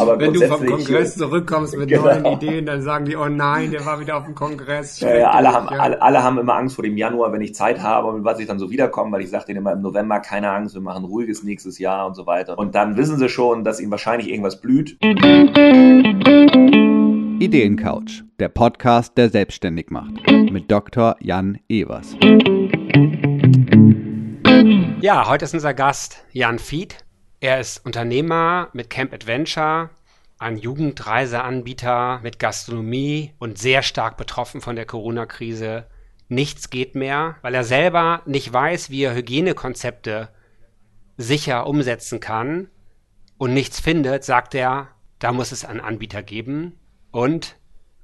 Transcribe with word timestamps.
Aber 0.00 0.18
Wenn 0.18 0.32
du 0.32 0.48
vom 0.48 0.66
Kongress 0.66 1.14
zurückkommst 1.16 1.76
mit 1.76 1.88
genau. 1.88 2.02
neuen 2.02 2.26
Ideen, 2.26 2.66
dann 2.66 2.82
sagen 2.82 3.04
die, 3.04 3.14
oh 3.14 3.28
nein, 3.28 3.70
der 3.70 3.86
war 3.86 4.00
wieder 4.00 4.16
auf 4.16 4.24
dem 4.24 4.34
Kongress. 4.34 4.98
Ja, 4.98 5.14
ja, 5.14 5.30
alle, 5.30 5.52
haben, 5.52 5.68
ja. 5.72 5.78
Alle, 5.78 6.02
alle, 6.02 6.24
haben 6.24 6.38
immer 6.38 6.56
Angst 6.56 6.74
vor 6.74 6.82
dem 6.82 6.96
Januar, 6.96 7.32
wenn 7.32 7.40
ich 7.40 7.54
Zeit 7.54 7.80
habe 7.80 8.08
und 8.08 8.24
was 8.24 8.40
ich 8.40 8.48
dann 8.48 8.58
so 8.58 8.68
wiederkomme, 8.72 9.12
weil 9.12 9.20
ich 9.22 9.30
sage 9.30 9.44
denen 9.46 9.58
immer 9.58 9.72
im 9.72 9.80
November, 9.80 10.18
keine 10.18 10.50
Angst, 10.50 10.74
wir 10.74 10.80
machen 10.80 11.04
ruhiges 11.04 11.44
nächstes 11.44 11.78
Jahr 11.78 12.08
und 12.08 12.16
so 12.16 12.26
weiter. 12.26 12.58
Und 12.58 12.74
dann 12.74 12.96
wissen 12.96 13.16
sie 13.16 13.28
schon, 13.28 13.62
dass 13.62 13.78
ihnen 13.78 13.92
wahrscheinlich 13.92 14.28
irgendwas 14.28 14.60
blüht. 14.60 14.98
Ideencouch, 17.40 18.24
der 18.40 18.48
Podcast, 18.48 19.16
der 19.16 19.30
selbstständig 19.30 19.90
macht. 19.90 20.14
Mit 20.50 20.68
Dr. 20.68 21.14
Jan 21.20 21.60
Evers. 21.68 22.16
Ja, 25.00 25.28
heute 25.28 25.44
ist 25.44 25.54
unser 25.54 25.74
Gast 25.74 26.24
Jan 26.32 26.58
Fied. 26.58 27.04
Er 27.44 27.60
ist 27.60 27.84
Unternehmer 27.84 28.70
mit 28.72 28.88
Camp 28.88 29.12
Adventure, 29.12 29.90
ein 30.38 30.56
Jugendreiseanbieter 30.56 32.20
mit 32.22 32.38
Gastronomie 32.38 33.34
und 33.38 33.58
sehr 33.58 33.82
stark 33.82 34.16
betroffen 34.16 34.62
von 34.62 34.76
der 34.76 34.86
Corona-Krise. 34.86 35.86
Nichts 36.28 36.70
geht 36.70 36.94
mehr, 36.94 37.36
weil 37.42 37.54
er 37.54 37.64
selber 37.64 38.22
nicht 38.24 38.50
weiß, 38.50 38.88
wie 38.88 39.02
er 39.02 39.14
Hygienekonzepte 39.14 40.30
sicher 41.18 41.66
umsetzen 41.66 42.18
kann 42.18 42.70
und 43.36 43.52
nichts 43.52 43.78
findet, 43.78 44.24
sagt 44.24 44.54
er, 44.54 44.88
da 45.18 45.30
muss 45.30 45.52
es 45.52 45.66
einen 45.66 45.80
Anbieter 45.80 46.22
geben. 46.22 46.80
Und 47.10 47.56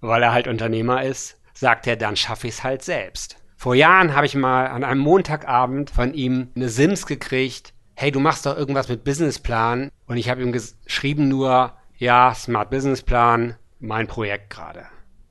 weil 0.03 0.23
er 0.23 0.35
halt 0.35 0.49
Unternehmer 0.49 1.03
ist, 1.03 1.41
sagt 1.55 1.87
er, 1.87 1.97
dann 1.97 2.17
schaffe 2.17 2.47
ich 2.47 2.57
es 2.57 2.63
halt 2.63 2.83
selbst. 2.83 3.39
Vor 3.57 3.75
Jahren 3.75 4.15
habe 4.15 4.27
ich 4.27 4.35
mal 4.35 4.67
an 4.67 4.85
einem 4.85 5.01
Montagabend 5.01 5.89
von 5.89 6.13
ihm 6.13 6.51
eine 6.55 6.69
Sims 6.69 7.07
gekriegt, 7.07 7.73
hey, 8.01 8.11
du 8.11 8.19
machst 8.19 8.47
doch 8.47 8.57
irgendwas 8.57 8.89
mit 8.89 9.05
Businessplan. 9.05 9.91
Und 10.07 10.17
ich 10.17 10.31
habe 10.31 10.41
ihm 10.41 10.53
geschrieben 10.53 11.29
nur, 11.29 11.75
ja, 11.99 12.35
Smart 12.35 12.71
Businessplan, 12.71 13.57
mein 13.79 14.07
Projekt 14.07 14.49
gerade. 14.49 14.87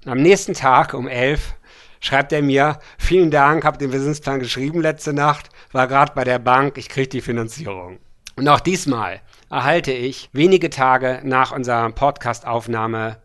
Am 0.06 0.20
nächsten 0.20 0.54
Tag 0.54 0.94
um 0.94 1.08
elf 1.08 1.56
schreibt 2.00 2.32
er 2.32 2.44
mir, 2.44 2.78
vielen 3.00 3.32
Dank, 3.32 3.66
habe 3.66 3.80
den 3.80 3.90
Businessplan 3.90 4.40
geschrieben 4.40 4.82
letzte 4.82 5.14
Nacht, 5.14 5.50
war 5.72 5.88
gerade 5.88 6.12
bei 6.14 6.24
der 6.24 6.38
Bank, 6.38 6.78
ich 6.78 6.90
kriege 6.90 7.10
die 7.10 7.22
Finanzierung. 7.22 7.98
Und 8.36 8.48
auch 8.48 8.60
diesmal 8.60 9.22
erhalte 9.50 9.92
ich 9.92 10.30
wenige 10.32 10.70
Tage 10.70 11.22
nach 11.24 11.52
unserer 11.52 11.90
Podcast-Aufnahme 11.90 13.18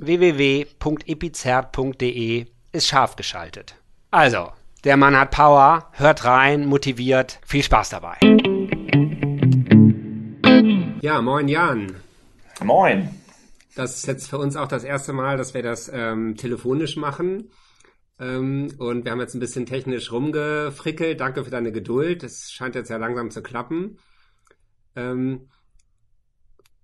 www.epizert.de 0.00 2.46
ist 2.72 2.88
scharf 2.88 3.16
geschaltet. 3.16 3.74
Also, 4.10 4.52
der 4.84 4.96
Mann 4.96 5.18
hat 5.18 5.32
Power, 5.32 5.90
hört 5.92 6.24
rein, 6.24 6.64
motiviert, 6.64 7.40
viel 7.44 7.62
Spaß 7.62 7.90
dabei. 7.90 8.16
Ja, 11.02 11.22
moin 11.22 11.48
Jan. 11.48 11.96
Moin. 12.62 13.08
Das 13.74 13.96
ist 13.96 14.06
jetzt 14.06 14.28
für 14.28 14.36
uns 14.36 14.54
auch 14.54 14.68
das 14.68 14.84
erste 14.84 15.14
Mal, 15.14 15.38
dass 15.38 15.54
wir 15.54 15.62
das 15.62 15.90
ähm, 15.90 16.36
telefonisch 16.36 16.96
machen. 16.96 17.50
Ähm, 18.18 18.74
und 18.76 19.06
wir 19.06 19.12
haben 19.12 19.20
jetzt 19.20 19.32
ein 19.32 19.40
bisschen 19.40 19.64
technisch 19.64 20.12
rumgefrickelt. 20.12 21.18
Danke 21.18 21.42
für 21.42 21.50
deine 21.50 21.72
Geduld. 21.72 22.22
Das 22.22 22.50
scheint 22.52 22.74
jetzt 22.74 22.90
ja 22.90 22.98
langsam 22.98 23.30
zu 23.30 23.42
klappen. 23.42 23.96
Ähm, 24.94 25.48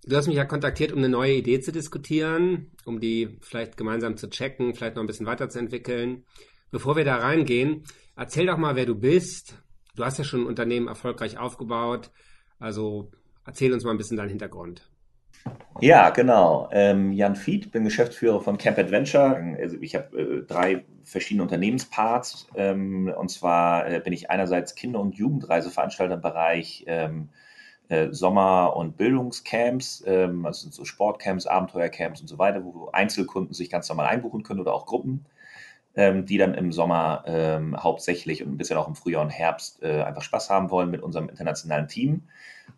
du 0.03 0.15
hast 0.15 0.25
mich 0.25 0.37
ja 0.37 0.45
kontaktiert, 0.45 0.93
um 0.93 0.97
eine 0.97 1.09
neue 1.09 1.35
Idee 1.35 1.59
zu 1.59 1.71
diskutieren, 1.71 2.71
um 2.85 2.99
die 2.99 3.37
vielleicht 3.41 3.77
gemeinsam 3.77 4.17
zu 4.17 4.31
checken, 4.31 4.73
vielleicht 4.73 4.95
noch 4.95 5.03
ein 5.03 5.07
bisschen 5.07 5.27
weiterzuentwickeln. 5.27 6.25
Bevor 6.71 6.95
wir 6.95 7.05
da 7.05 7.17
reingehen, 7.17 7.83
erzähl 8.15 8.47
doch 8.47 8.57
mal, 8.57 8.75
wer 8.75 8.87
du 8.87 8.95
bist. 8.95 9.61
Du 9.95 10.03
hast 10.03 10.17
ja 10.17 10.23
schon 10.23 10.41
ein 10.41 10.47
Unternehmen 10.47 10.87
erfolgreich 10.87 11.37
aufgebaut. 11.37 12.09
Also 12.57 13.11
Erzähl 13.47 13.73
uns 13.73 13.83
mal 13.83 13.91
ein 13.91 13.97
bisschen 13.97 14.17
deinen 14.17 14.29
Hintergrund. 14.29 14.87
Ja, 15.79 16.09
genau. 16.09 16.69
Ähm, 16.71 17.13
Jan 17.13 17.35
Fied, 17.35 17.71
bin 17.71 17.83
Geschäftsführer 17.83 18.41
von 18.41 18.57
Camp 18.57 18.77
Adventure. 18.77 19.55
Also 19.59 19.77
ich 19.79 19.95
habe 19.95 20.17
äh, 20.17 20.45
drei 20.45 20.83
verschiedene 21.03 21.43
Unternehmensparts. 21.43 22.47
Ähm, 22.55 23.13
und 23.17 23.29
zwar 23.29 23.89
äh, 23.89 23.99
bin 23.99 24.13
ich 24.13 24.29
einerseits 24.29 24.75
Kinder- 24.75 24.99
und 24.99 25.15
Jugendreiseveranstalter 25.15 26.15
im 26.15 26.21
Bereich 26.21 26.83
ähm, 26.87 27.29
äh, 27.89 28.09
Sommer- 28.11 28.75
und 28.75 28.97
Bildungscamps, 28.97 30.03
ähm, 30.05 30.45
also 30.45 30.63
sind 30.63 30.73
so 30.73 30.83
Sportcamps, 30.83 31.47
Abenteuercamps 31.47 32.19
und 32.19 32.27
so 32.27 32.37
weiter, 32.37 32.63
wo 32.65 32.89
Einzelkunden 32.91 33.53
sich 33.53 33.69
ganz 33.69 33.87
normal 33.87 34.07
einbuchen 34.07 34.43
können 34.43 34.59
oder 34.59 34.73
auch 34.73 34.85
Gruppen, 34.85 35.25
ähm, 35.95 36.25
die 36.25 36.37
dann 36.37 36.53
im 36.53 36.73
Sommer 36.73 37.23
ähm, 37.27 37.81
hauptsächlich 37.81 38.43
und 38.43 38.51
ein 38.51 38.57
bisschen 38.57 38.77
auch 38.77 38.89
im 38.89 38.95
Frühjahr 38.95 39.21
und 39.21 39.29
Herbst 39.29 39.81
äh, 39.83 40.01
einfach 40.01 40.21
Spaß 40.21 40.49
haben 40.49 40.69
wollen 40.69 40.91
mit 40.91 41.01
unserem 41.01 41.29
internationalen 41.29 41.87
Team. 41.87 42.23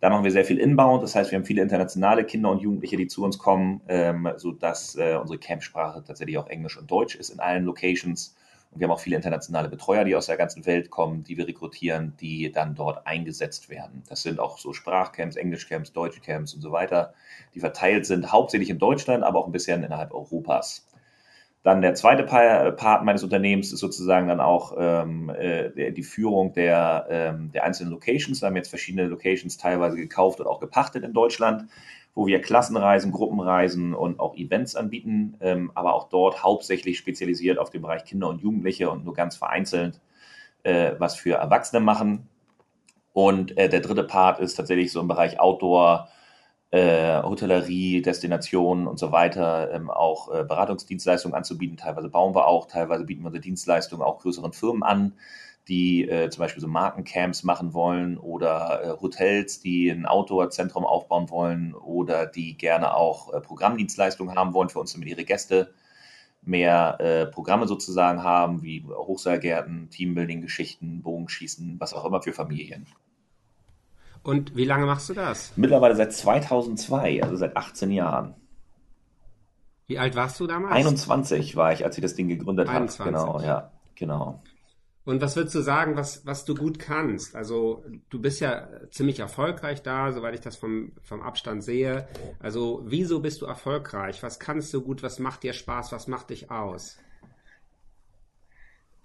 Da 0.01 0.09
machen 0.09 0.23
wir 0.23 0.31
sehr 0.31 0.45
viel 0.45 0.59
Inbound, 0.59 1.03
das 1.03 1.13
heißt, 1.13 1.31
wir 1.31 1.37
haben 1.37 1.45
viele 1.45 1.61
internationale 1.61 2.23
Kinder 2.23 2.49
und 2.51 2.61
Jugendliche, 2.61 2.95
die 2.95 3.07
zu 3.07 3.23
uns 3.25 3.37
kommen, 3.37 3.81
ähm, 3.89 4.29
sodass 4.37 4.95
äh, 4.95 5.17
unsere 5.19 5.39
Campsprache 5.39 6.01
tatsächlich 6.05 6.37
auch 6.37 6.47
Englisch 6.47 6.77
und 6.77 6.89
Deutsch 6.89 7.15
ist 7.15 7.31
in 7.31 7.41
allen 7.41 7.65
Locations. 7.65 8.33
Und 8.71 8.79
wir 8.79 8.87
haben 8.87 8.93
auch 8.93 8.99
viele 8.99 9.17
internationale 9.17 9.67
Betreuer, 9.67 10.05
die 10.05 10.15
aus 10.15 10.27
der 10.27 10.37
ganzen 10.37 10.65
Welt 10.65 10.89
kommen, 10.89 11.23
die 11.23 11.37
wir 11.37 11.47
rekrutieren, 11.47 12.13
die 12.21 12.49
dann 12.51 12.75
dort 12.75 13.05
eingesetzt 13.07 13.69
werden. 13.69 14.03
Das 14.07 14.21
sind 14.21 14.39
auch 14.39 14.57
so 14.57 14.71
Sprachcamps, 14.71 15.35
Englischcamps, 15.35 15.91
Deutschcamps 15.91 16.53
und 16.53 16.61
so 16.61 16.71
weiter, 16.71 17.13
die 17.53 17.59
verteilt 17.59 18.05
sind, 18.05 18.31
hauptsächlich 18.31 18.69
in 18.69 18.79
Deutschland, 18.79 19.23
aber 19.23 19.39
auch 19.39 19.47
ein 19.47 19.51
bisschen 19.51 19.83
innerhalb 19.83 20.13
Europas. 20.13 20.88
Dann 21.61 21.81
der 21.81 21.93
zweite 21.93 22.23
Part 22.23 23.03
meines 23.03 23.23
Unternehmens 23.23 23.73
ist 23.73 23.81
sozusagen 23.81 24.29
dann 24.29 24.39
auch 24.39 24.75
ähm, 24.79 25.29
äh, 25.29 25.91
die 25.91 26.03
Führung 26.03 26.53
der, 26.53 27.07
ähm, 27.09 27.51
der 27.51 27.65
einzelnen 27.65 27.91
Locations. 27.91 28.41
Wir 28.41 28.47
haben 28.47 28.55
jetzt 28.55 28.69
verschiedene 28.69 29.07
Locations 29.07 29.57
teilweise 29.57 29.97
gekauft 29.97 30.39
und 30.39 30.47
auch 30.47 30.61
gepachtet 30.61 31.03
in 31.03 31.13
Deutschland, 31.13 31.65
wo 32.15 32.27
wir 32.27 32.41
Klassenreisen, 32.41 33.11
Gruppenreisen 33.11 33.93
und 33.93 34.19
auch 34.19 34.35
Events 34.37 34.75
anbieten, 34.75 35.35
ähm, 35.41 35.71
aber 35.75 35.95
auch 35.95 36.07
dort 36.07 36.43
hauptsächlich 36.43 36.97
spezialisiert 36.97 37.57
auf 37.57 37.69
den 37.69 37.81
Bereich 37.81 38.05
Kinder 38.05 38.29
und 38.29 38.41
Jugendliche 38.41 38.89
und 38.89 39.03
nur 39.03 39.13
ganz 39.13 39.35
vereinzelt 39.35 39.99
äh, 40.63 40.93
was 40.97 41.15
für 41.15 41.35
Erwachsene 41.35 41.79
machen. 41.79 42.27
Und 43.13 43.57
äh, 43.57 43.69
der 43.69 43.81
dritte 43.81 44.03
Part 44.03 44.39
ist 44.39 44.55
tatsächlich 44.55 44.91
so 44.91 45.01
im 45.01 45.07
Bereich 45.07 45.39
Outdoor, 45.39 46.09
äh, 46.71 47.21
Hotellerie, 47.23 48.01
Destinationen 48.01 48.87
und 48.87 48.99
so 48.99 49.11
weiter 49.11 49.71
ähm, 49.73 49.89
auch 49.89 50.31
äh, 50.31 50.43
Beratungsdienstleistungen 50.43 51.35
anzubieten. 51.35 51.77
Teilweise 51.77 52.09
bauen 52.09 52.35
wir 52.35 52.45
auch, 52.45 52.67
teilweise 52.67 53.05
bieten 53.05 53.23
wir 53.23 53.27
unsere 53.27 53.41
Dienstleistungen 53.41 54.03
auch 54.03 54.19
größeren 54.19 54.53
Firmen 54.53 54.83
an, 54.83 55.13
die 55.67 56.07
äh, 56.07 56.29
zum 56.29 56.41
Beispiel 56.41 56.61
so 56.61 56.67
Markencamps 56.67 57.43
machen 57.43 57.73
wollen 57.73 58.17
oder 58.17 58.83
äh, 58.83 59.01
Hotels, 59.01 59.61
die 59.61 59.89
ein 59.89 60.05
Outdoor-Zentrum 60.05 60.85
aufbauen 60.85 61.29
wollen 61.31 61.73
oder 61.73 62.27
die 62.27 62.55
gerne 62.55 62.93
auch 62.93 63.33
äh, 63.33 63.41
Programmdienstleistungen 63.41 64.35
haben 64.35 64.53
wollen 64.53 64.69
für 64.69 64.79
uns, 64.79 64.93
damit 64.93 65.07
ihre 65.07 65.25
Gäste 65.25 65.73
mehr 66.41 67.29
Programme 67.33 67.67
sozusagen 67.67 68.23
haben, 68.23 68.63
wie 68.63 68.85
Hochseilgärten, 68.85 69.89
Teambuilding-Geschichten, 69.89 71.01
Bogenschießen, 71.01 71.75
was 71.79 71.93
auch 71.93 72.05
immer 72.05 72.21
für 72.21 72.31
Familien. 72.31 72.87
Und 74.23 74.55
wie 74.55 74.65
lange 74.65 74.85
machst 74.85 75.09
du 75.09 75.13
das? 75.13 75.53
Mittlerweile 75.55 75.95
seit 75.95 76.13
2002, 76.13 77.23
also 77.23 77.35
seit 77.35 77.55
18 77.55 77.91
Jahren. 77.91 78.35
Wie 79.87 79.97
alt 79.97 80.15
warst 80.15 80.39
du 80.39 80.45
damals? 80.45 80.75
21 80.75 81.55
war 81.55 81.73
ich, 81.73 81.83
als 81.83 81.97
ich 81.97 82.01
das 82.01 82.15
Ding 82.15 82.27
gegründet 82.27 82.69
habe. 82.69 82.87
Genau, 83.03 83.39
ja, 83.41 83.71
genau. 83.95 84.41
Und 85.09 85.21
was 85.21 85.35
würdest 85.35 85.55
du 85.55 85.61
sagen, 85.61 85.95
was, 85.95 86.23
was 86.27 86.45
du 86.45 86.53
gut 86.53 86.77
kannst? 86.77 87.35
Also 87.35 87.83
du 88.11 88.21
bist 88.21 88.41
ja 88.41 88.67
ziemlich 88.91 89.19
erfolgreich 89.19 89.81
da, 89.81 90.11
soweit 90.11 90.35
ich 90.35 90.41
das 90.41 90.55
vom, 90.55 90.91
vom 91.01 91.23
Abstand 91.23 91.63
sehe. 91.63 92.07
Also 92.37 92.83
wieso 92.85 93.19
bist 93.19 93.41
du 93.41 93.47
erfolgreich? 93.47 94.21
Was 94.21 94.39
kannst 94.39 94.71
du 94.71 94.81
gut? 94.81 95.01
Was 95.01 95.17
macht 95.17 95.41
dir 95.41 95.53
Spaß? 95.53 95.91
Was 95.91 96.07
macht 96.07 96.29
dich 96.29 96.51
aus? 96.51 96.99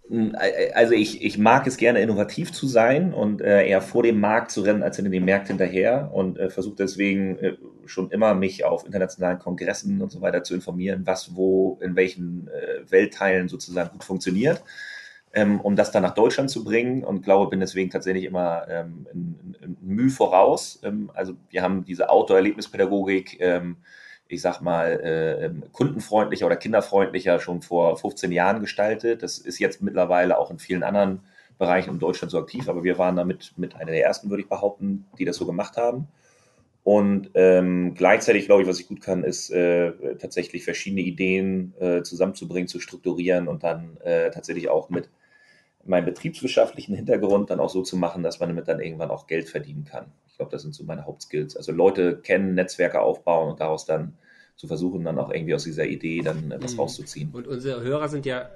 Hm, 0.09 0.37
also 0.75 0.93
ich, 0.93 1.25
ich 1.25 1.39
mag 1.39 1.67
es 1.67 1.77
gerne, 1.77 2.01
innovativ 2.01 2.53
zu 2.53 2.67
sein 2.67 3.15
und 3.15 3.41
äh, 3.41 3.67
eher 3.67 3.81
vor 3.81 4.03
dem 4.03 4.21
Markt 4.21 4.51
zu 4.51 4.61
rennen, 4.61 4.83
als 4.83 4.99
in 4.99 5.11
den 5.11 5.25
Markt 5.25 5.49
hinterher 5.49 6.11
und 6.13 6.39
äh, 6.39 6.51
versuche 6.51 6.77
deswegen 6.77 7.39
äh, 7.39 7.57
schon 7.87 8.11
immer 8.11 8.35
mich 8.35 8.65
auf 8.65 8.85
internationalen 8.85 9.39
Kongressen 9.39 10.03
und 10.03 10.13
so 10.13 10.21
weiter 10.21 10.43
zu 10.43 10.55
informieren, 10.55 11.07
was 11.07 11.35
wo 11.37 11.79
in 11.83 11.97
welchen 11.97 12.49
äh, 12.49 12.91
Weltteilen 12.91 13.49
sozusagen 13.49 13.91
gut 13.93 14.05
funktioniert, 14.05 14.63
ähm, 15.33 15.61
um 15.61 15.75
das 15.75 15.91
dann 15.91 16.03
nach 16.03 16.15
Deutschland 16.15 16.51
zu 16.51 16.65
bringen 16.65 17.03
und 17.03 17.23
glaube, 17.23 17.49
bin 17.49 17.61
deswegen 17.61 17.89
tatsächlich 17.91 18.25
immer 18.25 18.67
ähm, 18.69 19.07
in, 19.13 19.57
in 19.63 19.77
Mühe 19.81 20.11
voraus. 20.11 20.81
Ähm, 20.83 21.11
also 21.15 21.35
wir 21.49 21.63
haben 21.63 21.85
diese 21.87 22.11
Outdoor-Erlebnispädagogik, 22.11 23.41
ähm, 23.41 23.79
ich 24.29 24.41
sag 24.41 24.61
mal, 24.61 25.01
äh, 25.03 25.47
ähm, 25.47 25.65
kundenfreundlicher 25.73 26.47
oder 26.47 26.57
kinderfreundlicher 26.57 27.41
schon 27.41 27.63
vor 27.63 27.97
15 27.97 28.33
Jahren 28.33 28.61
gestaltet. 28.61 29.23
Das 29.23 29.39
ist 29.39 29.59
jetzt 29.59 29.83
mittlerweile 29.83 30.39
auch 30.39 30.51
in 30.51 30.59
vielen 30.59 30.83
anderen 30.83 31.21
Bereichen 31.59 31.91
in 31.91 31.99
Deutschland 31.99 32.31
so 32.31 32.39
aktiv, 32.39 32.69
aber 32.69 32.83
wir 32.85 32.99
waren 32.99 33.17
damit 33.17 33.53
mit 33.57 33.77
einer 33.77 33.93
der 33.93 34.05
ersten, 34.05 34.31
würde 34.31 34.43
ich 34.43 34.49
behaupten, 34.49 35.07
die 35.19 35.25
das 35.25 35.37
so 35.37 35.47
gemacht 35.47 35.77
haben. 35.77 36.09
Und 36.83 37.31
ähm, 37.35 37.95
gleichzeitig, 37.95 38.45
glaube 38.45 38.63
ich, 38.63 38.69
was 38.69 38.79
ich 38.79 38.89
gut 38.89 39.01
kann, 39.01 39.25
ist 39.25 39.51
äh, 39.51 39.93
tatsächlich 40.17 40.65
verschiedene 40.65 41.01
Ideen 41.01 41.73
äh, 41.81 42.03
zusammenzubringen, 42.03 42.69
zu 42.69 42.79
strukturieren 42.79 43.49
und 43.49 43.65
dann 43.65 43.97
äh, 44.05 44.31
tatsächlich 44.31 44.69
auch 44.69 44.91
mit 44.91 45.09
meinem 45.87 46.05
betriebswirtschaftlichen 46.05 46.95
Hintergrund 46.95 47.51
dann 47.51 47.61
auch 47.61 47.71
so 47.71 47.83
zu 47.83 47.97
machen, 47.97 48.23
dass 48.23 48.41
man 48.41 48.51
damit 48.51 48.69
dann 48.69 48.81
irgendwann 48.81 49.11
auch 49.11 49.27
Geld 49.27 49.49
verdienen 49.49 49.85
kann. 49.85 50.13
Ich 50.35 50.39
glaube, 50.39 50.51
das 50.51 50.63
sind 50.63 50.75
so 50.75 50.83
meine 50.83 51.07
Hauptskills. 51.07 51.57
Also 51.57 51.71
Leute 51.71 52.17
kennen, 52.17 52.55
Netzwerke 52.55 53.01
aufbauen 53.01 53.53
und 53.53 53.61
daraus 53.61 53.87
dann 53.87 54.15
zu 54.57 54.67
versuchen, 54.67 55.05
dann 55.05 55.17
auch 55.17 55.31
irgendwie 55.31 55.55
aus 55.55 55.63
dieser 55.63 55.87
Idee 55.87 56.23
dann 56.23 56.51
äh, 56.51 56.61
was 56.61 56.75
mhm. 56.75 56.81
rauszuziehen. 56.81 57.31
Und 57.33 57.47
unsere 57.47 57.83
Hörer 57.83 58.09
sind 58.09 58.27
ja 58.27 58.51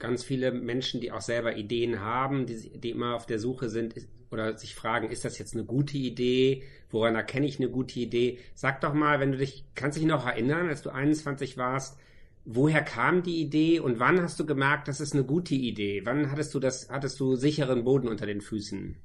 ganz 0.00 0.24
viele 0.24 0.50
Menschen, 0.50 1.00
die 1.00 1.12
auch 1.12 1.20
selber 1.20 1.54
Ideen 1.54 2.00
haben, 2.00 2.46
die, 2.46 2.80
die 2.80 2.90
immer 2.90 3.14
auf 3.14 3.26
der 3.26 3.38
Suche 3.38 3.68
sind 3.68 3.94
oder 4.32 4.58
sich 4.58 4.74
fragen, 4.74 5.08
ist 5.08 5.24
das 5.24 5.38
jetzt 5.38 5.54
eine 5.54 5.62
gute 5.62 5.98
Idee? 5.98 6.64
Woran 6.90 7.14
erkenne 7.14 7.46
ich 7.46 7.60
eine 7.60 7.68
gute 7.68 8.00
Idee? 8.00 8.40
Sag 8.56 8.80
doch 8.80 8.92
mal, 8.92 9.20
wenn 9.20 9.30
du 9.30 9.38
dich, 9.38 9.62
kannst 9.76 9.98
dich 9.98 10.06
noch 10.06 10.26
erinnern, 10.26 10.68
als 10.68 10.82
du 10.82 10.90
21 10.90 11.56
warst, 11.56 11.96
woher 12.44 12.82
kam 12.82 13.22
die 13.22 13.40
Idee 13.40 13.78
und 13.78 14.00
wann 14.00 14.20
hast 14.20 14.40
du 14.40 14.46
gemerkt, 14.46 14.88
das 14.88 15.00
ist 15.00 15.12
eine 15.12 15.22
gute 15.22 15.54
Idee? 15.54 16.02
Wann 16.04 16.32
hattest 16.32 16.52
du 16.54 16.58
das, 16.58 16.90
hattest 16.90 17.20
du 17.20 17.36
sicheren 17.36 17.84
Boden 17.84 18.08
unter 18.08 18.26
den 18.26 18.40
Füßen? 18.40 18.96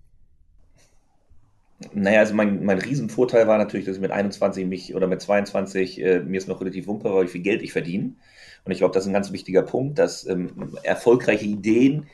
Naja, 1.93 2.19
also 2.19 2.33
mein, 2.33 2.63
mein 2.63 2.79
Riesenvorteil 2.79 3.47
war 3.47 3.57
natürlich, 3.57 3.85
dass 3.85 3.95
ich 3.95 4.01
mit 4.01 4.11
21 4.11 4.65
mich 4.65 4.95
oder 4.95 5.07
mit 5.07 5.21
22 5.21 6.01
äh, 6.01 6.19
mir 6.21 6.37
ist 6.37 6.47
noch 6.47 6.61
relativ 6.61 6.87
wumper 6.87 7.21
wie 7.23 7.27
viel 7.27 7.41
Geld 7.41 7.61
ich 7.61 7.73
verdiene. 7.73 8.13
Und 8.63 8.71
ich 8.71 8.79
glaube, 8.79 8.93
das 8.93 9.03
ist 9.03 9.09
ein 9.09 9.13
ganz 9.13 9.31
wichtiger 9.31 9.61
Punkt, 9.61 9.99
dass 9.99 10.25
ähm, 10.25 10.77
erfolgreiche 10.83 11.45
Ideen 11.45 12.07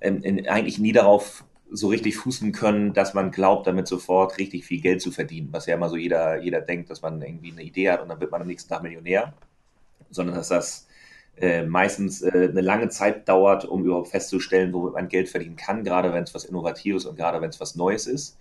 ähm, 0.00 0.22
in, 0.22 0.48
eigentlich 0.48 0.78
nie 0.78 0.92
darauf 0.92 1.44
so 1.70 1.88
richtig 1.88 2.16
fußen 2.16 2.52
können, 2.52 2.92
dass 2.92 3.14
man 3.14 3.30
glaubt, 3.30 3.66
damit 3.66 3.88
sofort 3.88 4.38
richtig 4.38 4.64
viel 4.64 4.80
Geld 4.80 5.00
zu 5.00 5.10
verdienen, 5.10 5.48
was 5.52 5.66
ja 5.66 5.74
immer 5.74 5.88
so 5.88 5.96
jeder, 5.96 6.40
jeder 6.40 6.60
denkt, 6.60 6.90
dass 6.90 7.02
man 7.02 7.20
irgendwie 7.22 7.52
eine 7.52 7.62
Idee 7.62 7.90
hat 7.90 8.02
und 8.02 8.08
dann 8.08 8.20
wird 8.20 8.30
man 8.30 8.42
am 8.42 8.46
nächsten 8.46 8.68
Tag 8.68 8.82
Millionär, 8.82 9.34
sondern 10.10 10.36
dass 10.36 10.48
das 10.48 10.86
äh, 11.38 11.64
meistens 11.64 12.22
äh, 12.22 12.48
eine 12.50 12.60
lange 12.60 12.88
Zeit 12.88 13.28
dauert, 13.28 13.64
um 13.64 13.84
überhaupt 13.84 14.08
festzustellen, 14.08 14.72
womit 14.72 14.94
man 14.94 15.08
Geld 15.08 15.28
verdienen 15.28 15.56
kann, 15.56 15.84
gerade 15.84 16.12
wenn 16.12 16.24
es 16.24 16.34
was 16.34 16.44
Innovatives 16.44 17.04
und 17.04 17.16
gerade 17.16 17.40
wenn 17.40 17.50
es 17.50 17.60
was 17.60 17.74
Neues 17.74 18.06
ist. 18.06 18.38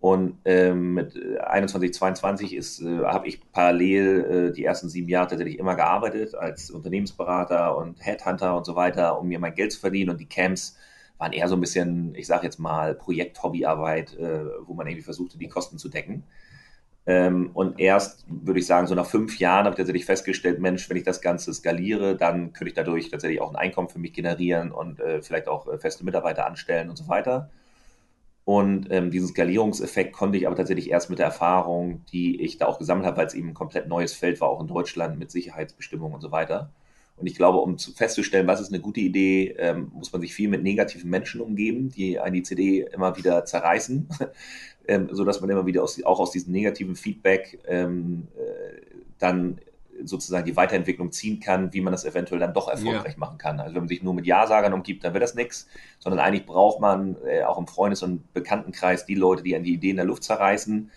Und 0.00 0.38
ähm, 0.44 0.94
mit 0.94 1.16
21, 1.40 1.92
22 1.92 2.54
ist, 2.54 2.80
äh, 2.80 3.04
habe 3.04 3.26
ich 3.26 3.40
parallel 3.50 4.50
äh, 4.50 4.52
die 4.52 4.64
ersten 4.64 4.88
sieben 4.88 5.08
Jahre 5.08 5.28
tatsächlich 5.28 5.58
immer 5.58 5.74
gearbeitet 5.74 6.36
als 6.36 6.70
Unternehmensberater 6.70 7.76
und 7.76 8.04
Headhunter 8.04 8.56
und 8.56 8.64
so 8.64 8.76
weiter, 8.76 9.18
um 9.18 9.26
mir 9.26 9.40
mein 9.40 9.54
Geld 9.54 9.72
zu 9.72 9.80
verdienen. 9.80 10.10
Und 10.10 10.20
die 10.20 10.28
Camps 10.28 10.76
waren 11.18 11.32
eher 11.32 11.48
so 11.48 11.56
ein 11.56 11.60
bisschen, 11.60 12.14
ich 12.14 12.28
sage 12.28 12.44
jetzt 12.44 12.60
mal, 12.60 12.94
Projekt-Hobbyarbeit, 12.94 14.16
äh, 14.16 14.44
wo 14.66 14.74
man 14.74 14.86
irgendwie 14.86 15.02
versuchte, 15.02 15.36
die 15.36 15.48
Kosten 15.48 15.78
zu 15.78 15.88
decken. 15.88 16.22
Ähm, 17.06 17.50
und 17.54 17.80
erst, 17.80 18.24
würde 18.28 18.60
ich 18.60 18.66
sagen, 18.66 18.86
so 18.86 18.94
nach 18.94 19.06
fünf 19.06 19.38
Jahren 19.38 19.64
habe 19.64 19.70
ich 19.70 19.78
tatsächlich 19.78 20.04
festgestellt, 20.04 20.60
Mensch, 20.60 20.88
wenn 20.90 20.96
ich 20.96 21.04
das 21.04 21.20
Ganze 21.20 21.52
skaliere, 21.54 22.16
dann 22.16 22.52
könnte 22.52 22.68
ich 22.68 22.74
dadurch 22.74 23.10
tatsächlich 23.10 23.40
auch 23.40 23.50
ein 23.50 23.56
Einkommen 23.56 23.88
für 23.88 23.98
mich 23.98 24.12
generieren 24.12 24.70
und 24.70 25.00
äh, 25.00 25.22
vielleicht 25.22 25.48
auch 25.48 25.66
äh, 25.66 25.78
feste 25.78 26.04
Mitarbeiter 26.04 26.46
anstellen 26.46 26.90
und 26.90 26.96
so 26.96 27.08
weiter. 27.08 27.50
Und 28.48 28.86
ähm, 28.88 29.10
diesen 29.10 29.28
Skalierungseffekt 29.28 30.14
konnte 30.14 30.38
ich 30.38 30.46
aber 30.46 30.56
tatsächlich 30.56 30.88
erst 30.88 31.10
mit 31.10 31.18
der 31.18 31.26
Erfahrung, 31.26 32.06
die 32.10 32.40
ich 32.40 32.56
da 32.56 32.64
auch 32.64 32.78
gesammelt 32.78 33.06
habe, 33.06 33.18
weil 33.18 33.26
es 33.26 33.34
eben 33.34 33.48
ein 33.48 33.54
komplett 33.54 33.88
neues 33.88 34.14
Feld 34.14 34.40
war, 34.40 34.48
auch 34.48 34.62
in 34.62 34.66
Deutschland 34.66 35.18
mit 35.18 35.30
Sicherheitsbestimmungen 35.30 36.14
und 36.14 36.22
so 36.22 36.32
weiter. 36.32 36.70
Und 37.18 37.26
ich 37.26 37.34
glaube, 37.34 37.58
um 37.58 37.76
zu 37.76 37.92
festzustellen, 37.92 38.46
was 38.46 38.62
ist 38.62 38.72
eine 38.72 38.80
gute 38.80 39.00
Idee, 39.00 39.54
ähm, 39.58 39.92
muss 39.92 40.14
man 40.14 40.22
sich 40.22 40.32
viel 40.32 40.48
mit 40.48 40.62
negativen 40.62 41.10
Menschen 41.10 41.42
umgeben, 41.42 41.90
die 41.90 42.18
eine 42.20 42.42
CD 42.42 42.88
immer 42.90 43.18
wieder 43.18 43.44
zerreißen, 43.44 44.08
ähm, 44.88 45.10
so 45.12 45.26
dass 45.26 45.42
man 45.42 45.50
immer 45.50 45.66
wieder 45.66 45.82
aus, 45.82 46.02
auch 46.02 46.18
aus 46.18 46.30
diesem 46.30 46.52
negativen 46.52 46.96
Feedback 46.96 47.58
ähm, 47.66 48.28
äh, 48.34 48.80
dann 49.18 49.60
sozusagen 50.04 50.46
die 50.46 50.56
Weiterentwicklung 50.56 51.12
ziehen 51.12 51.40
kann, 51.40 51.72
wie 51.72 51.80
man 51.80 51.92
das 51.92 52.04
eventuell 52.04 52.40
dann 52.40 52.54
doch 52.54 52.68
erfolgreich 52.68 53.14
ja. 53.14 53.18
machen 53.18 53.38
kann. 53.38 53.60
Also 53.60 53.74
wenn 53.74 53.82
man 53.82 53.88
sich 53.88 54.02
nur 54.02 54.14
mit 54.14 54.26
Ja-Sagern 54.26 54.72
umgibt, 54.72 55.04
dann 55.04 55.12
wird 55.12 55.22
das 55.22 55.34
nichts, 55.34 55.68
sondern 55.98 56.20
eigentlich 56.20 56.46
braucht 56.46 56.80
man 56.80 57.16
äh, 57.26 57.42
auch 57.42 57.58
im 57.58 57.66
Freundes- 57.66 58.02
und 58.02 58.32
Bekanntenkreis 58.32 59.06
die 59.06 59.14
Leute, 59.14 59.42
die 59.42 59.56
an 59.56 59.62
die 59.62 59.74
Ideen 59.74 59.96
der 59.96 60.04
Luft 60.04 60.24
zerreißen, 60.24 60.90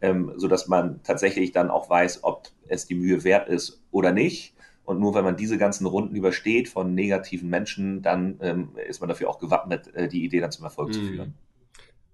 ähm, 0.00 0.32
sodass 0.36 0.68
man 0.68 1.02
tatsächlich 1.02 1.52
dann 1.52 1.70
auch 1.70 1.88
weiß, 1.88 2.24
ob 2.24 2.48
es 2.68 2.86
die 2.86 2.94
Mühe 2.94 3.24
wert 3.24 3.48
ist 3.48 3.82
oder 3.90 4.12
nicht. 4.12 4.54
Und 4.84 5.00
nur 5.00 5.14
wenn 5.14 5.24
man 5.24 5.36
diese 5.36 5.56
ganzen 5.56 5.86
Runden 5.86 6.14
übersteht 6.14 6.68
von 6.68 6.94
negativen 6.94 7.48
Menschen, 7.48 8.02
dann 8.02 8.38
ähm, 8.42 8.70
ist 8.86 9.00
man 9.00 9.08
dafür 9.08 9.30
auch 9.30 9.38
gewappnet, 9.38 9.94
äh, 9.94 10.08
die 10.08 10.24
Idee 10.24 10.40
dann 10.40 10.52
zum 10.52 10.64
Erfolg 10.64 10.90
mm. 10.90 10.92
zu 10.92 11.00
führen. 11.00 11.34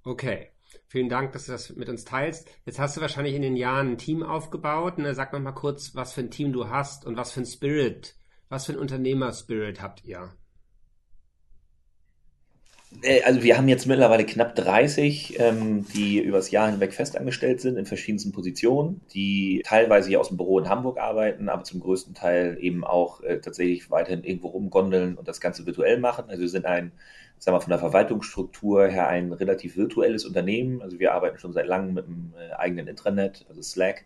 Okay. 0.05 0.51
Vielen 0.87 1.09
Dank, 1.09 1.33
dass 1.33 1.47
du 1.47 1.53
das 1.53 1.75
mit 1.77 1.89
uns 1.89 2.05
teilst. 2.05 2.49
Jetzt 2.65 2.79
hast 2.79 2.97
du 2.97 3.01
wahrscheinlich 3.01 3.35
in 3.35 3.43
den 3.43 3.57
Jahren 3.57 3.93
ein 3.93 3.99
Team 3.99 4.23
aufgebaut. 4.23 4.99
Ne? 4.99 5.15
Sag 5.15 5.33
noch 5.33 5.41
mal 5.41 5.53
kurz, 5.53 5.95
was 5.95 6.13
für 6.13 6.21
ein 6.21 6.31
Team 6.31 6.53
du 6.53 6.69
hast 6.69 7.05
und 7.07 7.17
was 7.17 7.33
für 7.33 7.41
ein 7.41 7.47
Spirit, 7.47 8.17
was 8.49 8.67
für 8.67 8.73
ein 8.73 8.79
Unternehmerspirit 8.79 9.81
habt 9.81 10.05
ihr? 10.05 10.33
Äh, 13.03 13.23
also 13.23 13.43
wir 13.43 13.57
haben 13.57 13.69
jetzt 13.69 13.87
mittlerweile 13.87 14.27
knapp 14.27 14.55
30, 14.57 15.39
ähm, 15.39 15.87
die 15.95 16.21
übers 16.21 16.51
Jahr 16.51 16.71
hinweg 16.71 16.93
festangestellt 16.93 17.61
sind 17.61 17.77
in 17.77 17.87
verschiedensten 17.87 18.33
Positionen, 18.33 19.01
die 19.15 19.63
teilweise 19.65 20.09
hier 20.09 20.21
aus 20.21 20.29
dem 20.29 20.37
Büro 20.37 20.59
in 20.59 20.69
Hamburg 20.69 20.99
arbeiten, 20.99 21.49
aber 21.49 21.65
zum 21.65 21.81
größten 21.81 22.15
Teil 22.15 22.59
eben 22.61 22.85
auch 22.85 23.23
äh, 23.23 23.41
tatsächlich 23.41 23.91
weiterhin 23.91 24.25
irgendwo 24.25 24.49
rumgondeln 24.49 25.17
und 25.17 25.29
das 25.29 25.41
Ganze 25.41 25.67
virtuell 25.67 25.99
machen. 25.99 26.25
Also 26.29 26.43
wir 26.43 26.49
sind 26.49 26.67
ein 26.67 26.93
sagen 27.41 27.57
wir, 27.57 27.61
von 27.61 27.71
der 27.71 27.79
Verwaltungsstruktur 27.79 28.87
her 28.87 29.09
ein 29.09 29.33
relativ 29.33 29.77
virtuelles 29.77 30.25
Unternehmen. 30.25 30.83
Also 30.83 31.01
wir 31.01 31.15
arbeiten 31.15 31.39
schon 31.39 31.53
seit 31.53 31.67
langem 31.67 31.95
mit 31.95 32.07
einem 32.07 32.35
äh, 32.39 32.53
eigenen 32.55 32.87
Intranet, 32.87 33.47
also 33.49 33.63
Slack, 33.63 34.05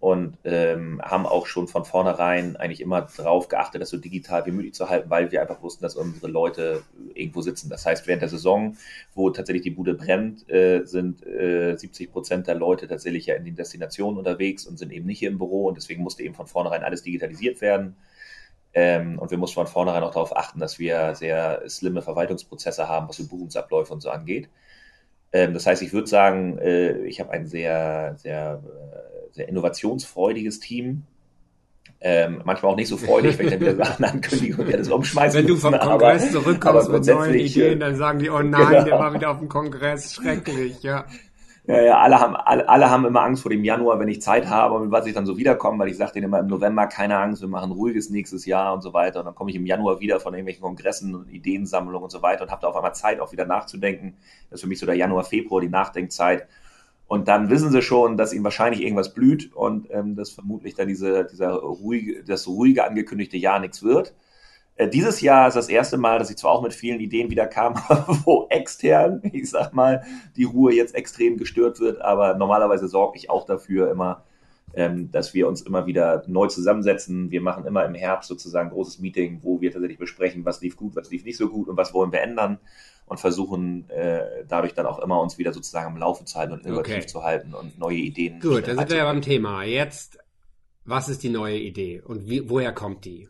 und 0.00 0.38
ähm, 0.44 0.98
haben 1.02 1.26
auch 1.26 1.44
schon 1.44 1.68
von 1.68 1.84
vornherein 1.84 2.56
eigentlich 2.56 2.80
immer 2.80 3.06
darauf 3.18 3.48
geachtet, 3.48 3.82
das 3.82 3.90
so 3.90 3.98
digital 3.98 4.46
wie 4.46 4.50
möglich 4.50 4.72
zu 4.72 4.88
halten, 4.88 5.10
weil 5.10 5.30
wir 5.30 5.42
einfach 5.42 5.62
wussten, 5.62 5.82
dass 5.82 5.94
unsere 5.94 6.28
Leute 6.28 6.82
irgendwo 7.12 7.42
sitzen. 7.42 7.68
Das 7.68 7.84
heißt, 7.84 8.06
während 8.06 8.22
der 8.22 8.30
Saison, 8.30 8.78
wo 9.14 9.28
tatsächlich 9.28 9.62
die 9.62 9.70
Bude 9.70 9.92
brennt, 9.92 10.48
äh, 10.48 10.86
sind 10.86 11.26
äh, 11.26 11.76
70 11.76 12.10
Prozent 12.10 12.46
der 12.46 12.54
Leute 12.54 12.88
tatsächlich 12.88 13.26
ja 13.26 13.34
in 13.34 13.44
den 13.44 13.56
Destinationen 13.56 14.18
unterwegs 14.18 14.66
und 14.66 14.78
sind 14.78 14.90
eben 14.90 15.04
nicht 15.04 15.18
hier 15.18 15.28
im 15.28 15.36
Büro 15.36 15.66
und 15.66 15.76
deswegen 15.76 16.02
musste 16.02 16.22
eben 16.22 16.34
von 16.34 16.46
vornherein 16.46 16.82
alles 16.82 17.02
digitalisiert 17.02 17.60
werden. 17.60 17.94
Ähm, 18.72 19.18
und 19.18 19.30
wir 19.30 19.38
mussten 19.38 19.54
von 19.54 19.66
vornherein 19.66 20.02
auch 20.02 20.12
darauf 20.12 20.36
achten, 20.36 20.60
dass 20.60 20.78
wir 20.78 21.14
sehr 21.14 21.62
slimme 21.68 22.02
Verwaltungsprozesse 22.02 22.88
haben, 22.88 23.08
was 23.08 23.16
so 23.16 23.26
Buchungsabläufe 23.26 23.92
und 23.92 24.00
so 24.00 24.10
angeht. 24.10 24.48
Ähm, 25.32 25.54
das 25.54 25.66
heißt, 25.66 25.82
ich 25.82 25.92
würde 25.92 26.06
sagen, 26.06 26.58
äh, 26.58 27.04
ich 27.04 27.20
habe 27.20 27.30
ein 27.30 27.46
sehr, 27.46 28.14
sehr, 28.16 28.62
äh, 28.64 29.32
sehr 29.32 29.48
innovationsfreudiges 29.48 30.60
Team. 30.60 31.02
Ähm, 32.02 32.40
manchmal 32.44 32.72
auch 32.72 32.76
nicht 32.76 32.88
so 32.88 32.96
freudig, 32.96 33.38
wenn 33.38 33.46
ich 33.46 33.52
dann 33.52 33.60
wieder 33.60 33.76
Sachen 33.76 34.04
ankündige 34.06 34.62
und 34.62 34.72
alles 34.72 34.88
umschmeißen 34.88 35.40
Wenn 35.40 35.46
du 35.46 35.56
vom 35.56 35.78
Kongress 35.78 36.22
aber, 36.22 36.32
zurückkommst 36.32 36.88
aber 36.88 36.98
mit 36.98 37.06
neuen 37.06 37.34
Ideen, 37.34 37.80
dann 37.80 37.96
sagen 37.96 38.20
die, 38.20 38.30
oh 38.30 38.40
nein, 38.40 38.68
genau. 38.68 38.84
der 38.84 38.98
war 38.98 39.12
wieder 39.12 39.30
auf 39.30 39.38
dem 39.38 39.48
Kongress, 39.48 40.14
schrecklich, 40.14 40.82
ja. 40.82 41.04
Ja, 41.70 41.80
ja, 41.82 42.00
alle 42.00 42.18
haben, 42.18 42.34
alle, 42.34 42.68
alle 42.68 42.90
haben 42.90 43.04
immer 43.04 43.22
Angst 43.22 43.42
vor 43.42 43.50
dem 43.50 43.62
Januar, 43.62 44.00
wenn 44.00 44.08
ich 44.08 44.20
Zeit 44.20 44.48
habe 44.48 44.74
und 44.74 44.90
was 44.90 45.06
ich 45.06 45.14
dann 45.14 45.24
so 45.24 45.38
wiederkomme, 45.38 45.78
weil 45.78 45.88
ich 45.88 45.96
sage 45.96 46.14
denen 46.14 46.24
immer 46.24 46.40
im 46.40 46.48
November 46.48 46.88
keine 46.88 47.16
Angst, 47.16 47.42
wir 47.42 47.48
machen 47.48 47.70
ruhiges 47.70 48.10
nächstes 48.10 48.44
Jahr 48.44 48.74
und 48.74 48.82
so 48.82 48.92
weiter. 48.92 49.20
Und 49.20 49.26
dann 49.26 49.36
komme 49.36 49.50
ich 49.50 49.56
im 49.56 49.66
Januar 49.66 50.00
wieder 50.00 50.18
von 50.18 50.34
irgendwelchen 50.34 50.62
Kongressen 50.62 51.14
und 51.14 51.30
Ideensammlungen 51.30 52.02
und 52.02 52.10
so 52.10 52.22
weiter 52.22 52.42
und 52.42 52.50
habe 52.50 52.62
da 52.62 52.66
auf 52.68 52.74
einmal 52.74 52.96
Zeit, 52.96 53.20
auch 53.20 53.30
wieder 53.30 53.46
nachzudenken. 53.46 54.16
Das 54.50 54.56
ist 54.56 54.62
für 54.62 54.66
mich 54.68 54.80
so 54.80 54.86
der 54.86 54.96
Januar, 54.96 55.22
Februar, 55.22 55.60
die 55.60 55.68
Nachdenkzeit. 55.68 56.48
Und 57.06 57.28
dann 57.28 57.50
wissen 57.50 57.70
sie 57.70 57.82
schon, 57.82 58.16
dass 58.16 58.32
ihnen 58.32 58.42
wahrscheinlich 58.42 58.82
irgendwas 58.82 59.14
blüht 59.14 59.54
und 59.54 59.86
ähm, 59.92 60.16
dass 60.16 60.30
vermutlich 60.30 60.74
dann 60.74 60.88
diese, 60.88 61.24
dieser 61.24 61.52
ruhige, 61.52 62.24
das 62.24 62.48
ruhige 62.48 62.84
angekündigte 62.84 63.36
Jahr 63.36 63.60
nichts 63.60 63.84
wird. 63.84 64.12
Äh, 64.80 64.88
dieses 64.88 65.20
Jahr 65.20 65.46
ist 65.46 65.54
das 65.54 65.68
erste 65.68 65.98
Mal, 65.98 66.18
dass 66.18 66.30
ich 66.30 66.38
zwar 66.38 66.52
auch 66.52 66.62
mit 66.62 66.72
vielen 66.72 67.00
Ideen 67.00 67.28
wieder 67.30 67.46
kam, 67.46 67.74
wo 68.24 68.46
extern, 68.48 69.20
ich 69.30 69.50
sag 69.50 69.74
mal, 69.74 70.04
die 70.36 70.44
Ruhe 70.44 70.72
jetzt 70.72 70.94
extrem 70.94 71.36
gestört 71.36 71.80
wird, 71.80 72.00
aber 72.00 72.34
normalerweise 72.34 72.88
sorge 72.88 73.18
ich 73.18 73.28
auch 73.28 73.44
dafür 73.44 73.90
immer, 73.90 74.24
ähm, 74.72 75.10
dass 75.10 75.34
wir 75.34 75.48
uns 75.48 75.60
immer 75.60 75.86
wieder 75.86 76.22
neu 76.28 76.46
zusammensetzen. 76.46 77.30
Wir 77.30 77.42
machen 77.42 77.66
immer 77.66 77.84
im 77.84 77.94
Herbst 77.94 78.28
sozusagen 78.28 78.68
ein 78.68 78.72
großes 78.72 79.00
Meeting, 79.00 79.40
wo 79.42 79.60
wir 79.60 79.70
tatsächlich 79.70 79.98
besprechen, 79.98 80.46
was 80.46 80.62
lief 80.62 80.76
gut, 80.76 80.96
was 80.96 81.10
lief 81.10 81.24
nicht 81.24 81.36
so 81.36 81.50
gut 81.50 81.68
und 81.68 81.76
was 81.76 81.92
wollen 81.92 82.12
wir 82.12 82.22
ändern 82.22 82.58
und 83.04 83.20
versuchen 83.20 83.90
äh, 83.90 84.44
dadurch 84.48 84.72
dann 84.72 84.86
auch 84.86 85.00
immer 85.00 85.20
uns 85.20 85.36
wieder 85.36 85.52
sozusagen 85.52 85.88
am 85.88 85.98
Laufe 85.98 86.24
zu 86.24 86.38
halten 86.38 86.54
und 86.54 86.64
innovativ 86.64 86.94
okay. 86.94 87.06
zu 87.06 87.22
halten 87.22 87.52
und 87.52 87.78
neue 87.78 87.98
Ideen. 87.98 88.40
Gut, 88.40 88.66
dann 88.66 88.78
sind 88.78 88.88
wir 88.88 88.96
ja 88.96 89.04
beim 89.04 89.20
Thema. 89.20 89.62
Jetzt, 89.62 90.18
was 90.86 91.10
ist 91.10 91.22
die 91.22 91.28
neue 91.28 91.58
Idee 91.58 92.00
und 92.00 92.30
wie, 92.30 92.48
woher 92.48 92.72
kommt 92.72 93.04
die? 93.04 93.28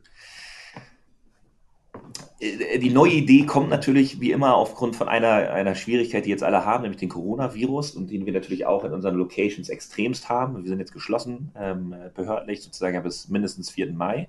Äh, 2.40 2.78
die 2.78 2.90
neue 2.90 3.12
Idee 3.12 3.44
kommt 3.46 3.70
natürlich 3.70 4.20
wie 4.20 4.32
immer 4.32 4.54
aufgrund 4.54 4.96
von 4.96 5.08
einer, 5.08 5.50
einer 5.52 5.74
Schwierigkeit, 5.74 6.26
die 6.26 6.30
jetzt 6.30 6.42
alle 6.42 6.64
haben, 6.64 6.82
nämlich 6.82 7.00
den 7.00 7.08
Coronavirus 7.08 7.92
und 7.92 8.10
den 8.10 8.26
wir 8.26 8.32
natürlich 8.32 8.66
auch 8.66 8.84
in 8.84 8.92
unseren 8.92 9.16
Locations 9.16 9.68
extremst 9.68 10.28
haben. 10.28 10.62
Wir 10.62 10.68
sind 10.68 10.78
jetzt 10.78 10.92
geschlossen, 10.92 11.52
ähm, 11.56 11.94
behördlich 12.14 12.62
sozusagen 12.62 13.02
bis 13.02 13.28
mindestens 13.28 13.70
4. 13.70 13.92
Mai 13.92 14.28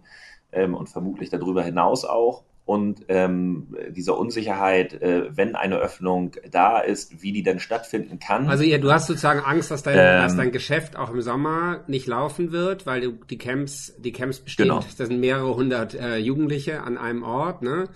ähm, 0.51 0.73
und 0.73 0.89
vermutlich 0.89 1.29
darüber 1.29 1.63
hinaus 1.63 2.05
auch 2.05 2.43
und 2.65 3.05
ähm, 3.07 3.75
dieser 3.89 4.17
Unsicherheit, 4.17 4.93
äh, 5.01 5.35
wenn 5.35 5.55
eine 5.55 5.77
Öffnung 5.77 6.35
da 6.49 6.79
ist, 6.79 7.21
wie 7.21 7.31
die 7.31 7.43
denn 7.43 7.59
stattfinden 7.59 8.19
kann. 8.19 8.47
Also 8.47 8.63
ja, 8.63 8.77
du 8.77 8.91
hast 8.91 9.07
sozusagen 9.07 9.39
Angst, 9.39 9.71
dass 9.71 9.83
dein, 9.83 9.97
ähm, 9.97 10.21
dass 10.21 10.35
dein 10.35 10.51
Geschäft 10.51 10.95
auch 10.95 11.09
im 11.09 11.21
Sommer 11.21 11.83
nicht 11.87 12.07
laufen 12.07 12.51
wird, 12.51 12.85
weil 12.85 13.01
du, 13.01 13.11
die 13.29 13.37
Camps, 13.37 13.93
die 13.97 14.11
Camps 14.11 14.39
bestehen, 14.39 14.67
genau. 14.67 14.81
das 14.81 15.07
sind 15.07 15.19
mehrere 15.19 15.55
hundert 15.55 15.95
äh, 15.95 16.17
Jugendliche 16.17 16.81
an 16.81 16.97
einem 16.97 17.23
Ort, 17.23 17.61
ne, 17.61 17.89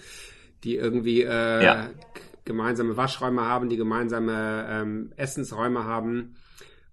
die 0.63 0.75
irgendwie 0.75 1.21
äh, 1.21 1.63
ja. 1.63 1.89
gemeinsame 2.43 2.97
Waschräume 2.97 3.43
haben, 3.43 3.69
die 3.69 3.77
gemeinsame 3.77 4.67
ähm, 4.69 5.13
Essensräume 5.15 5.85
haben. 5.85 6.35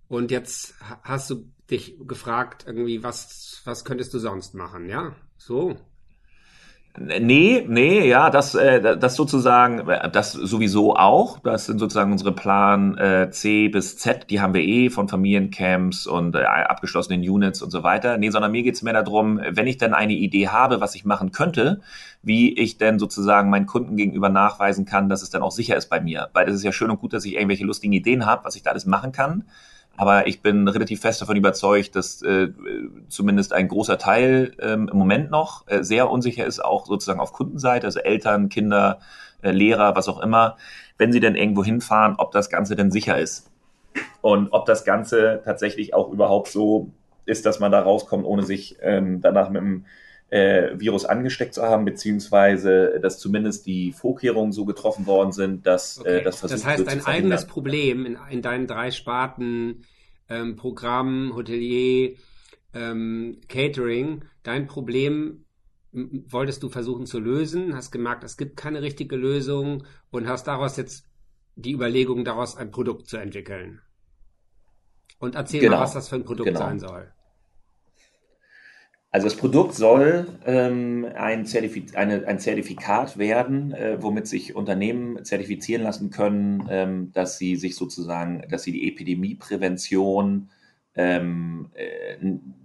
Und 0.08 0.30
jetzt 0.30 0.74
hast 1.02 1.30
du 1.30 1.48
dich 1.70 1.96
gefragt, 2.06 2.64
irgendwie, 2.66 3.02
was, 3.02 3.62
was 3.64 3.84
könntest 3.86 4.12
du 4.12 4.18
sonst 4.18 4.54
machen, 4.54 4.88
ja? 4.90 5.16
So. 5.38 5.78
Nee, 6.99 7.64
nee, 7.66 8.06
ja, 8.06 8.28
das, 8.28 8.54
äh, 8.54 8.99
das 8.99 9.16
sozusagen, 9.16 9.87
das 10.12 10.32
sowieso 10.32 10.94
auch. 10.94 11.38
Das 11.38 11.64
sind 11.64 11.78
sozusagen 11.78 12.12
unsere 12.12 12.32
Plan 12.32 12.99
äh, 12.99 13.30
C 13.30 13.68
bis 13.68 13.96
Z, 13.96 14.28
die 14.28 14.42
haben 14.42 14.52
wir 14.52 14.61
eh 14.61 14.90
von 14.90 15.08
Familiencamps 15.08 16.06
und 16.06 16.37
äh, 16.37 16.42
abgeschlossenen 16.44 17.22
Units 17.22 17.62
und 17.62 17.70
so 17.70 17.82
weiter. 17.82 18.18
Nee, 18.18 18.28
sondern 18.28 18.52
mir 18.52 18.62
geht's 18.62 18.82
mehr 18.82 18.92
darum, 18.92 19.40
wenn 19.49 19.66
ich 19.66 19.78
dann 19.78 19.94
eine 19.94 20.12
Idee 20.12 20.49
habe, 20.49 20.82
was 20.82 20.94
ich 20.94 21.06
machen 21.06 21.32
könnte, 21.32 21.80
wie 22.22 22.52
ich 22.52 22.76
denn 22.76 22.99
sozusagen 22.99 23.49
meinen 23.49 23.66
Kunden 23.66 23.96
gegenüber 23.96 24.28
nachweisen 24.28 24.84
kann, 24.84 25.08
dass 25.08 25.22
es 25.22 25.30
dann 25.30 25.40
auch 25.40 25.52
sicher 25.52 25.76
ist 25.76 25.88
bei 25.88 26.00
mir. 26.00 26.28
Weil 26.34 26.46
es 26.46 26.56
ist 26.56 26.62
ja 26.62 26.72
schön 26.72 26.90
und 26.90 27.00
gut, 27.00 27.14
dass 27.14 27.25
ich 27.25 27.37
irgendwelche 27.37 27.64
lustigen 27.64 27.94
Ideen 27.94 28.26
habe, 28.26 28.44
was 28.44 28.54
ich 28.54 28.64
da 28.64 28.70
alles 28.70 28.84
machen 28.84 29.12
kann. 29.12 29.44
Aber 30.02 30.26
ich 30.26 30.42
bin 30.42 30.66
relativ 30.66 31.02
fest 31.02 31.23
davon 31.23 31.37
überzeugt, 31.37 31.94
dass 31.94 32.23
äh, 32.23 32.49
zumindest 33.06 33.52
ein 33.52 33.68
großer 33.68 33.99
Teil 33.99 34.50
ähm, 34.59 34.88
im 34.90 34.99
Moment 34.99 35.30
noch 35.30 35.64
äh, 35.68 35.85
sehr 35.85 36.11
unsicher 36.11 36.44
ist, 36.44 36.59
auch 36.59 36.87
sozusagen 36.87 37.21
auf 37.21 37.32
Kundenseite, 37.32 37.87
also 37.87 38.00
Eltern, 38.00 38.49
Kinder, 38.49 38.99
äh, 39.42 39.52
Lehrer, 39.52 39.94
was 39.94 40.09
auch 40.09 40.21
immer, 40.21 40.56
wenn 40.99 41.12
sie 41.12 41.21
denn 41.21 41.37
irgendwo 41.37 41.62
hinfahren, 41.62 42.16
ob 42.18 42.32
das 42.32 42.50
Ganze 42.50 42.75
denn 42.75 42.90
sicher 42.90 43.16
ist. 43.16 43.49
Und 44.23 44.49
ob 44.52 44.66
das 44.66 44.85
Ganze 44.85 45.40
tatsächlich 45.44 45.94
auch 45.94 46.11
überhaupt 46.11 46.49
so 46.49 46.90
ist, 47.25 47.47
dass 47.47 47.61
man 47.61 47.71
da 47.71 47.78
rauskommt, 47.78 48.25
ohne 48.25 48.42
sich 48.42 48.78
ähm, 48.82 49.21
danach 49.21 49.50
mit 49.50 49.62
dem 49.62 49.85
äh, 50.32 50.80
Virus 50.80 51.04
angesteckt 51.04 51.52
zu 51.52 51.62
haben, 51.62 51.85
beziehungsweise 51.85 52.99
dass 53.02 53.18
zumindest 53.18 53.66
die 53.66 53.92
Vorkehrungen 53.92 54.50
so 54.50 54.64
getroffen 54.64 55.06
worden 55.06 55.30
sind, 55.30 55.66
dass 55.66 55.99
äh, 55.99 56.00
okay. 56.00 56.18
äh, 56.18 56.23
das 56.25 56.40
versucht 56.40 56.61
Das 56.61 56.66
heißt, 56.66 56.87
dein 56.87 57.04
eigenes 57.04 57.47
Problem 57.47 58.06
in, 58.06 58.16
in, 58.30 58.40
deinen 58.40 58.66
drei 58.66 58.90
Sparten 58.90 59.82
ähm, 60.32 60.56
Programm, 60.56 61.32
Hotelier, 61.34 62.16
ähm, 62.74 63.40
Catering, 63.48 64.24
dein 64.42 64.66
Problem 64.66 65.44
wolltest 65.92 66.62
du 66.62 66.70
versuchen 66.70 67.04
zu 67.04 67.20
lösen, 67.20 67.76
hast 67.76 67.90
gemerkt, 67.90 68.24
es 68.24 68.38
gibt 68.38 68.56
keine 68.56 68.80
richtige 68.80 69.16
Lösung 69.16 69.84
und 70.10 70.26
hast 70.26 70.46
daraus 70.46 70.78
jetzt 70.78 71.06
die 71.54 71.72
Überlegung, 71.72 72.24
daraus 72.24 72.56
ein 72.56 72.70
Produkt 72.70 73.08
zu 73.08 73.18
entwickeln. 73.18 73.82
Und 75.18 75.34
erzähl 75.34 75.60
genau. 75.60 75.76
mal, 75.76 75.82
was 75.82 75.92
das 75.92 76.08
für 76.08 76.16
ein 76.16 76.24
Produkt 76.24 76.48
genau. 76.48 76.60
sein 76.60 76.80
soll. 76.80 77.12
Also 79.14 79.26
das 79.26 79.37
Produkt 79.37 79.75
soll 79.75 80.26
ähm, 80.47 81.07
ein, 81.14 81.45
Zertifiz 81.45 81.95
eine, 81.95 82.26
ein 82.26 82.38
Zertifikat 82.38 83.19
werden, 83.19 83.73
äh, 83.75 84.02
womit 84.02 84.26
sich 84.26 84.57
Unternehmen 84.57 85.23
zertifizieren 85.23 85.83
lassen 85.83 86.09
können, 86.09 86.66
ähm, 86.71 87.12
dass 87.12 87.37
sie 87.37 87.57
sich 87.57 87.76
sozusagen, 87.76 88.42
dass 88.49 88.62
sie 88.62 88.73
die 88.73 88.88
Epidemieprävention 88.88 90.49
ähm, 90.95 91.69
äh, 91.75 92.16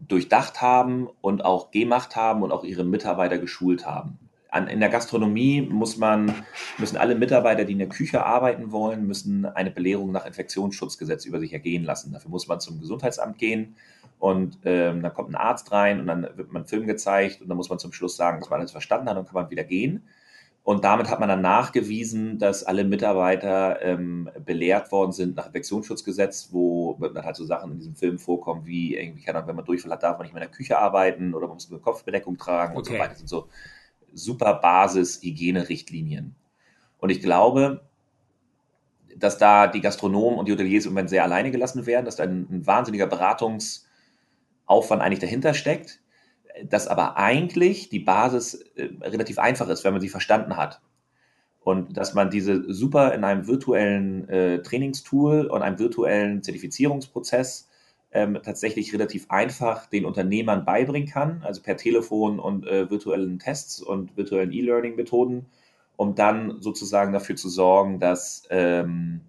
durchdacht 0.08 0.62
haben 0.62 1.10
und 1.20 1.44
auch 1.44 1.72
gemacht 1.72 2.16
haben 2.16 2.42
und 2.44 2.54
auch 2.54 2.63
ihre 2.63 2.86
Mitarbeiter 2.86 3.39
geschult 3.39 3.86
haben. 3.86 4.18
An, 4.50 4.70
in 4.70 4.80
der 4.80 4.88
Gastronomie 4.88 5.62
muss 5.62 5.98
man, 5.98 6.34
müssen 6.77 6.96
alle 6.96 7.16
Mitarbeiter, 7.16 7.66
die 7.66 7.74
in 7.74 7.80
der 7.80 7.89
Küche 7.89 8.25
arbeiten 8.25 8.72
wollen, 8.72 9.06
müssen 9.06 9.46
eine 9.46 9.72
Belehrung 9.72 10.13
nach 10.13 10.25
Infektionsschutzgesetz 10.25 11.25
über 11.25 11.42
sich 11.42 11.51
ergehen 11.51 11.84
lassen. 11.84 12.13
Dafür 12.13 12.32
muss 12.32 12.48
man 12.48 12.62
zum 12.62 12.80
Gesundheitsamt 12.80 13.38
gehen 13.38 13.75
und 14.19 14.57
ähm, 14.65 15.03
dann 15.03 15.13
kommt 15.13 15.29
ein 15.29 15.36
Arzt 15.36 15.71
rein 15.71 16.00
und 16.00 16.07
dann 16.07 16.24
wird 16.24 16.51
man 16.51 16.62
einen 16.62 16.67
Film 16.67 16.88
gezeigt 16.88 17.41
und 17.41 17.50
dann 17.50 17.57
muss 17.57 17.69
man 17.69 17.77
zum 17.77 17.93
Schluss 17.93 18.15
sagen, 18.15 18.39
dass 18.39 18.50
man 18.50 18.59
alles 18.59 18.71
verstanden 18.71 19.09
hat 19.09 19.17
und 19.17 19.25
kann 19.25 19.36
man 19.36 19.50
wieder 19.51 19.63
gehen. 19.63 20.03
Und 20.63 20.83
damit 20.83 21.09
hat 21.09 21.21
man 21.21 21.29
dann 21.29 21.41
nachgewiesen, 21.41 22.39
dass 22.39 22.63
alle 22.63 22.83
Mitarbeiter 22.83 23.81
ähm, 23.81 24.29
belehrt 24.43 24.91
worden 24.91 25.13
sind 25.13 25.38
nach 25.38 25.45
Infektionsschutzgesetz, 25.45 26.50
wo 26.51 26.97
dann 27.00 27.24
halt 27.24 27.38
so 27.38 27.45
Sachen 27.45 27.71
in 27.71 27.77
diesem 27.77 27.95
Film 27.95 28.19
vorkommen, 28.19 28.65
wie 28.65 28.95
irgendwie, 28.95 29.24
keine 29.24 29.38
Ahnung, 29.38 29.47
wenn 29.47 29.55
man 29.55 29.65
Durchfall 29.65 29.93
hat, 29.93 30.03
darf 30.03 30.17
man 30.17 30.25
nicht 30.25 30.33
mehr 30.33 30.43
in 30.43 30.50
der 30.50 30.57
Küche 30.57 30.77
arbeiten 30.77 31.33
oder 31.33 31.47
man 31.47 31.55
muss 31.55 31.71
eine 31.71 31.79
Kopfbedeckung 31.79 32.38
tragen 32.38 32.75
okay. 32.75 32.77
und 32.77 32.86
so 32.86 32.93
weiter. 32.93 33.09
Das 33.12 33.19
sind 33.19 33.29
so 33.29 33.47
super 34.13 34.55
Basis-Hygienerichtlinien. 34.55 36.36
Und 36.97 37.12
ich 37.12 37.21
glaube, 37.21 37.81
dass 39.15 39.38
da 39.38 39.67
die 39.67 39.79
Gastronomen 39.79 40.38
und 40.38 40.50
die 40.50 40.51
Hoteliers 40.51 40.86
im 40.86 40.91
Moment 40.91 41.09
sehr 41.09 41.24
alleine 41.24 41.50
gelassen 41.50 41.86
werden, 41.86 42.03
dass 42.03 42.17
da 42.17 42.24
ein, 42.24 42.45
ein 42.51 42.67
wahnsinniger 42.67 43.05
Beratungs- 43.05 43.87
Aufwand 44.67 45.01
eigentlich 45.01 45.19
dahinter 45.19 45.53
steckt, 45.53 46.00
dass 46.63 46.88
aber 46.88 47.17
eigentlich 47.17 47.89
die 47.89 48.00
Basis 48.00 48.55
äh, 48.75 48.89
relativ 49.01 49.39
einfach 49.39 49.69
ist, 49.69 49.83
wenn 49.83 49.93
man 49.93 50.01
sie 50.01 50.09
verstanden 50.09 50.57
hat. 50.57 50.81
Und 51.62 51.97
dass 51.97 52.13
man 52.13 52.29
diese 52.29 52.71
super 52.74 53.13
in 53.13 53.24
einem 53.24 53.47
virtuellen 53.47 54.29
äh, 54.29 54.62
Trainingstool 54.62 55.47
und 55.47 55.62
einem 55.62 55.79
virtuellen 55.79 56.41
Zertifizierungsprozess 56.41 57.67
ähm, 58.12 58.39
tatsächlich 58.41 58.93
relativ 58.93 59.29
einfach 59.29 59.86
den 59.88 60.05
Unternehmern 60.05 60.63
beibringen 60.63 61.09
kann, 61.09 61.41
also 61.43 61.62
per 61.62 61.75
Telefon 61.75 62.39
und 62.39 62.65
äh, 62.65 62.89
virtuellen 62.89 63.38
Tests 63.39 63.81
und 63.81 64.15
virtuellen 64.15 64.53
E-Learning-Methoden, 64.53 65.47
um 65.97 66.15
dann 66.15 66.62
sozusagen 66.62 67.12
dafür 67.12 67.36
zu 67.36 67.50
sorgen, 67.50 68.00
dass 68.00 68.47
ähm, 68.50 69.21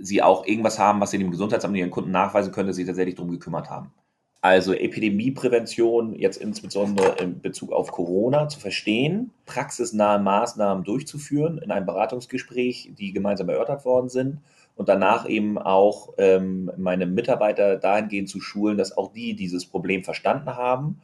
sie 0.00 0.22
auch 0.22 0.46
irgendwas 0.46 0.78
haben, 0.78 1.00
was 1.00 1.10
sie 1.10 1.18
dem 1.18 1.30
Gesundheitsamt 1.30 1.72
und 1.72 1.78
ihren 1.78 1.90
Kunden 1.90 2.10
nachweisen 2.10 2.52
können, 2.52 2.68
dass 2.68 2.76
sie 2.76 2.82
sich 2.82 2.88
tatsächlich 2.88 3.16
darum 3.16 3.30
gekümmert 3.30 3.70
haben. 3.70 3.92
Also 4.40 4.72
Epidemieprävention 4.72 6.14
jetzt 6.14 6.36
insbesondere 6.36 7.16
in 7.20 7.40
Bezug 7.40 7.72
auf 7.72 7.90
Corona 7.90 8.48
zu 8.48 8.60
verstehen, 8.60 9.32
praxisnahe 9.46 10.20
Maßnahmen 10.20 10.84
durchzuführen 10.84 11.58
in 11.58 11.72
einem 11.72 11.86
Beratungsgespräch, 11.86 12.92
die 12.96 13.12
gemeinsam 13.12 13.48
erörtert 13.48 13.84
worden 13.84 14.08
sind 14.08 14.40
und 14.76 14.88
danach 14.88 15.28
eben 15.28 15.58
auch 15.58 16.14
ähm, 16.18 16.70
meine 16.76 17.06
Mitarbeiter 17.06 17.76
dahingehend 17.76 18.28
zu 18.28 18.40
schulen, 18.40 18.78
dass 18.78 18.96
auch 18.96 19.12
die 19.12 19.34
dieses 19.34 19.66
Problem 19.66 20.04
verstanden 20.04 20.54
haben 20.54 21.00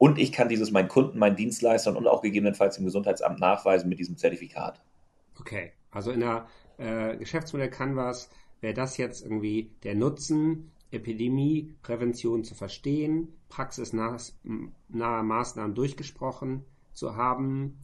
und 0.00 0.18
ich 0.18 0.32
kann 0.32 0.48
dieses 0.48 0.70
meinen 0.70 0.88
Kunden, 0.88 1.18
meinen 1.18 1.36
Dienstleistern 1.36 1.94
und 1.94 2.06
auch 2.06 2.22
gegebenenfalls 2.22 2.76
dem 2.76 2.86
Gesundheitsamt 2.86 3.38
nachweisen 3.38 3.90
mit 3.90 3.98
diesem 3.98 4.16
Zertifikat. 4.16 4.80
Okay, 5.38 5.72
also 5.90 6.10
in 6.10 6.20
der 6.20 6.46
äh, 6.80 7.16
Geschäftsmodell 7.16 7.70
Canvas 7.70 8.30
wäre 8.60 8.74
das 8.74 8.96
jetzt 8.96 9.22
irgendwie 9.22 9.70
der 9.84 9.94
Nutzen, 9.94 10.72
Epidemieprävention 10.90 12.42
zu 12.42 12.54
verstehen, 12.54 13.28
praxisnahe 13.48 14.18
Maßnahmen 14.88 15.74
durchgesprochen 15.74 16.64
zu 16.92 17.14
haben, 17.16 17.78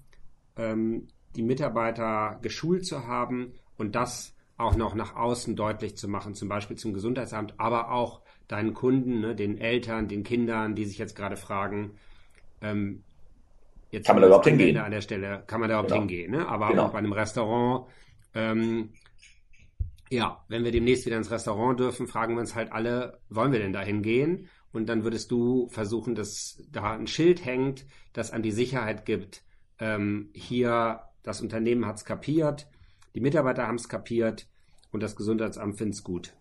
ähm, 0.57 1.07
die 1.37 1.43
Mitarbeiter 1.43 2.39
geschult 2.43 2.85
zu 2.85 3.07
haben 3.07 3.53
und 3.77 3.95
das 3.95 4.35
auch 4.57 4.75
noch 4.75 4.95
nach 4.95 5.15
außen 5.15 5.55
deutlich 5.55 5.97
zu 5.97 6.09
machen, 6.09 6.35
zum 6.35 6.49
Beispiel 6.49 6.77
zum 6.77 6.95
Gesundheitsamt, 6.95 7.55
aber 7.59 7.93
auch 7.93 8.23
deinen 8.49 8.75
Kunden, 8.75 9.21
ne, 9.21 9.37
den 9.37 9.59
Eltern, 9.59 10.09
den 10.09 10.23
Kindern, 10.23 10.75
die 10.75 10.87
sich 10.87 10.99
jetzt 10.99 11.15
gerade 11.15 11.37
fragen, 11.37 11.93
ähm, 12.63 13.03
jetzt 13.91 14.07
kann 14.07 14.17
man 14.17 14.23
da 14.23 14.29
überhaupt 14.29 14.47
hingehen? 14.47 14.79
An 14.79 14.91
der 14.91 15.03
Stelle 15.03 15.45
kann 15.47 15.61
man 15.61 15.69
da 15.69 15.75
überhaupt 15.75 15.91
genau. 15.91 16.01
hingehen, 16.01 16.33
ne? 16.33 16.49
aber 16.49 16.69
genau. 16.69 16.87
auch 16.87 16.93
bei 16.93 16.99
einem 16.99 17.13
Restaurant 17.13 17.87
ähm, 18.37 18.91
ja, 20.11 20.45
wenn 20.49 20.63
wir 20.63 20.71
demnächst 20.71 21.07
wieder 21.07 21.17
ins 21.17 21.31
Restaurant 21.31 21.81
dürfen, 21.81 22.07
fragen 22.07 22.35
wir 22.35 22.41
uns 22.41 22.55
halt 22.55 22.71
alle, 22.71 23.19
wollen 23.29 23.51
wir 23.51 23.59
denn 23.59 23.73
da 23.73 23.81
hingehen? 23.81 24.49
Und 24.73 24.89
dann 24.89 25.05
würdest 25.05 25.31
du 25.31 25.69
versuchen, 25.69 26.15
dass 26.15 26.63
da 26.71 26.93
ein 26.93 27.07
Schild 27.07 27.45
hängt, 27.45 27.87
das 28.13 28.31
an 28.31 28.43
die 28.43 28.53
Sicherheit 28.53 29.07
gibt, 29.07 29.43
ähm, 29.79 30.31
hier, 30.35 31.01
das 31.23 31.41
Unternehmen 31.41 31.87
hat 31.87 31.97
es 31.97 32.05
kapiert, 32.05 32.69
die 33.15 33.21
Mitarbeiter 33.21 33.67
haben 33.67 33.77
es 33.77 33.89
kapiert 33.89 34.47
und 34.93 35.03
das 35.03 35.17
Gesundheitsamt 35.17 35.77
findet 35.77 35.97
es 35.97 36.05
gut. 36.05 36.35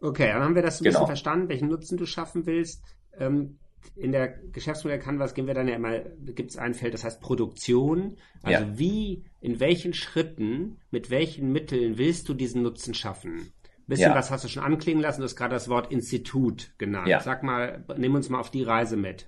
Okay, 0.00 0.28
dann 0.28 0.42
haben 0.42 0.54
wir 0.54 0.62
das 0.62 0.80
ein 0.80 0.84
genau. 0.84 1.00
bisschen 1.00 1.06
verstanden, 1.08 1.48
welchen 1.48 1.68
Nutzen 1.68 1.98
du 1.98 2.06
schaffen 2.06 2.46
willst. 2.46 2.84
Ähm, 3.18 3.58
in 3.96 4.12
der 4.12 4.28
Geschäftsmodell 4.28 4.98
Canvas 4.98 5.34
gehen 5.34 5.46
wir 5.46 5.54
dann 5.54 5.68
ja 5.68 5.74
immer, 5.74 5.98
gibt 5.98 6.50
es 6.50 6.56
ein 6.56 6.74
Feld, 6.74 6.94
das 6.94 7.04
heißt 7.04 7.20
Produktion. 7.20 8.16
Also 8.42 8.64
ja. 8.64 8.78
wie, 8.78 9.24
in 9.40 9.60
welchen 9.60 9.92
Schritten, 9.92 10.78
mit 10.90 11.10
welchen 11.10 11.52
Mitteln 11.52 11.98
willst 11.98 12.28
du 12.28 12.34
diesen 12.34 12.62
Nutzen 12.62 12.94
schaffen? 12.94 13.52
Bisschen 13.86 14.10
ja. 14.10 14.14
was 14.14 14.30
hast 14.30 14.44
du 14.44 14.48
schon 14.48 14.62
anklingen 14.62 15.02
lassen, 15.02 15.20
du 15.20 15.24
hast 15.24 15.36
gerade 15.36 15.54
das 15.54 15.68
Wort 15.68 15.90
Institut 15.90 16.72
genannt. 16.76 17.08
Ja. 17.08 17.20
Sag 17.20 17.42
mal, 17.42 17.84
nimm 17.96 18.14
uns 18.14 18.28
mal 18.28 18.38
auf 18.38 18.50
die 18.50 18.62
Reise 18.62 18.96
mit. 18.96 19.26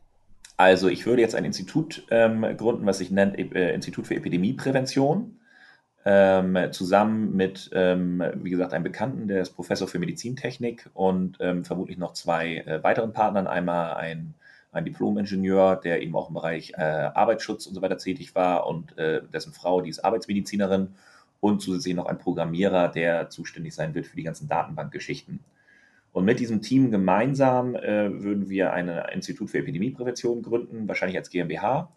Also 0.59 0.88
ich 0.88 1.07
würde 1.07 1.23
jetzt 1.23 1.35
ein 1.35 1.47
Institut 1.47 2.07
ähm, 2.11 2.42
gründen, 2.59 2.85
was 2.85 2.99
sich 2.99 3.11
nennt 3.11 3.38
äh, 3.38 3.73
Institut 3.75 4.07
für 4.07 4.14
Epidemieprävention. 4.14 5.38
Ähm, 6.04 6.57
zusammen 6.73 7.37
mit, 7.37 7.71
ähm, 7.75 8.23
wie 8.37 8.50
gesagt, 8.50 8.73
einem 8.73 8.85
Bekannten, 8.85 9.28
der 9.28 9.42
ist 9.42 9.50
Professor 9.50 9.87
für 9.87 9.99
Medizintechnik 9.99 10.88
und 10.95 11.37
ähm, 11.40 11.64
vermutlich 11.64 11.99
noch 11.99 12.14
zwei 12.14 12.57
äh, 12.57 12.83
weiteren 12.83 13.12
Partnern. 13.12 13.47
Einmal 13.47 13.95
ein 13.95 14.35
ein 14.73 14.85
Diplom-Ingenieur, 14.85 15.77
der 15.77 16.03
eben 16.03 16.15
auch 16.15 16.29
im 16.29 16.35
Bereich 16.35 16.73
äh, 16.77 16.83
Arbeitsschutz 16.83 17.67
und 17.67 17.75
so 17.75 17.83
weiter 17.83 17.99
tätig 17.99 18.35
war 18.35 18.67
und 18.67 18.97
äh, 18.99 19.23
dessen 19.33 19.53
Frau, 19.53 19.81
die 19.81 19.91
ist 19.91 20.05
Arbeitsmedizinerin 20.05 20.89
und 21.41 21.61
zusätzlich 21.61 21.95
noch 21.95 22.07
ein 22.07 22.19
Programmierer, 22.19 22.89
der 22.89 23.31
zuständig 23.31 23.75
sein 23.75 23.95
wird 23.95 24.07
für 24.07 24.17
die 24.17 24.23
ganzen 24.23 24.49
Datenbankgeschichten. 24.49 25.41
Und 26.12 26.25
mit 26.25 26.41
diesem 26.41 26.61
Team 26.61 26.91
gemeinsam 26.91 27.75
äh, 27.75 28.23
würden 28.23 28.49
wir 28.49 28.73
ein 28.73 28.89
Institut 29.12 29.50
für 29.50 29.59
Epidemieprävention 29.59 30.43
gründen, 30.43 30.89
wahrscheinlich 30.89 31.17
als 31.17 31.31
GmbH. 31.31 31.91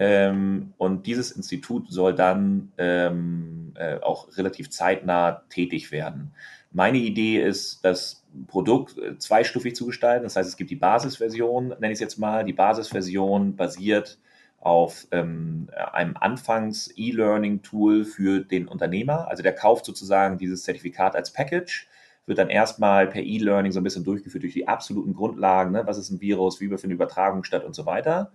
Ähm, 0.00 0.74
und 0.76 1.06
dieses 1.06 1.32
Institut 1.32 1.90
soll 1.90 2.14
dann 2.14 2.72
ähm, 2.78 3.72
äh, 3.74 3.98
auch 3.98 4.36
relativ 4.36 4.70
zeitnah 4.70 5.42
tätig 5.50 5.90
werden. 5.90 6.32
Meine 6.78 6.98
Idee 6.98 7.42
ist, 7.42 7.84
das 7.84 8.24
Produkt 8.46 8.96
äh, 8.98 9.18
zweistufig 9.18 9.74
zu 9.74 9.84
gestalten. 9.86 10.22
Das 10.22 10.36
heißt, 10.36 10.48
es 10.48 10.56
gibt 10.56 10.70
die 10.70 10.76
Basisversion, 10.76 11.70
nenne 11.70 11.88
ich 11.88 11.94
es 11.94 12.00
jetzt 12.00 12.18
mal. 12.18 12.44
Die 12.44 12.52
Basisversion 12.52 13.56
basiert 13.56 14.20
auf 14.60 15.08
ähm, 15.10 15.70
einem 15.92 16.16
Anfangs-E-Learning-Tool 16.16 18.04
für 18.04 18.44
den 18.44 18.68
Unternehmer. 18.68 19.26
Also 19.26 19.42
der 19.42 19.56
kauft 19.56 19.86
sozusagen 19.86 20.38
dieses 20.38 20.62
Zertifikat 20.62 21.16
als 21.16 21.32
Package, 21.32 21.88
wird 22.26 22.38
dann 22.38 22.48
erstmal 22.48 23.08
per 23.08 23.22
E-Learning 23.22 23.72
so 23.72 23.80
ein 23.80 23.84
bisschen 23.84 24.04
durchgeführt 24.04 24.44
durch 24.44 24.54
die 24.54 24.68
absoluten 24.68 25.14
Grundlagen. 25.14 25.72
Ne? 25.72 25.82
Was 25.84 25.98
ist 25.98 26.10
ein 26.10 26.20
Virus? 26.20 26.60
Wie 26.60 26.68
findet 26.68 26.92
Übertragung 26.92 27.42
statt 27.42 27.64
und 27.64 27.74
so 27.74 27.86
weiter. 27.86 28.30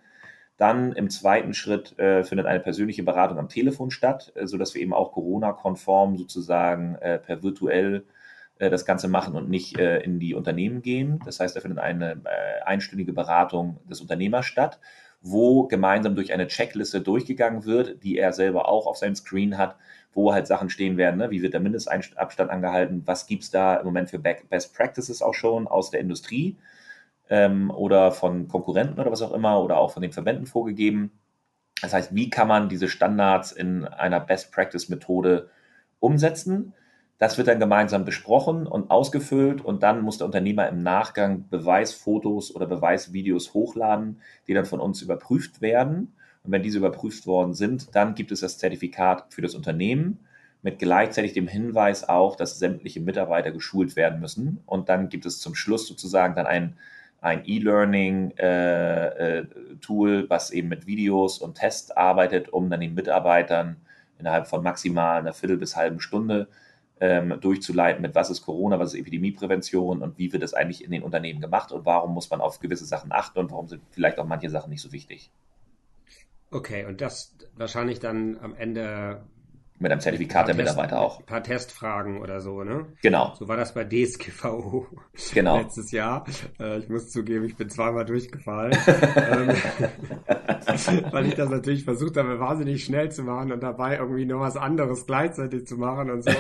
Dann 0.58 0.92
im 0.92 1.10
zweiten 1.10 1.54
Schritt 1.54 1.98
äh, 1.98 2.26
findet 2.26 2.46
eine 2.48 2.60
persönliche 2.60 3.04
Beratung 3.04 3.40
am 3.40 3.48
Telefon 3.48 3.90
statt, 3.90 4.34
äh, 4.36 4.48
sodass 4.48 4.74
wir 4.74 4.82
eben 4.82 4.94
auch 4.94 5.14
Corona-konform 5.14 6.18
sozusagen 6.18 6.96
äh, 6.96 7.20
per 7.20 7.42
virtuell 7.42 8.04
das 8.70 8.86
Ganze 8.86 9.08
machen 9.08 9.36
und 9.36 9.50
nicht 9.50 9.78
äh, 9.78 10.00
in 10.00 10.20
die 10.20 10.36
Unternehmen 10.36 10.82
gehen. 10.82 11.20
Das 11.26 11.40
heißt, 11.40 11.56
da 11.56 11.62
findet 11.62 11.80
eine 11.80 12.22
äh, 12.26 12.64
einstündige 12.66 13.14
Beratung 13.14 13.80
des 13.90 14.02
Unternehmers 14.02 14.46
statt, 14.46 14.80
wo 15.22 15.68
gemeinsam 15.68 16.16
durch 16.16 16.34
eine 16.34 16.48
Checkliste 16.48 17.02
durchgegangen 17.02 17.66
wird, 17.66 18.04
die 18.04 18.18
er 18.18 18.34
selber 18.34 18.68
auch 18.68 18.88
auf 18.88 18.98
seinem 18.98 19.16
Screen 19.16 19.58
hat, 19.58 19.78
wo 20.14 20.34
halt 20.34 20.48
Sachen 20.48 20.70
stehen 20.70 20.98
werden, 20.98 21.18
ne? 21.18 21.32
wie 21.32 21.42
wird 21.42 21.54
der 21.54 21.62
Mindestabstand 21.62 22.52
angehalten, 22.52 23.04
was 23.06 23.26
gibt 23.26 23.44
es 23.44 23.52
da 23.52 23.76
im 23.76 23.86
Moment 23.86 24.10
für 24.10 24.20
Best 24.20 24.76
Practices 24.76 25.22
auch 25.22 25.34
schon 25.34 25.68
aus 25.68 25.92
der 25.92 26.02
Industrie 26.02 26.58
ähm, 27.30 27.72
oder 27.72 28.12
von 28.12 28.48
Konkurrenten 28.48 29.00
oder 29.00 29.12
was 29.12 29.22
auch 29.22 29.34
immer 29.34 29.64
oder 29.64 29.78
auch 29.78 29.92
von 29.92 30.02
den 30.02 30.12
Verbänden 30.12 30.46
vorgegeben. 30.46 31.12
Das 31.82 31.94
heißt, 31.94 32.14
wie 32.14 32.30
kann 32.30 32.48
man 32.48 32.70
diese 32.70 32.88
Standards 32.88 33.52
in 33.52 33.86
einer 33.86 34.20
Best 34.20 34.52
Practice 34.52 34.90
Methode 34.90 35.50
umsetzen? 36.00 36.74
Das 37.18 37.38
wird 37.38 37.48
dann 37.48 37.60
gemeinsam 37.60 38.06
besprochen 38.06 38.68
und 38.68 38.92
ausgefüllt 38.92 39.64
und 39.64 39.84
dann 39.84 40.02
muss 40.02 40.18
der 40.18 40.26
Unternehmer 40.26 40.68
im 40.68 40.84
Nachgang 40.84 41.48
Beweisfotos 41.50 42.54
oder 42.56 42.66
Beweisvideos 42.66 43.54
hochladen, 43.54 44.20
die 44.48 44.54
dann 44.54 44.66
von 44.66 44.80
uns 44.80 45.02
überprüft 45.02 45.62
werden. 45.62 46.16
Und 46.44 46.52
wenn 46.52 46.64
diese 46.64 46.80
überprüft 46.80 47.26
worden 47.26 47.54
sind, 47.54 47.96
dann 47.96 48.16
gibt 48.16 48.32
es 48.32 48.42
das 48.42 48.58
Zertifikat 48.58 49.34
für 49.34 49.42
das 49.42 49.56
Unternehmen 49.56 50.20
mit 50.62 50.80
gleichzeitig 50.80 51.34
dem 51.34 51.48
Hinweis 51.48 52.08
auch, 52.08 52.36
dass 52.36 52.58
sämtliche 52.58 53.02
Mitarbeiter 53.02 53.52
geschult 53.52 53.96
werden 53.96 54.20
müssen. 54.20 54.62
Und 54.66 54.90
dann 54.90 55.10
gibt 55.10 55.26
es 55.26 55.40
zum 55.40 55.56
Schluss 55.56 55.88
sozusagen 55.88 56.36
dann 56.36 56.48
ein 56.48 56.76
ein 57.24 57.44
E-Learning-Tool, 57.46 58.36
äh, 60.12 60.20
äh, 60.20 60.30
was 60.30 60.52
eben 60.52 60.68
mit 60.68 60.86
Videos 60.86 61.40
und 61.40 61.56
Tests 61.56 61.90
arbeitet, 61.92 62.50
um 62.50 62.70
dann 62.70 62.82
den 62.82 62.94
Mitarbeitern 62.96 63.78
innerhalb 64.20 64.48
von 64.48 64.62
maximal 64.62 65.20
einer 65.20 65.32
Viertel 65.34 65.56
bis 65.58 65.78
halben 65.78 66.02
Stunde 66.02 66.50
ähm, 67.04 67.38
durchzuleiten, 67.42 68.02
mit 68.02 68.16
was 68.16 68.30
ist 68.30 68.44
Corona, 68.44 68.80
was 68.80 68.94
ist 68.94 69.00
Epidemieprävention 69.02 70.02
und 70.02 70.18
wie 70.18 70.32
wird 70.32 70.42
das 70.42 70.54
eigentlich 70.54 70.86
in 70.86 70.92
den 70.92 71.04
Unternehmen 71.04 71.42
gemacht 71.42 71.74
und 71.74 71.86
warum 71.86 72.14
muss 72.14 72.30
man 72.30 72.40
auf 72.40 72.62
gewisse 72.62 72.86
Sachen 72.86 73.12
achten 73.12 73.40
und 73.40 73.52
warum 73.52 73.68
sind 73.68 73.82
vielleicht 73.92 74.20
auch 74.20 74.26
manche 74.26 74.50
Sachen 74.50 74.70
nicht 74.70 74.82
so 74.82 74.94
wichtig. 74.94 75.30
Okay, 76.50 76.86
und 76.86 77.02
das 77.02 77.36
wahrscheinlich 77.58 78.00
dann 78.00 78.38
am 78.38 78.56
Ende 78.56 79.22
mit 79.84 79.92
einem 79.92 80.00
Zertifikat 80.00 80.48
der 80.48 80.56
Mitarbeiter 80.56 81.00
auch. 81.00 81.20
Ein 81.20 81.26
paar 81.26 81.44
Testfragen 81.44 82.22
oder 82.22 82.40
so, 82.40 82.64
ne? 82.64 82.88
Genau. 83.02 83.34
So 83.38 83.50
war 83.50 83.58
das 83.58 83.74
bei 83.74 83.84
DSGVO 83.84 84.88
genau. 85.34 85.58
letztes 85.58 85.92
Jahr. 85.92 86.26
Äh, 86.58 86.80
ich 86.80 86.90
muss 86.90 87.10
zugeben, 87.10 87.44
ich 87.44 87.58
bin 87.58 87.70
zweimal 87.70 88.06
durchgefallen. 88.06 88.76
Ähm, 89.16 89.50
weil 91.12 91.26
ich 91.28 91.36
das 91.36 91.50
natürlich 91.50 91.84
versucht 91.84 92.18
habe, 92.18 92.40
wahnsinnig 92.40 92.84
schnell 92.84 93.12
zu 93.12 93.24
machen 93.24 93.52
und 93.52 93.62
dabei 93.62 93.98
irgendwie 93.98 94.26
nur 94.26 94.40
was 94.40 94.56
anderes 94.56 95.06
gleichzeitig 95.06 95.68
zu 95.68 95.78
machen 95.78 96.10
und 96.10 96.24
so. 96.24 96.32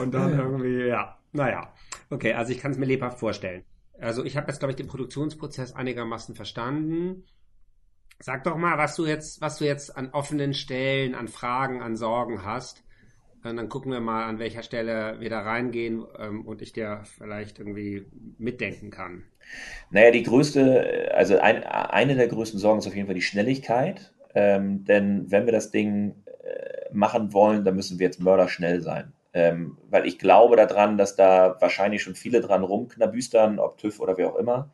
Und 0.00 0.12
dann 0.14 0.38
irgendwie, 0.38 0.86
ja, 0.86 1.16
naja. 1.32 1.72
Okay, 2.10 2.32
also 2.34 2.52
ich 2.52 2.58
kann 2.58 2.72
es 2.72 2.78
mir 2.78 2.86
lebhaft 2.86 3.18
vorstellen. 3.18 3.64
Also 4.00 4.24
ich 4.24 4.36
habe 4.36 4.48
jetzt, 4.48 4.58
glaube 4.58 4.72
ich, 4.72 4.76
den 4.76 4.88
Produktionsprozess 4.88 5.74
einigermaßen 5.74 6.34
verstanden. 6.34 7.24
Sag 8.18 8.44
doch 8.44 8.56
mal, 8.56 8.78
was 8.78 8.96
du 8.96 9.06
jetzt, 9.06 9.40
was 9.40 9.58
du 9.58 9.64
jetzt 9.64 9.96
an 9.96 10.10
offenen 10.12 10.54
Stellen, 10.54 11.14
an 11.14 11.28
Fragen, 11.28 11.82
an 11.82 11.96
Sorgen 11.96 12.44
hast. 12.44 12.82
Und 13.44 13.56
dann 13.56 13.68
gucken 13.68 13.92
wir 13.92 14.00
mal, 14.00 14.24
an 14.24 14.38
welcher 14.38 14.62
Stelle 14.62 15.20
wir 15.20 15.30
da 15.30 15.40
reingehen 15.42 16.04
ähm, 16.18 16.44
und 16.44 16.62
ich 16.62 16.72
dir 16.72 17.02
vielleicht 17.18 17.58
irgendwie 17.58 18.06
mitdenken 18.38 18.90
kann. 18.90 19.22
Naja, 19.90 20.10
die 20.10 20.24
größte, 20.24 21.12
also 21.14 21.38
ein, 21.38 21.62
eine 21.62 22.16
der 22.16 22.26
größten 22.26 22.58
Sorgen 22.58 22.80
ist 22.80 22.88
auf 22.88 22.96
jeden 22.96 23.06
Fall 23.06 23.14
die 23.14 23.22
Schnelligkeit. 23.22 24.12
Ähm, 24.34 24.84
denn 24.84 25.30
wenn 25.30 25.46
wir 25.46 25.52
das 25.52 25.70
Ding 25.70 26.16
äh, 26.26 26.92
machen 26.92 27.32
wollen, 27.32 27.64
dann 27.64 27.76
müssen 27.76 27.98
wir 27.98 28.06
jetzt 28.06 28.20
mörderschnell 28.20 28.80
sein. 28.80 29.12
Ähm, 29.32 29.78
weil 29.90 30.06
ich 30.06 30.18
glaube 30.18 30.56
daran, 30.56 30.98
dass 30.98 31.14
da 31.14 31.56
wahrscheinlich 31.60 32.02
schon 32.02 32.14
viele 32.14 32.40
dran 32.40 32.64
rumknabüstern, 32.64 33.58
ob 33.58 33.78
TÜV 33.78 34.00
oder 34.00 34.18
wer 34.18 34.30
auch 34.30 34.36
immer. 34.36 34.70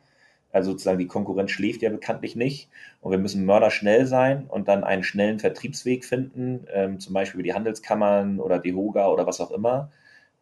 Also 0.53 0.71
sozusagen 0.71 0.99
die 0.99 1.07
Konkurrenz 1.07 1.51
schläft 1.51 1.81
ja 1.81 1.89
bekanntlich 1.89 2.35
nicht 2.35 2.69
und 3.01 3.11
wir 3.11 3.17
müssen 3.17 3.43
mörderschnell 3.43 4.05
sein 4.05 4.45
und 4.47 4.67
dann 4.67 4.83
einen 4.83 5.03
schnellen 5.03 5.39
Vertriebsweg 5.39 6.05
finden, 6.05 6.67
ähm, 6.71 6.99
zum 6.99 7.13
Beispiel 7.13 7.39
über 7.39 7.43
die 7.43 7.55
Handelskammern 7.55 8.39
oder 8.39 8.59
die 8.59 8.73
Hoga 8.73 9.07
oder 9.07 9.25
was 9.25 9.41
auch 9.41 9.49
immer, 9.49 9.91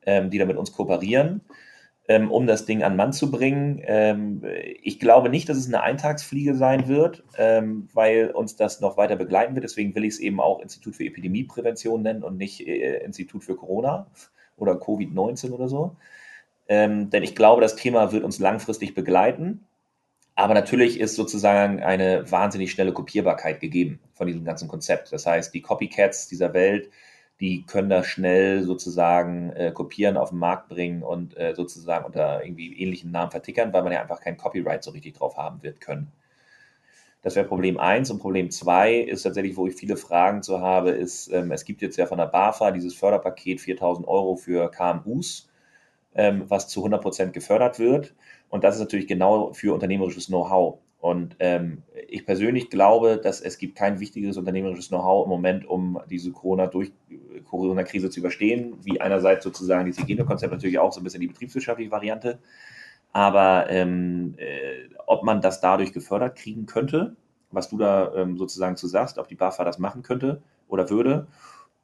ähm, 0.05 0.29
die 0.29 0.37
da 0.37 0.45
mit 0.45 0.57
uns 0.57 0.73
kooperieren, 0.73 1.39
ähm, 2.09 2.29
um 2.29 2.45
das 2.45 2.65
Ding 2.65 2.83
an 2.83 2.97
Mann 2.97 3.13
zu 3.13 3.31
bringen. 3.31 3.81
Ähm, 3.85 4.43
ich 4.83 4.99
glaube 4.99 5.29
nicht, 5.29 5.47
dass 5.47 5.55
es 5.55 5.67
eine 5.67 5.81
Eintagsfliege 5.81 6.55
sein 6.55 6.89
wird, 6.89 7.23
ähm, 7.37 7.87
weil 7.93 8.31
uns 8.31 8.57
das 8.57 8.81
noch 8.81 8.97
weiter 8.97 9.15
begleiten 9.15 9.55
wird. 9.55 9.63
Deswegen 9.63 9.95
will 9.95 10.03
ich 10.03 10.15
es 10.15 10.19
eben 10.19 10.41
auch 10.41 10.59
Institut 10.59 10.97
für 10.97 11.05
Epidemieprävention 11.05 12.01
nennen 12.01 12.23
und 12.23 12.35
nicht 12.37 12.67
äh, 12.67 12.97
Institut 13.05 13.45
für 13.45 13.55
Corona 13.55 14.07
oder 14.57 14.73
Covid-19 14.73 15.51
oder 15.51 15.69
so. 15.69 15.95
Ähm, 16.67 17.09
denn 17.09 17.23
ich 17.23 17.33
glaube, 17.33 17.61
das 17.61 17.77
Thema 17.77 18.11
wird 18.11 18.25
uns 18.25 18.39
langfristig 18.39 18.93
begleiten. 18.93 19.67
Aber 20.35 20.53
natürlich 20.53 20.99
ist 20.99 21.15
sozusagen 21.15 21.81
eine 21.81 22.29
wahnsinnig 22.31 22.71
schnelle 22.71 22.93
Kopierbarkeit 22.93 23.59
gegeben 23.59 23.99
von 24.13 24.27
diesem 24.27 24.45
ganzen 24.45 24.67
Konzept. 24.67 25.11
Das 25.11 25.25
heißt, 25.25 25.53
die 25.53 25.61
Copycats 25.61 26.27
dieser 26.27 26.53
Welt, 26.53 26.89
die 27.39 27.65
können 27.65 27.89
das 27.89 28.07
schnell 28.07 28.63
sozusagen 28.63 29.51
äh, 29.51 29.71
kopieren, 29.71 30.15
auf 30.15 30.29
den 30.29 30.39
Markt 30.39 30.69
bringen 30.69 31.03
und 31.03 31.35
äh, 31.37 31.53
sozusagen 31.55 32.05
unter 32.05 32.43
irgendwie 32.43 32.79
ähnlichen 32.79 33.11
Namen 33.11 33.31
vertickern, 33.31 33.73
weil 33.73 33.83
man 33.83 33.91
ja 33.91 34.01
einfach 34.01 34.21
kein 34.21 34.37
Copyright 34.37 34.83
so 34.83 34.91
richtig 34.91 35.15
drauf 35.15 35.37
haben 35.37 35.61
wird 35.63 35.81
können. 35.81 36.11
Das 37.23 37.35
wäre 37.35 37.47
Problem 37.47 37.79
eins 37.79 38.09
Und 38.09 38.19
Problem 38.19 38.49
zwei 38.49 38.95
ist 38.95 39.23
tatsächlich, 39.23 39.55
wo 39.55 39.67
ich 39.67 39.75
viele 39.75 39.95
Fragen 39.95 40.41
zu 40.41 40.59
habe, 40.59 40.91
ist, 40.91 41.31
ähm, 41.31 41.51
es 41.51 41.65
gibt 41.65 41.81
jetzt 41.81 41.97
ja 41.97 42.07
von 42.07 42.17
der 42.17 42.25
BAFA 42.27 42.71
dieses 42.71 42.95
Förderpaket 42.95 43.61
4000 43.61 44.07
Euro 44.07 44.35
für 44.35 44.69
KMUs, 44.71 45.49
ähm, 46.15 46.45
was 46.47 46.67
zu 46.67 46.81
100 46.81 47.01
Prozent 47.01 47.33
gefördert 47.33 47.79
wird. 47.79 48.15
Und 48.51 48.63
das 48.63 48.75
ist 48.75 48.81
natürlich 48.81 49.07
genau 49.07 49.53
für 49.53 49.73
unternehmerisches 49.73 50.27
Know-how. 50.27 50.77
Und 50.99 51.35
ähm, 51.39 51.81
ich 52.09 52.27
persönlich 52.27 52.69
glaube, 52.69 53.17
dass 53.17 53.41
es 53.41 53.57
gibt 53.57 53.75
kein 53.75 53.99
wichtigeres 53.99 54.37
unternehmerisches 54.37 54.89
Know-how 54.89 55.25
im 55.25 55.29
Moment, 55.29 55.67
um 55.67 55.99
diese 56.09 56.31
Corona 56.31 56.67
durch 56.67 56.91
Corona-Krise 57.49 58.11
zu 58.11 58.19
überstehen, 58.19 58.75
wie 58.83 59.01
einerseits 59.01 59.43
sozusagen 59.43 59.85
dieses 59.85 60.03
Hygienekonzept 60.03 60.51
natürlich 60.51 60.77
auch 60.77 60.91
so 60.91 60.99
ein 60.99 61.03
bisschen 61.03 61.21
die 61.21 61.27
betriebswirtschaftliche 61.27 61.89
Variante. 61.89 62.37
Aber 63.13 63.69
ähm, 63.69 64.35
äh, 64.37 64.89
ob 65.07 65.23
man 65.23 65.41
das 65.41 65.59
dadurch 65.59 65.91
gefördert 65.91 66.37
kriegen 66.37 66.65
könnte, 66.65 67.15
was 67.51 67.69
du 67.69 67.77
da 67.77 68.13
ähm, 68.15 68.37
sozusagen 68.37 68.75
zu 68.75 68.87
sagst, 68.87 69.17
ob 69.17 69.27
die 69.27 69.35
BAFA 69.35 69.63
das 69.63 69.79
machen 69.79 70.03
könnte 70.03 70.41
oder 70.67 70.89
würde 70.89 71.27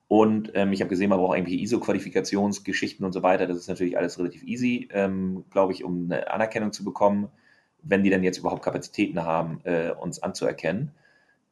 und 0.08 0.52
ähm, 0.56 0.72
ich 0.72 0.80
habe 0.82 0.90
gesehen, 0.90 1.10
man 1.10 1.20
braucht 1.20 1.36
eigentlich 1.36 1.62
ISO-Qualifikationsgeschichten 1.62 3.06
und 3.06 3.12
so 3.12 3.24
weiter. 3.24 3.46
Das 3.46 3.58
ist 3.58 3.68
natürlich 3.68 3.98
alles 3.98 4.18
relativ 4.18 4.44
easy, 4.44 4.88
ähm, 4.92 5.44
glaube 5.52 5.74
ich, 5.74 5.84
um 5.84 6.06
eine 6.06 6.32
Anerkennung 6.32 6.72
zu 6.72 6.86
bekommen, 6.86 7.30
wenn 7.84 8.04
die 8.04 8.10
dann 8.10 8.24
jetzt 8.24 8.38
überhaupt 8.38 8.64
Kapazitäten 8.64 9.24
haben, 9.24 9.60
äh, 9.66 9.92
uns 9.92 10.24
anzuerkennen. 10.24 10.92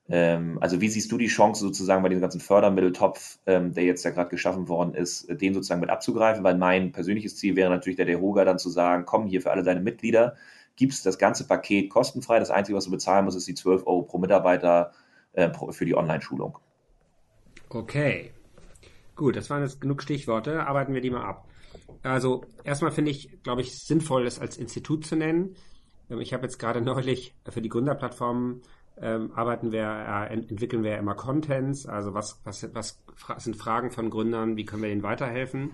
Ähm, 0.07 0.57
also 0.61 0.79
wie 0.79 0.87
siehst 0.87 1.11
du 1.11 1.17
die 1.17 1.27
Chance 1.27 1.61
sozusagen 1.61 2.01
bei 2.01 2.09
diesem 2.09 2.21
ganzen 2.21 2.39
Fördermitteltopf, 2.39 3.39
ähm, 3.45 3.73
der 3.73 3.83
jetzt 3.83 4.05
ja 4.05 4.11
gerade 4.11 4.29
geschaffen 4.29 4.69
worden 4.69 4.93
ist, 4.93 5.27
den 5.29 5.53
sozusagen 5.53 5.81
mit 5.81 5.89
abzugreifen? 5.89 6.43
Weil 6.43 6.55
mein 6.55 6.93
persönliches 6.93 7.35
Ziel 7.35 7.57
wäre 7.57 7.69
natürlich 7.69 7.97
der 7.97 8.05
DEHOGA 8.05 8.45
dann 8.45 8.59
zu 8.59 8.69
sagen, 8.69 9.03
komm 9.05 9.27
hier 9.27 9.41
für 9.41 9.51
alle 9.51 9.63
deine 9.63 9.81
Mitglieder, 9.81 10.35
gibst 10.77 11.05
das 11.05 11.17
ganze 11.17 11.45
Paket 11.45 11.89
kostenfrei. 11.89 12.39
Das 12.39 12.51
Einzige, 12.51 12.77
was 12.77 12.85
du 12.85 12.91
bezahlen 12.91 13.25
musst, 13.25 13.37
ist 13.37 13.47
die 13.47 13.55
12 13.55 13.85
Euro 13.85 14.03
pro 14.03 14.17
Mitarbeiter 14.17 14.91
äh, 15.33 15.49
für 15.71 15.85
die 15.85 15.95
Online-Schulung. 15.95 16.59
Okay, 17.69 18.31
Gut, 19.15 19.35
das 19.35 19.49
waren 19.49 19.61
jetzt 19.61 19.81
genug 19.81 20.01
Stichworte. 20.01 20.67
Arbeiten 20.67 20.93
wir 20.93 21.01
die 21.01 21.09
mal 21.09 21.23
ab. 21.23 21.47
Also 22.03 22.43
erstmal 22.63 22.91
finde 22.91 23.11
ich, 23.11 23.41
glaube 23.43 23.61
ich, 23.61 23.77
sinnvoll, 23.77 24.25
das 24.25 24.39
als 24.39 24.57
Institut 24.57 25.05
zu 25.05 25.15
nennen. 25.15 25.55
Ähm, 26.09 26.19
ich 26.19 26.33
habe 26.33 26.43
jetzt 26.43 26.59
gerade 26.59 26.81
neulich 26.81 27.33
für 27.49 27.61
die 27.61 27.69
Gründerplattformen 27.69 28.61
ähm, 28.97 29.31
arbeiten 29.33 29.71
wir, 29.71 29.83
äh, 29.83 30.33
entwickeln 30.33 30.83
wir 30.83 30.97
immer 30.97 31.15
Contents, 31.15 31.85
also 31.85 32.13
was, 32.13 32.39
was, 32.45 32.69
was 32.73 32.97
sind 33.39 33.57
Fragen 33.57 33.91
von 33.91 34.09
Gründern, 34.09 34.55
wie 34.55 34.63
können 34.63 34.83
wir 34.83 34.89
denen 34.89 35.03
weiterhelfen. 35.03 35.71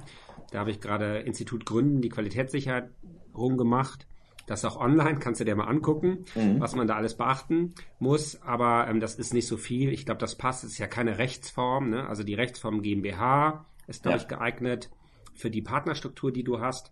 Da 0.52 0.60
habe 0.60 0.72
ich 0.72 0.82
gerade 0.82 1.20
Institut 1.20 1.66
Gründen, 1.66 2.02
die 2.02 2.10
Qualitätssicherung 2.10 3.58
gemacht 3.58 4.08
Das 4.48 4.60
ist 4.60 4.66
auch 4.66 4.80
online, 4.80 5.20
kannst 5.20 5.40
du 5.42 5.46
dir 5.46 5.56
mal 5.56 5.68
angucken, 5.68 6.26
mhm. 6.36 6.60
was 6.60 6.76
man 6.76 6.88
da 6.88 6.96
alles 6.96 7.16
beachten 7.16 7.74
muss. 8.00 8.42
Aber 8.42 8.88
ähm, 8.88 9.00
das 9.00 9.16
ist 9.16 9.34
nicht 9.34 9.48
so 9.48 9.58
viel. 9.58 9.92
Ich 9.92 10.06
glaube, 10.06 10.20
das 10.20 10.38
passt. 10.38 10.64
Es 10.64 10.74
ist 10.74 10.78
ja 10.78 10.88
keine 10.88 11.18
Rechtsform. 11.18 11.90
Ne? 11.90 12.08
Also 12.08 12.24
die 12.24 12.34
Rechtsform 12.34 12.82
GmbH 12.82 13.66
ist, 13.88 14.04
glaube 14.04 14.18
ja. 14.18 14.24
ich, 14.24 14.28
geeignet 14.28 14.90
für 15.34 15.50
die 15.50 15.62
Partnerstruktur, 15.62 16.32
die 16.32 16.44
du 16.44 16.60
hast. 16.60 16.92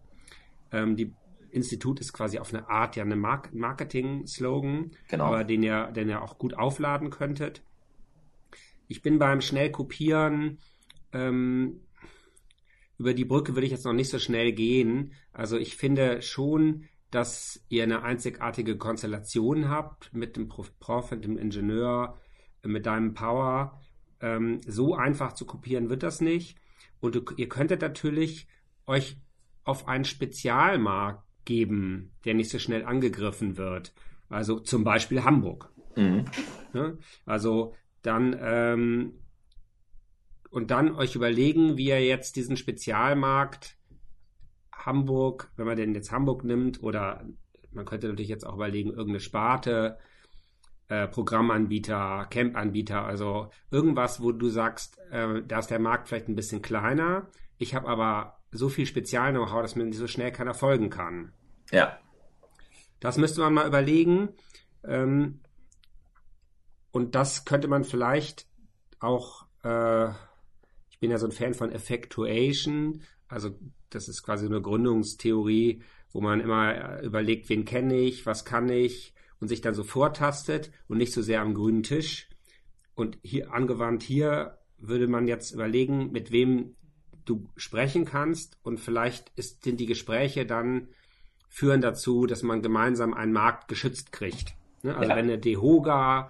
Ähm, 0.71 0.95
die 0.95 1.13
Institut 1.51 1.99
ist 1.99 2.13
quasi 2.13 2.39
auf 2.39 2.53
eine 2.53 2.69
Art 2.69 2.95
ja 2.95 3.03
eine 3.03 3.15
Mark 3.15 3.53
Marketing-Slogan, 3.53 4.91
genau. 5.07 5.25
aber 5.25 5.43
den 5.43 5.63
ihr, 5.63 5.87
den 5.87 6.09
ihr 6.09 6.21
auch 6.21 6.37
gut 6.37 6.53
aufladen 6.53 7.09
könntet. 7.09 7.63
Ich 8.87 9.01
bin 9.01 9.19
beim 9.19 9.41
Schnellkopieren 9.41 10.59
ähm, 11.11 11.81
über 12.99 13.13
die 13.13 13.25
Brücke 13.25 13.55
würde 13.55 13.65
ich 13.65 13.71
jetzt 13.71 13.85
noch 13.85 13.93
nicht 13.93 14.09
so 14.09 14.19
schnell 14.19 14.51
gehen. 14.51 15.13
Also 15.31 15.57
ich 15.57 15.77
finde 15.77 16.21
schon, 16.21 16.85
dass 17.11 17.65
ihr 17.69 17.83
eine 17.83 18.03
einzigartige 18.03 18.77
Konstellation 18.77 19.69
habt 19.69 20.13
mit 20.13 20.35
dem 20.35 20.47
Prof, 20.47 21.11
mit 21.11 21.23
dem 21.23 21.37
Ingenieur, 21.37 22.17
mit 22.63 22.85
deinem 22.85 23.13
Power. 23.13 23.81
Ähm, 24.21 24.61
so 24.67 24.95
einfach 24.95 25.33
zu 25.33 25.45
kopieren 25.45 25.89
wird 25.89 26.03
das 26.03 26.21
nicht. 26.21 26.57
Und 26.99 27.15
du, 27.15 27.21
ihr 27.37 27.49
könntet 27.49 27.81
natürlich 27.81 28.47
euch 28.85 29.17
auf 29.63 29.87
einen 29.87 30.05
Spezialmarkt 30.05 31.23
geben, 31.45 32.11
der 32.25 32.33
nicht 32.33 32.49
so 32.49 32.59
schnell 32.59 32.85
angegriffen 32.85 33.57
wird. 33.57 33.93
Also 34.29 34.59
zum 34.59 34.83
Beispiel 34.83 35.23
Hamburg. 35.23 35.71
Mhm. 35.95 36.25
Ja, 36.73 36.93
also 37.25 37.73
dann 38.03 38.37
ähm, 38.39 39.13
und 40.51 40.71
dann 40.71 40.95
euch 40.95 41.15
überlegen, 41.15 41.77
wie 41.77 41.87
ihr 41.87 42.05
jetzt 42.05 42.35
diesen 42.35 42.57
Spezialmarkt 42.57 43.78
Hamburg, 44.89 45.51
wenn 45.55 45.67
man 45.67 45.77
denn 45.77 45.93
jetzt 45.93 46.11
Hamburg 46.11 46.43
nimmt, 46.43 46.81
oder 46.81 47.23
man 47.71 47.85
könnte 47.85 48.07
natürlich 48.07 48.29
jetzt 48.29 48.45
auch 48.45 48.55
überlegen, 48.55 48.89
irgendeine 48.89 49.19
Sparte, 49.19 49.99
äh, 50.87 51.07
Programmanbieter, 51.07 52.25
Campanbieter, 52.31 53.05
also 53.05 53.51
irgendwas, 53.69 54.23
wo 54.23 54.31
du 54.31 54.49
sagst, 54.49 54.97
äh, 55.11 55.43
da 55.47 55.59
ist 55.59 55.69
der 55.69 55.77
Markt 55.77 56.07
vielleicht 56.07 56.27
ein 56.27 56.35
bisschen 56.35 56.63
kleiner. 56.63 57.27
Ich 57.59 57.75
habe 57.75 57.87
aber 57.87 58.39
so 58.51 58.69
viel 58.69 58.87
Spezial-Know-how, 58.87 59.61
dass 59.61 59.75
mir 59.75 59.85
nicht 59.85 59.99
so 59.99 60.07
schnell 60.07 60.31
keiner 60.31 60.55
folgen 60.55 60.89
kann. 60.89 61.31
Ja. 61.71 61.99
Das 62.99 63.19
müsste 63.19 63.41
man 63.41 63.53
mal 63.53 63.67
überlegen. 63.67 64.29
Ähm, 64.83 65.41
und 66.89 67.13
das 67.13 67.45
könnte 67.45 67.67
man 67.67 67.83
vielleicht 67.83 68.47
auch, 68.99 69.45
äh, 69.63 70.09
ich 70.89 70.99
bin 70.99 71.11
ja 71.11 71.19
so 71.19 71.27
ein 71.27 71.31
Fan 71.31 71.53
von 71.53 71.71
Effectuation, 71.71 73.03
also 73.27 73.51
das 73.89 74.07
ist 74.07 74.23
quasi 74.23 74.45
eine 74.45 74.61
Gründungstheorie, 74.61 75.83
wo 76.11 76.21
man 76.21 76.39
immer 76.39 76.99
äh, 76.99 77.05
überlegt, 77.05 77.49
wen 77.49 77.65
kenne 77.65 77.99
ich, 77.99 78.25
was 78.25 78.45
kann 78.45 78.69
ich 78.69 79.13
und 79.39 79.47
sich 79.47 79.61
dann 79.61 79.73
so 79.73 79.83
vortastet 79.83 80.71
und 80.87 80.97
nicht 80.97 81.13
so 81.13 81.21
sehr 81.21 81.41
am 81.41 81.53
grünen 81.53 81.83
Tisch. 81.83 82.29
Und 82.95 83.17
hier 83.23 83.53
angewandt 83.53 84.03
hier 84.03 84.57
würde 84.77 85.07
man 85.07 85.27
jetzt 85.27 85.51
überlegen, 85.51 86.11
mit 86.11 86.31
wem 86.31 86.75
du 87.25 87.47
sprechen 87.55 88.05
kannst 88.05 88.57
und 88.63 88.79
vielleicht 88.79 89.31
ist, 89.35 89.63
sind 89.63 89.79
die 89.79 89.85
Gespräche 89.85 90.45
dann 90.45 90.89
führen 91.47 91.81
dazu, 91.81 92.25
dass 92.25 92.43
man 92.43 92.61
gemeinsam 92.61 93.13
einen 93.13 93.33
Markt 93.33 93.67
geschützt 93.67 94.11
kriegt. 94.11 94.55
Ne? 94.83 94.95
Also 94.95 95.09
ja. 95.09 95.15
wenn 95.15 95.25
eine 95.25 95.39
DEHOGA 95.39 96.29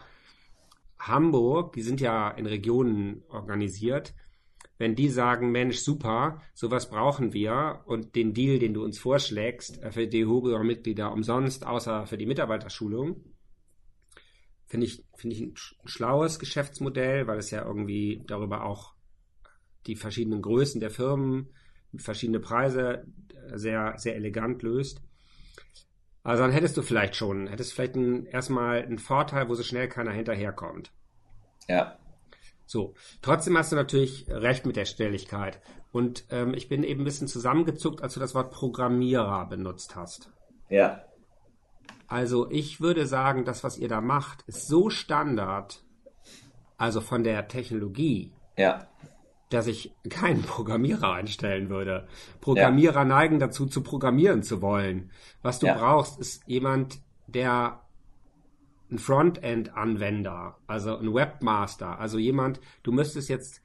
Hamburg, 0.97 1.73
die 1.73 1.81
sind 1.81 2.01
ja 2.01 2.29
in 2.29 2.45
Regionen 2.45 3.23
organisiert, 3.29 4.13
wenn 4.79 4.95
die 4.95 5.09
sagen, 5.09 5.51
Mensch, 5.51 5.77
super, 5.77 6.41
sowas 6.55 6.89
brauchen 6.89 7.33
wir 7.33 7.81
und 7.85 8.15
den 8.15 8.33
Deal, 8.33 8.57
den 8.57 8.73
du 8.73 8.83
uns 8.83 8.97
vorschlägst, 8.97 9.83
äh, 9.83 9.91
für 9.91 10.07
die 10.07 10.25
Hugo-Mitglieder 10.25 11.11
umsonst, 11.11 11.67
außer 11.67 12.07
für 12.07 12.17
die 12.17 12.25
Mitarbeiterschulung, 12.25 13.23
finde 14.65 14.87
ich, 14.87 15.03
finde 15.15 15.35
ich 15.35 15.41
ein 15.41 15.53
schlaues 15.85 16.39
Geschäftsmodell, 16.39 17.27
weil 17.27 17.37
es 17.37 17.51
ja 17.51 17.63
irgendwie 17.63 18.23
darüber 18.25 18.63
auch 18.63 18.95
die 19.85 19.97
verschiedenen 19.97 20.41
Größen 20.41 20.79
der 20.79 20.91
Firmen, 20.91 21.49
verschiedene 21.97 22.39
Preise 22.39 23.05
äh, 23.33 23.57
sehr, 23.57 23.95
sehr 23.97 24.15
elegant 24.15 24.63
löst. 24.63 25.01
Also 26.23 26.43
dann 26.43 26.51
hättest 26.51 26.77
du 26.77 26.83
vielleicht 26.83 27.15
schon, 27.15 27.47
hättest 27.47 27.73
vielleicht 27.73 27.95
ein, 27.95 28.25
erstmal 28.27 28.83
einen 28.83 28.99
Vorteil, 28.99 29.49
wo 29.49 29.55
so 29.55 29.63
schnell 29.63 29.89
keiner 29.89 30.11
hinterherkommt. 30.11 30.91
Ja. 31.67 31.97
So, 32.69 32.93
trotzdem 33.23 33.57
hast 33.57 33.71
du 33.71 33.75
natürlich 33.75 34.27
recht 34.29 34.67
mit 34.67 34.75
der 34.75 34.85
Schnelligkeit. 34.85 35.59
Und 35.91 36.25
ähm, 36.29 36.53
ich 36.53 36.69
bin 36.69 36.83
eben 36.83 37.01
ein 37.01 37.03
bisschen 37.03 37.27
zusammengezuckt, 37.27 38.03
als 38.03 38.13
du 38.13 38.19
das 38.19 38.35
Wort 38.35 38.51
Programmierer 38.51 39.47
benutzt 39.47 39.95
hast. 39.95 40.29
Ja. 40.69 41.01
Also 42.07 42.47
ich 42.51 42.79
würde 42.79 43.07
sagen, 43.07 43.43
das, 43.43 43.63
was 43.63 43.79
ihr 43.79 43.87
da 43.87 44.01
macht, 44.01 44.43
ist 44.43 44.67
so 44.67 44.91
Standard, 44.91 45.83
also 46.77 47.01
von 47.01 47.23
der 47.23 47.47
Technologie, 47.47 48.33
ja. 48.55 48.87
dass 49.49 49.65
ich 49.65 49.95
keinen 50.07 50.41
Programmierer 50.43 51.13
einstellen 51.13 51.71
würde. 51.71 52.07
Programmierer 52.39 52.99
ja. 52.99 53.05
neigen 53.05 53.39
dazu, 53.39 53.65
zu 53.65 53.81
programmieren 53.81 54.43
zu 54.43 54.61
wollen. 54.61 55.09
Was 55.41 55.57
du 55.57 55.65
ja. 55.65 55.75
brauchst, 55.75 56.19
ist 56.19 56.43
jemand, 56.45 56.99
der 57.25 57.81
ein 58.91 58.97
Frontend-Anwender, 58.97 60.57
also 60.67 60.97
ein 60.97 61.13
Webmaster, 61.13 61.99
also 61.99 62.17
jemand, 62.17 62.59
du 62.83 62.91
müsstest 62.91 63.29
jetzt 63.29 63.61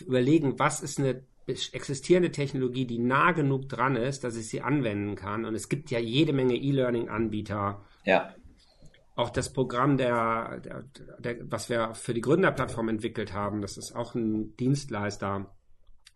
überlegen, 0.00 0.58
was 0.58 0.80
ist 0.80 0.98
eine 0.98 1.22
existierende 1.46 2.30
Technologie, 2.30 2.86
die 2.86 2.98
nah 2.98 3.32
genug 3.32 3.68
dran 3.68 3.96
ist, 3.96 4.24
dass 4.24 4.36
ich 4.36 4.48
sie 4.48 4.62
anwenden 4.62 5.16
kann. 5.16 5.44
Und 5.44 5.54
es 5.54 5.68
gibt 5.68 5.90
ja 5.90 5.98
jede 5.98 6.32
Menge 6.32 6.54
E-Learning-Anbieter. 6.54 7.84
Ja. 8.04 8.34
Auch 9.14 9.30
das 9.30 9.52
Programm, 9.52 9.96
der, 9.96 10.60
der, 10.60 10.84
der, 11.18 11.50
was 11.50 11.68
wir 11.68 11.94
für 11.94 12.14
die 12.14 12.20
Gründerplattform 12.20 12.88
entwickelt 12.88 13.32
haben, 13.32 13.60
das 13.60 13.76
ist 13.76 13.94
auch 13.94 14.14
ein 14.14 14.56
Dienstleister. 14.56 15.54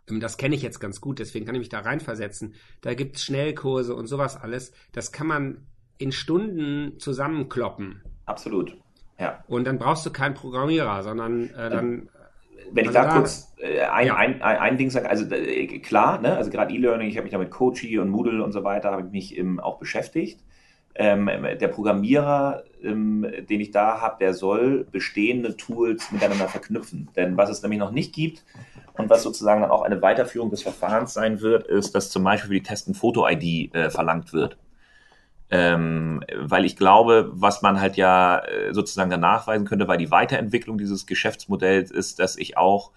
Das 0.06 0.36
kenne 0.36 0.54
ich 0.54 0.62
jetzt 0.62 0.78
ganz 0.78 1.00
gut, 1.00 1.18
deswegen 1.18 1.44
kann 1.44 1.56
ich 1.56 1.60
mich 1.60 1.68
da 1.68 1.80
reinversetzen. 1.80 2.54
Da 2.80 2.94
gibt 2.94 3.16
es 3.16 3.24
Schnellkurse 3.24 3.94
und 3.94 4.06
sowas 4.06 4.36
alles. 4.36 4.72
Das 4.92 5.10
kann 5.10 5.26
man 5.26 5.66
in 5.98 6.12
Stunden 6.12 6.98
zusammenkloppen. 7.00 8.02
Absolut. 8.26 8.76
Ja. 9.18 9.42
Und 9.48 9.66
dann 9.66 9.78
brauchst 9.78 10.04
du 10.04 10.10
keinen 10.10 10.34
Programmierer, 10.34 11.02
sondern 11.02 11.50
äh, 11.50 11.70
dann. 11.70 12.08
Wenn 12.72 12.88
also 12.88 12.98
ich 12.98 13.04
da, 13.04 13.04
da 13.04 13.14
kurz 13.14 13.54
äh, 13.58 13.80
ein, 13.82 14.06
ja. 14.08 14.16
ein, 14.16 14.42
ein, 14.42 14.58
ein, 14.58 14.78
Ding 14.78 14.90
sage, 14.90 15.08
also 15.08 15.32
äh, 15.32 15.78
klar, 15.78 16.20
ne, 16.20 16.36
also 16.36 16.50
gerade 16.50 16.74
E-Learning, 16.74 17.08
ich 17.08 17.16
habe 17.16 17.24
mich 17.24 17.32
da 17.32 17.38
mit 17.38 17.50
Coachy 17.50 17.98
und 17.98 18.08
Moodle 18.10 18.42
und 18.42 18.52
so 18.52 18.64
weiter, 18.64 18.90
habe 18.90 19.02
ich 19.02 19.12
mich 19.12 19.38
ähm, 19.38 19.60
auch 19.60 19.78
beschäftigt. 19.78 20.40
Ähm, 20.98 21.26
der 21.26 21.68
Programmierer, 21.68 22.64
ähm, 22.82 23.26
den 23.48 23.60
ich 23.60 23.70
da 23.70 24.00
habe, 24.00 24.16
der 24.18 24.34
soll 24.34 24.84
bestehende 24.90 25.56
Tools 25.56 26.10
miteinander 26.10 26.48
verknüpfen. 26.48 27.08
Denn 27.14 27.36
was 27.36 27.50
es 27.50 27.62
nämlich 27.62 27.78
noch 27.78 27.92
nicht 27.92 28.14
gibt 28.14 28.44
und 28.94 29.10
was 29.10 29.22
sozusagen 29.22 29.60
dann 29.60 29.70
auch 29.70 29.82
eine 29.82 30.00
Weiterführung 30.00 30.50
des 30.50 30.62
Verfahrens 30.62 31.12
sein 31.12 31.40
wird, 31.42 31.66
ist, 31.66 31.94
dass 31.94 32.10
zum 32.10 32.24
Beispiel 32.24 32.48
für 32.48 32.54
die 32.54 32.62
Testen 32.62 32.94
Foto-ID 32.94 33.74
äh, 33.74 33.90
verlangt 33.90 34.32
wird. 34.32 34.56
Ähm, 35.48 36.24
weil 36.36 36.64
ich 36.64 36.76
glaube, 36.76 37.30
was 37.32 37.62
man 37.62 37.80
halt 37.80 37.96
ja 37.96 38.38
äh, 38.38 38.74
sozusagen 38.74 39.10
dann 39.10 39.20
nachweisen 39.20 39.66
könnte, 39.66 39.86
weil 39.86 39.98
die 39.98 40.10
Weiterentwicklung 40.10 40.76
dieses 40.76 41.06
Geschäftsmodells 41.06 41.92
ist, 41.92 42.18
dass 42.18 42.36
ich 42.36 42.56
auch 42.56 42.90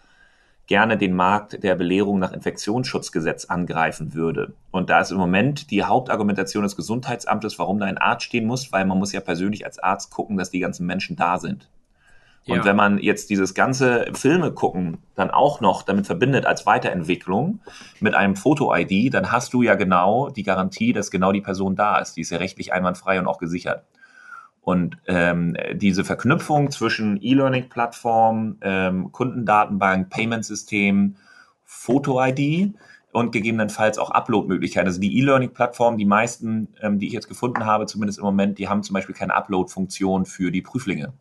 gerne 0.70 0.98
den 0.98 1.16
Markt 1.16 1.64
der 1.64 1.76
Belehrung 1.76 2.20
nach 2.20 2.32
Infektionsschutzgesetz 2.32 3.46
angreifen 3.46 4.14
würde. 4.14 4.54
Und 4.70 4.92
da 4.92 5.02
ist 5.02 5.12
im 5.12 5.18
Moment 5.18 5.72
die 5.72 5.84
Hauptargumentation 5.84 6.62
des 6.64 6.76
Gesundheitsamtes, 6.76 7.58
warum 7.58 7.80
da 7.80 7.88
ein 7.88 7.98
Arzt 7.98 8.26
stehen 8.26 8.46
muss, 8.46 8.72
weil 8.72 8.86
man 8.86 9.00
muss 9.00 9.12
ja 9.12 9.20
persönlich 9.20 9.66
als 9.66 9.80
Arzt 9.80 10.12
gucken, 10.12 10.38
dass 10.38 10.52
die 10.52 10.60
ganzen 10.60 10.86
Menschen 10.86 11.16
da 11.16 11.40
sind. 11.40 11.70
Und 12.48 12.58
ja. 12.58 12.66
wenn 12.66 12.76
man 12.76 12.98
jetzt 12.98 13.30
dieses 13.30 13.54
ganze 13.54 14.08
Filme 14.14 14.52
gucken 14.52 15.00
dann 15.16 15.30
auch 15.30 15.62
noch 15.62 15.84
damit 15.84 16.08
verbindet 16.08 16.46
als 16.46 16.66
Weiterentwicklung 16.66 17.60
mit 18.00 18.16
einem 18.16 18.36
Foto-ID, 18.36 19.14
dann 19.14 19.32
hast 19.32 19.54
du 19.54 19.62
ja 19.62 19.76
genau 19.76 20.30
die 20.30 20.44
Garantie, 20.44 20.94
dass 20.94 21.12
genau 21.12 21.32
die 21.32 21.42
Person 21.42 21.76
da 21.76 22.00
ist. 22.00 22.16
Die 22.16 22.22
ist 22.22 22.32
ja 22.32 22.38
rechtlich 22.38 22.74
einwandfrei 22.74 23.20
und 23.20 23.28
auch 23.28 23.38
gesichert. 23.38 23.84
Und 24.62 24.98
ähm, 25.08 25.58
diese 25.74 26.04
Verknüpfung 26.04 26.72
zwischen 26.72 27.22
E-Learning-Plattform, 27.22 28.58
ähm, 28.62 29.12
Kundendatenbank, 29.12 30.10
Payment-System, 30.10 31.16
Foto-ID 31.66 32.74
und 33.12 33.32
gegebenenfalls 33.32 33.98
auch 33.98 34.12
Upload-Möglichkeiten. 34.12 34.88
Also 34.88 35.02
die 35.02 35.18
E-Learning-Plattform, 35.20 35.98
die 35.98 36.06
meisten, 36.06 36.68
ähm, 36.82 37.00
die 37.00 37.08
ich 37.08 37.14
jetzt 37.14 37.28
gefunden 37.28 37.66
habe, 37.66 37.86
zumindest 37.86 38.20
im 38.20 38.26
Moment, 38.26 38.60
die 38.60 38.68
haben 38.68 38.84
zum 38.84 38.94
Beispiel 38.94 39.16
keine 39.16 39.36
Upload-Funktion 39.36 40.26
für 40.26 40.52
die 40.52 40.62
Prüflinge. 40.62 41.14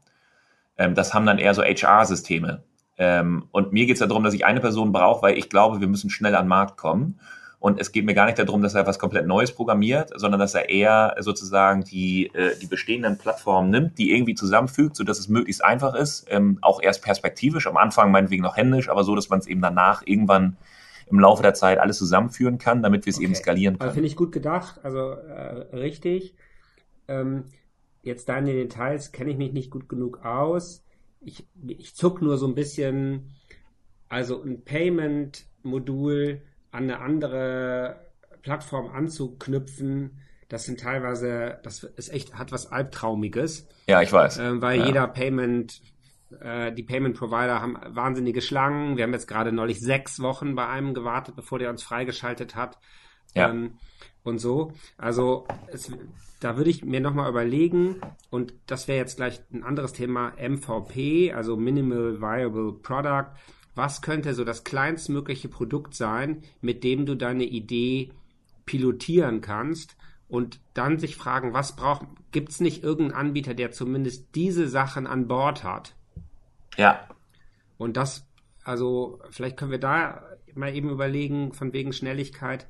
Ähm, 0.78 0.94
das 0.94 1.12
haben 1.12 1.26
dann 1.26 1.38
eher 1.38 1.54
so 1.54 1.62
HR-Systeme. 1.62 2.62
Ähm, 2.96 3.48
und 3.52 3.72
mir 3.72 3.86
geht 3.86 4.00
es 4.00 4.06
darum, 4.06 4.24
dass 4.24 4.34
ich 4.34 4.44
eine 4.44 4.60
Person 4.60 4.92
brauche, 4.92 5.22
weil 5.22 5.38
ich 5.38 5.50
glaube, 5.50 5.80
wir 5.80 5.88
müssen 5.88 6.10
schnell 6.10 6.34
an 6.34 6.44
den 6.44 6.48
Markt 6.48 6.76
kommen. 6.76 7.20
Und 7.60 7.80
es 7.80 7.90
geht 7.90 8.04
mir 8.04 8.14
gar 8.14 8.26
nicht 8.26 8.38
darum, 8.38 8.62
dass 8.62 8.74
er 8.74 8.86
was 8.86 9.00
komplett 9.00 9.26
Neues 9.26 9.52
programmiert, 9.52 10.12
sondern 10.14 10.38
dass 10.38 10.54
er 10.54 10.68
eher 10.68 11.16
sozusagen 11.18 11.82
die, 11.82 12.26
äh, 12.34 12.56
die 12.60 12.66
bestehenden 12.66 13.18
Plattformen 13.18 13.70
nimmt, 13.70 13.98
die 13.98 14.12
irgendwie 14.12 14.36
zusammenfügt, 14.36 14.94
sodass 14.94 15.18
es 15.18 15.28
möglichst 15.28 15.64
einfach 15.64 15.94
ist, 15.94 16.26
ähm, 16.30 16.58
auch 16.62 16.80
erst 16.80 17.02
perspektivisch, 17.02 17.66
am 17.66 17.76
Anfang 17.76 18.12
meinetwegen 18.12 18.44
noch 18.44 18.56
händisch, 18.56 18.88
aber 18.88 19.02
so, 19.02 19.16
dass 19.16 19.28
man 19.28 19.40
es 19.40 19.48
eben 19.48 19.60
danach 19.60 20.02
irgendwann 20.04 20.56
im 21.10 21.18
Laufe 21.18 21.42
der 21.42 21.54
Zeit 21.54 21.78
alles 21.78 21.98
zusammenführen 21.98 22.58
kann, 22.58 22.82
damit 22.82 23.06
wir 23.06 23.10
es 23.10 23.16
okay. 23.16 23.24
eben 23.24 23.34
skalieren 23.34 23.78
können. 23.78 23.92
Finde 23.92 24.06
ich 24.06 24.16
gut 24.16 24.30
gedacht, 24.30 24.78
also 24.84 25.12
äh, 25.12 25.76
richtig. 25.76 26.36
Ähm, 27.08 27.44
jetzt 28.02 28.28
da 28.28 28.38
in 28.38 28.46
den 28.46 28.56
Details 28.56 29.12
kenne 29.12 29.30
ich 29.30 29.36
mich 29.36 29.52
nicht 29.52 29.70
gut 29.70 29.88
genug 29.88 30.24
aus. 30.24 30.84
Ich, 31.20 31.46
ich 31.66 31.94
zuck 31.94 32.22
nur 32.22 32.36
so 32.38 32.46
ein 32.46 32.54
bisschen, 32.54 33.34
also 34.08 34.42
ein 34.42 34.64
Payment-Modul 34.64 36.42
an 36.70 36.84
eine 36.84 37.00
andere 37.00 38.00
Plattform 38.42 38.90
anzuknüpfen, 38.90 40.18
das 40.48 40.64
sind 40.64 40.80
teilweise, 40.80 41.58
das 41.62 41.84
ist 41.84 42.12
echt, 42.12 42.34
hat 42.34 42.52
was 42.52 42.72
Albtraumiges. 42.72 43.68
Ja, 43.86 44.00
ich 44.00 44.12
weiß. 44.12 44.38
Äh, 44.38 44.62
weil 44.62 44.78
ja. 44.78 44.86
jeder 44.86 45.06
Payment, 45.06 45.82
äh, 46.40 46.72
die 46.72 46.82
Payment 46.82 47.16
Provider 47.16 47.60
haben 47.60 47.76
wahnsinnige 47.88 48.40
Schlangen. 48.40 48.96
Wir 48.96 49.04
haben 49.04 49.12
jetzt 49.12 49.28
gerade 49.28 49.52
neulich 49.52 49.80
sechs 49.80 50.20
Wochen 50.20 50.54
bei 50.54 50.66
einem 50.66 50.94
gewartet, 50.94 51.36
bevor 51.36 51.58
der 51.58 51.68
uns 51.68 51.82
freigeschaltet 51.82 52.54
hat. 52.54 52.78
Ja. 53.34 53.50
Ähm, 53.50 53.78
und 54.22 54.38
so. 54.38 54.72
Also 54.96 55.46
es, 55.68 55.90
da 56.40 56.56
würde 56.56 56.70
ich 56.70 56.84
mir 56.84 57.00
nochmal 57.00 57.30
überlegen, 57.30 57.96
und 58.30 58.54
das 58.66 58.88
wäre 58.88 58.98
jetzt 58.98 59.16
gleich 59.16 59.40
ein 59.52 59.64
anderes 59.64 59.92
Thema, 59.92 60.32
MVP, 60.36 61.32
also 61.32 61.56
Minimal 61.56 62.20
Viable 62.20 62.72
Product. 62.72 63.32
Was 63.74 64.02
könnte 64.02 64.34
so 64.34 64.44
das 64.44 64.64
kleinstmögliche 64.64 65.48
Produkt 65.48 65.94
sein, 65.94 66.42
mit 66.60 66.84
dem 66.84 67.06
du 67.06 67.14
deine 67.14 67.44
Idee 67.44 68.10
pilotieren 68.66 69.40
kannst 69.40 69.96
und 70.28 70.60
dann 70.74 70.98
sich 70.98 71.16
fragen, 71.16 71.54
was 71.54 71.74
braucht, 71.74 72.06
gibt 72.32 72.50
es 72.50 72.60
nicht 72.60 72.82
irgendeinen 72.82 73.28
Anbieter, 73.28 73.54
der 73.54 73.70
zumindest 73.70 74.34
diese 74.34 74.68
Sachen 74.68 75.06
an 75.06 75.26
Bord 75.26 75.64
hat? 75.64 75.94
Ja. 76.76 77.08
Und 77.78 77.96
das, 77.96 78.26
also 78.64 79.20
vielleicht 79.30 79.56
können 79.56 79.70
wir 79.70 79.78
da 79.78 80.22
mal 80.54 80.74
eben 80.74 80.90
überlegen, 80.90 81.52
von 81.52 81.72
wegen 81.72 81.92
Schnelligkeit, 81.92 82.66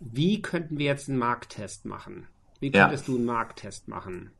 wie 0.00 0.42
könnten 0.42 0.78
wir 0.78 0.86
jetzt 0.86 1.08
einen 1.08 1.18
Markttest 1.18 1.84
machen? 1.84 2.26
Wie 2.58 2.70
könntest 2.70 3.06
ja. 3.06 3.12
du 3.12 3.18
einen 3.18 3.26
Markttest 3.26 3.88
machen? 3.88 4.32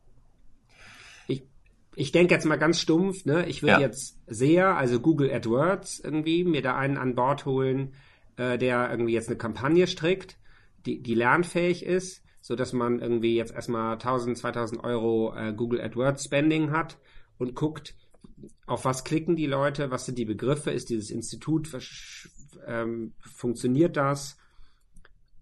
Ich, 1.29 1.44
ich 1.94 2.12
denke 2.12 2.35
jetzt 2.35 2.44
mal 2.44 2.59
ganz 2.59 2.81
stumpf, 2.81 3.25
ne? 3.25 3.46
Ich 3.46 3.62
würde 3.62 3.75
ja. 3.75 3.81
jetzt 3.81 4.18
sehr, 4.27 4.77
also 4.77 5.01
Google 5.01 5.33
AdWords 5.33 6.01
irgendwie, 6.01 6.44
mir 6.44 6.62
da 6.62 6.77
einen 6.77 6.96
an 6.96 7.14
Bord 7.14 7.46
holen, 7.46 7.94
äh, 8.37 8.59
der 8.59 8.90
irgendwie 8.90 9.12
jetzt 9.12 9.29
eine 9.29 9.38
Kampagne 9.38 9.87
strickt, 9.87 10.38
die, 10.87 11.03
die 11.03 11.14
lernfähig 11.14 11.85
ist 11.85 12.23
so 12.40 12.57
dass 12.57 12.73
man 12.73 13.01
irgendwie 13.01 13.37
jetzt 13.37 13.53
erstmal 13.53 13.94
1000, 13.94 14.38
2000 14.38 14.83
Euro 14.83 15.35
äh, 15.37 15.53
Google 15.53 15.81
AdWords 15.81 16.25
Spending 16.25 16.70
hat 16.70 16.99
und 17.38 17.55
guckt, 17.55 17.94
auf 18.66 18.85
was 18.85 19.05
klicken 19.05 19.37
die 19.37 19.46
Leute, 19.46 19.90
was 19.90 20.07
sind 20.07 20.18
die 20.18 20.25
Begriffe, 20.25 20.70
ist 20.70 20.88
dieses 20.88 21.11
Institut, 21.11 21.68
ähm, 22.66 23.12
funktioniert 23.20 23.96
das? 23.96 24.38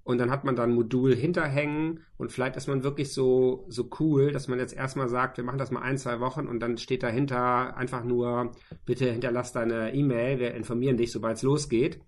Und 0.09 0.17
dann 0.17 0.31
hat 0.31 0.43
man 0.43 0.57
dann 0.57 0.71
ein 0.71 0.75
Modul 0.75 1.15
hinterhängen 1.15 2.01
und 2.17 2.33
vielleicht 2.33 2.57
ist 2.57 2.67
man 2.67 2.83
wirklich 2.83 3.13
so, 3.13 3.67
so 3.69 3.91
cool, 4.01 4.33
dass 4.33 4.49
man 4.49 4.59
jetzt 4.59 4.73
erstmal 4.73 5.07
sagt, 5.07 5.37
wir 5.37 5.45
machen 5.45 5.59
das 5.59 5.71
mal 5.71 5.83
ein, 5.83 5.99
zwei 5.99 6.19
Wochen 6.19 6.47
und 6.47 6.61
dann 6.61 6.79
steht 6.79 7.03
dahinter 7.03 7.77
einfach 7.77 8.03
nur, 8.05 8.53
bitte 8.87 9.13
hinterlass 9.13 9.53
deine 9.53 9.93
E-Mail, 9.93 10.39
wir 10.39 10.55
informieren 10.55 10.97
dich, 10.97 11.13
sobald 11.13 11.37
es 11.37 11.43
losgeht. 11.43 12.01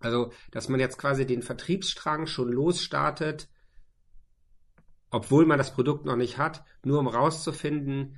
Also, 0.00 0.32
dass 0.50 0.68
man 0.68 0.80
jetzt 0.80 0.98
quasi 0.98 1.24
den 1.24 1.42
Vertriebsstrang 1.42 2.26
schon 2.26 2.50
losstartet, 2.50 3.48
obwohl 5.12 5.46
man 5.46 5.58
das 5.58 5.72
Produkt 5.72 6.04
noch 6.04 6.16
nicht 6.16 6.38
hat, 6.38 6.64
nur 6.82 6.98
um 6.98 7.06
rauszufinden, 7.06 8.16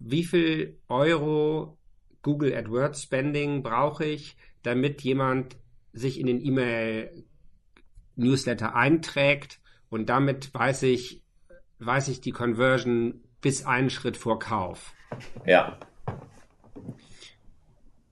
wie 0.00 0.24
viel 0.24 0.80
Euro 0.88 1.78
Google 2.22 2.56
AdWords 2.56 3.04
Spending 3.04 3.62
brauche 3.62 4.04
ich, 4.04 4.36
damit 4.64 5.02
jemand 5.02 5.56
sich 5.92 6.18
in 6.18 6.26
den 6.26 6.44
E-Mail 6.44 7.24
Newsletter 8.16 8.74
einträgt 8.74 9.60
und 9.88 10.08
damit 10.08 10.52
weiß 10.52 10.82
ich, 10.84 11.22
weiß 11.78 12.08
ich 12.08 12.20
die 12.20 12.32
Conversion 12.32 13.22
bis 13.40 13.64
einen 13.64 13.90
Schritt 13.90 14.16
vor 14.16 14.38
Kauf. 14.38 14.92
Ja. 15.44 15.78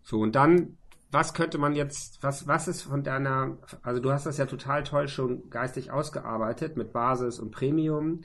So, 0.03 0.21
und 0.21 0.35
dann 0.35 0.77
was 1.15 1.33
könnte 1.33 1.59
man 1.59 1.77
jetzt, 1.77 2.23
was, 2.23 2.49
was 2.49 2.67
ist 2.67 2.83
von 2.83 3.05
deiner, 3.05 3.57
also 3.83 4.03
du 4.03 4.11
hast 4.11 4.27
das 4.27 4.37
ja 4.37 4.47
total 4.47 4.83
toll 4.83 5.07
schon 5.07 5.49
geistig 5.49 5.93
ausgearbeitet 5.93 6.77
mit 6.77 6.93
Basis 6.93 7.39
und 7.39 7.53
Premium. 7.53 8.23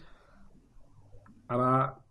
Aber, 1.48 2.04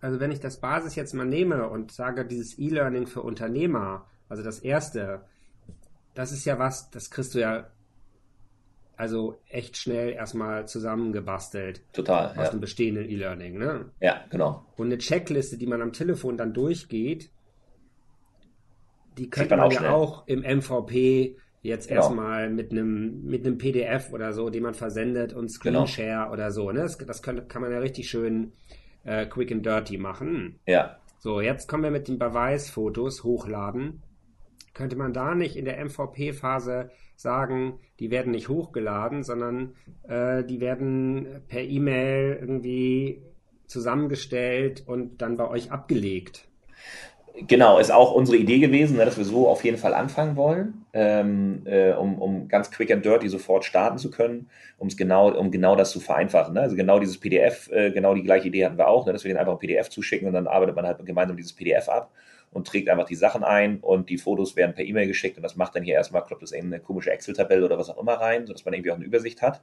also 0.00 0.20
wenn 0.20 0.30
ich 0.30 0.38
das 0.38 0.60
Basis 0.60 0.96
jetzt 0.96 1.14
mal 1.14 1.24
nehme 1.24 1.66
und 1.66 1.92
sage, 1.92 2.26
dieses 2.26 2.58
E-Learning 2.58 3.06
für 3.06 3.22
Unternehmer, 3.22 4.06
also 4.28 4.42
das 4.42 4.58
erste, 4.58 5.24
das 6.12 6.30
ist 6.30 6.44
ja 6.44 6.58
was, 6.58 6.90
das 6.90 7.10
kriegst 7.10 7.34
du 7.34 7.40
ja 7.40 7.70
also 9.02 9.34
echt 9.48 9.76
schnell 9.76 10.12
erstmal 10.12 10.68
zusammengebastelt. 10.68 11.82
Total. 11.92 12.28
Aus 12.28 12.36
ja. 12.36 12.50
dem 12.50 12.60
bestehenden 12.60 13.10
E-Learning, 13.10 13.58
ne? 13.58 13.90
Ja, 13.98 14.24
genau. 14.30 14.64
Und 14.76 14.86
eine 14.86 14.98
Checkliste, 14.98 15.58
die 15.58 15.66
man 15.66 15.82
am 15.82 15.92
Telefon 15.92 16.36
dann 16.36 16.54
durchgeht, 16.54 17.32
die 19.18 19.28
könnte 19.28 19.56
man, 19.56 19.74
man 19.74 19.82
ja 19.82 19.90
auch 19.90 20.28
im 20.28 20.42
MVP 20.42 21.36
jetzt 21.62 21.88
genau. 21.88 22.02
erstmal 22.02 22.48
mit 22.48 22.70
einem 22.70 23.24
mit 23.24 23.44
einem 23.44 23.58
PDF 23.58 24.12
oder 24.12 24.32
so, 24.32 24.50
den 24.50 24.62
man 24.62 24.74
versendet 24.74 25.32
und 25.32 25.48
Screenshare 25.48 26.22
genau. 26.22 26.32
oder 26.32 26.52
so. 26.52 26.70
Ne? 26.70 26.82
Das, 26.82 26.96
das 26.96 27.22
kann, 27.22 27.48
kann 27.48 27.60
man 27.60 27.72
ja 27.72 27.80
richtig 27.80 28.08
schön 28.08 28.52
äh, 29.02 29.26
quick 29.26 29.50
and 29.50 29.66
dirty 29.66 29.98
machen. 29.98 30.60
Ja. 30.64 30.98
So, 31.18 31.40
jetzt 31.40 31.66
kommen 31.66 31.82
wir 31.82 31.90
mit 31.90 32.06
den 32.06 32.20
Beweisfotos 32.20 33.24
hochladen. 33.24 34.04
Könnte 34.74 34.94
man 34.94 35.12
da 35.12 35.34
nicht 35.34 35.56
in 35.56 35.64
der 35.64 35.84
MVP-Phase 35.84 36.90
sagen, 37.22 37.78
die 38.00 38.10
werden 38.10 38.32
nicht 38.32 38.48
hochgeladen, 38.48 39.22
sondern 39.22 39.74
äh, 40.08 40.44
die 40.44 40.60
werden 40.60 41.42
per 41.48 41.62
E-Mail 41.62 42.38
irgendwie 42.40 43.22
zusammengestellt 43.66 44.84
und 44.86 45.22
dann 45.22 45.36
bei 45.36 45.48
euch 45.48 45.72
abgelegt? 45.72 46.48
Genau, 47.34 47.78
ist 47.78 47.90
auch 47.90 48.12
unsere 48.12 48.36
Idee 48.36 48.58
gewesen, 48.58 48.98
ne, 48.98 49.06
dass 49.06 49.16
wir 49.16 49.24
so 49.24 49.48
auf 49.48 49.64
jeden 49.64 49.78
Fall 49.78 49.94
anfangen 49.94 50.36
wollen, 50.36 50.84
ähm, 50.92 51.62
äh, 51.64 51.92
um, 51.92 52.20
um 52.20 52.46
ganz 52.48 52.70
quick 52.70 52.90
and 52.90 53.04
dirty 53.04 53.28
sofort 53.28 53.64
starten 53.64 53.96
zu 53.96 54.10
können, 54.10 54.50
genau, 54.98 55.32
um 55.32 55.50
genau 55.50 55.74
das 55.74 55.92
zu 55.92 56.00
vereinfachen. 56.00 56.52
Ne? 56.52 56.60
Also 56.60 56.76
genau 56.76 56.98
dieses 56.98 57.18
PDF, 57.18 57.70
äh, 57.72 57.90
genau 57.90 58.14
die 58.14 58.22
gleiche 58.22 58.48
Idee 58.48 58.66
hatten 58.66 58.76
wir 58.76 58.88
auch, 58.88 59.06
ne, 59.06 59.14
dass 59.14 59.24
wir 59.24 59.30
den 59.32 59.38
einfach 59.38 59.54
ein 59.54 59.58
PDF 59.58 59.88
zuschicken 59.88 60.28
und 60.28 60.34
dann 60.34 60.46
arbeitet 60.46 60.76
man 60.76 60.86
halt 60.86 61.04
gemeinsam 61.06 61.38
dieses 61.38 61.54
PDF 61.54 61.88
ab 61.88 62.10
und 62.52 62.66
trägt 62.66 62.88
einfach 62.88 63.06
die 63.06 63.14
Sachen 63.14 63.42
ein 63.42 63.80
und 63.80 64.08
die 64.08 64.18
Fotos 64.18 64.56
werden 64.56 64.74
per 64.74 64.84
E-Mail 64.84 65.06
geschickt 65.06 65.36
und 65.36 65.42
das 65.42 65.56
macht 65.56 65.74
dann 65.74 65.82
hier 65.82 65.94
erstmal, 65.94 66.24
klappt 66.24 66.42
das 66.42 66.52
in 66.52 66.66
eine 66.66 66.80
komische 66.80 67.10
Excel-Tabelle 67.10 67.64
oder 67.64 67.78
was 67.78 67.90
auch 67.90 67.98
immer 67.98 68.14
rein, 68.14 68.46
sodass 68.46 68.64
man 68.64 68.74
irgendwie 68.74 68.90
auch 68.90 68.96
eine 68.96 69.04
Übersicht 69.04 69.42
hat. 69.42 69.62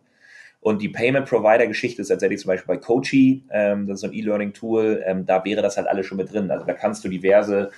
Und 0.62 0.82
die 0.82 0.90
Payment 0.90 1.28
Provider 1.28 1.68
Geschichte 1.68 2.02
ist 2.02 2.10
tatsächlich 2.10 2.42
zum 2.42 2.50
Beispiel 2.50 2.76
bei 2.76 2.82
Coachy, 2.82 3.46
ähm, 3.52 3.88
das 3.88 3.96
ist 3.96 4.02
so 4.02 4.08
ein 4.08 4.14
E-Learning 4.14 4.54
Tool, 4.54 5.02
ähm, 5.06 5.26
da 5.26 5.46
wäre 5.46 5.62
das 5.62 5.78
halt 5.78 5.88
alles 5.88 6.06
schon 6.06 6.18
mit 6.18 6.34
drin. 6.34 6.52
Also 6.52 6.66
da 6.66 6.74
kannst 6.74 7.04
du 7.06 7.10
diverse 7.10 7.72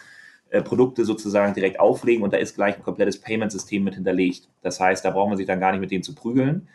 äh, 0.50 0.62
Produkte 0.62 1.06
sozusagen 1.06 1.54
direkt 1.54 1.80
auflegen 1.80 2.24
und 2.24 2.34
da 2.34 2.38
ist 2.38 2.56
gleich 2.56 2.76
ein 2.76 2.84
komplettes 2.84 3.22
Payment-System 3.22 3.84
mit 3.84 3.96
hinterlegt. 3.96 4.50
Das 4.62 4.80
heißt, 4.80 5.06
da 5.06 5.12
braucht 5.12 5.30
man 5.30 5.38
sich 5.38 5.46
dann 5.46 5.60
gar 5.60 5.72
nicht 5.72 5.82
mit 5.82 5.92
denen 5.92 6.04
zu 6.04 6.16
prügeln. 6.16 6.68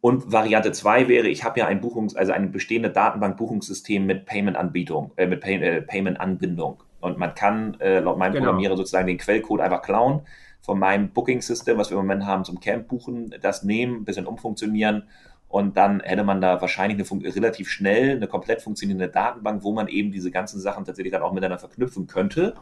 Und 0.00 0.30
Variante 0.30 0.70
2 0.70 1.08
wäre, 1.08 1.28
ich 1.28 1.42
habe 1.42 1.58
ja 1.58 1.66
ein 1.66 1.80
Buchungs-, 1.80 2.14
also 2.14 2.32
ein 2.32 2.52
bestehendes 2.52 2.92
Datenbank-Buchungssystem 2.92 4.06
mit 4.06 4.26
Payment-Anbietung, 4.26 5.10
äh, 5.16 5.26
mit 5.26 5.40
Pay 5.40 5.56
äh, 5.56 5.82
Payment-Anbindung. 5.82 6.82
Und 7.00 7.18
man 7.18 7.34
kann 7.34 7.78
äh, 7.80 8.00
laut 8.00 8.18
meinem 8.18 8.32
genau. 8.32 8.46
Programmierer 8.46 8.76
sozusagen 8.76 9.06
den 9.06 9.18
Quellcode 9.18 9.60
einfach 9.60 9.82
klauen 9.82 10.22
von 10.60 10.78
meinem 10.78 11.10
Booking-System, 11.10 11.78
was 11.78 11.90
wir 11.90 11.98
im 11.98 12.04
Moment 12.04 12.26
haben 12.26 12.44
zum 12.44 12.60
Camp 12.60 12.88
buchen, 12.88 13.34
das 13.40 13.62
nehmen, 13.62 14.02
ein 14.02 14.04
bisschen 14.04 14.26
umfunktionieren 14.26 15.04
und 15.48 15.78
dann 15.78 16.00
hätte 16.00 16.24
man 16.24 16.40
da 16.40 16.60
wahrscheinlich 16.60 17.10
eine 17.10 17.34
relativ 17.34 17.70
schnell 17.70 18.16
eine 18.16 18.26
komplett 18.26 18.60
funktionierende 18.60 19.08
Datenbank, 19.08 19.62
wo 19.64 19.72
man 19.72 19.88
eben 19.88 20.12
diese 20.12 20.30
ganzen 20.30 20.60
Sachen 20.60 20.84
tatsächlich 20.84 21.12
dann 21.12 21.22
auch 21.22 21.32
miteinander 21.32 21.58
verknüpfen 21.58 22.06
könnte. 22.06 22.54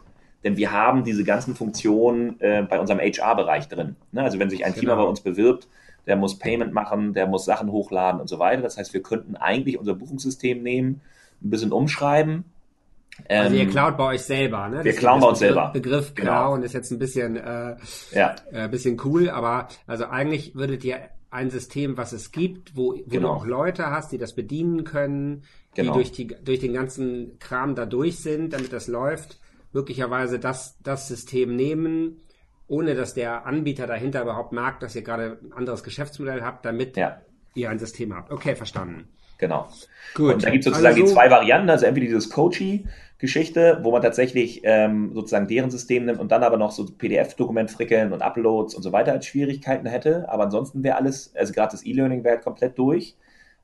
Denn 0.45 0.57
wir 0.57 0.71
haben 0.71 1.03
diese 1.03 1.25
ganzen 1.25 1.57
Funktionen 1.57 2.41
äh, 2.41 2.63
bei 2.63 2.79
unserem 2.79 3.01
HR-Bereich 3.01 3.67
drin. 3.69 3.97
Ne? 4.13 4.23
Also 4.23 4.39
wenn 4.39 4.51
sich 4.51 4.65
ein 4.65 4.73
genau. 4.73 4.81
Teamer 4.83 4.97
bei 4.97 5.09
uns 5.09 5.21
bewirbt, 5.21 5.67
der 6.07 6.15
muss 6.15 6.39
Payment 6.39 6.73
machen, 6.73 7.15
der 7.15 7.27
muss 7.27 7.45
Sachen 7.45 7.73
hochladen 7.73 8.21
und 8.21 8.29
so 8.29 8.39
weiter. 8.39 8.63
Das 8.63 8.79
heißt, 8.79 8.95
wir 8.95 9.03
könnten 9.03 9.35
eigentlich 9.35 9.77
unser 9.77 9.95
Buchungssystem 9.95 10.63
nehmen, 10.63 11.01
ein 11.43 11.51
bisschen 11.51 11.73
umschreiben, 11.73 12.45
also 13.29 13.55
ihr 13.55 13.63
ähm, 13.63 13.71
klaut 13.71 13.97
bei 13.97 14.15
euch 14.15 14.23
selber, 14.23 14.69
ne? 14.69 14.85
Wir 14.85 14.95
klauen 14.95 15.21
bei 15.21 15.29
uns 15.29 15.39
selber. 15.39 15.71
Begriff 15.73 16.15
genau. 16.15 16.31
klauen 16.31 16.63
ist 16.63 16.75
jetzt 16.75 16.91
ein 16.91 16.99
bisschen, 16.99 17.37
äh, 17.37 17.77
ja. 18.13 18.37
äh, 18.53 18.69
bisschen 18.69 19.01
cool, 19.05 19.31
aber 19.31 19.69
also 19.87 20.07
eigentlich 20.07 20.55
würdet 20.55 20.85
ihr 20.85 21.01
ein 21.31 21.51
System, 21.51 21.97
was 21.97 22.13
es 22.13 22.33
gibt, 22.33 22.77
wo, 22.77 22.95
wo 22.95 23.03
genau. 23.07 23.29
du 23.29 23.35
auch 23.35 23.47
Leute 23.47 23.91
hast, 23.91 24.13
die 24.13 24.19
das 24.19 24.35
bedienen 24.35 24.85
können, 24.85 25.45
genau. 25.75 25.93
die 25.93 25.99
durch, 25.99 26.13
die 26.13 26.27
durch 26.27 26.61
den 26.61 26.73
ganzen 26.73 27.39
Kram 27.39 27.75
da 27.75 27.87
durch 27.87 28.19
sind, 28.19 28.53
damit 28.53 28.73
das 28.73 28.87
läuft, 28.87 29.39
möglicherweise 29.73 30.39
das, 30.39 30.79
das 30.83 31.09
System 31.09 31.57
nehmen, 31.57 32.23
ohne 32.69 32.95
dass 32.95 33.15
der 33.15 33.47
Anbieter 33.47 33.87
dahinter 33.87 34.23
überhaupt 34.23 34.53
merkt, 34.53 34.83
dass 34.83 34.97
ihr 34.97 35.03
gerade 35.03 35.39
ein 35.43 35.53
anderes 35.53 35.83
Geschäftsmodell 35.83 36.43
habt, 36.43 36.65
damit 36.65 36.97
ja 36.97 37.21
ihr 37.57 37.71
ein 37.71 37.79
System 37.79 38.15
habt. 38.15 38.31
Okay, 38.31 38.55
verstanden. 38.55 39.09
Genau. 39.39 39.69
Gut. 40.15 40.35
Und 40.35 40.45
da 40.45 40.51
gibt 40.51 40.65
es 40.65 40.73
sozusagen 40.73 40.95
also, 40.95 41.07
die 41.07 41.13
zwei 41.13 41.31
Varianten, 41.31 41.69
also 41.69 41.85
entweder 41.87 42.07
dieses 42.07 42.31
Coachy-Geschichte, 42.31 43.81
wo 43.83 43.93
man 43.93 44.03
tatsächlich 44.03 44.63
ähm, 44.65 45.13
sozusagen 45.15 45.47
deren 45.47 45.71
System 45.71 46.07
nimmt 46.07 46.21
und 46.21 46.33
dann 46.33 46.43
aber 46.43 46.57
noch 46.57 46.71
so 46.71 46.87
PDF-Dokument 46.87 47.71
frickeln 47.71 48.13
und 48.13 48.23
Uploads 48.23 48.75
und 48.75 48.83
so 48.83 48.93
weiter 48.93 49.13
als 49.13 49.27
Schwierigkeiten 49.27 49.87
hätte. 49.87 50.29
Aber 50.29 50.45
ansonsten 50.45 50.83
wäre 50.83 50.97
alles, 50.97 51.35
also 51.37 51.53
gerade 51.53 51.73
das 51.73 51.85
E-Learning 51.85 52.25
wäre 52.25 52.37
halt 52.37 52.45
komplett 52.45 52.79
durch, 52.79 53.17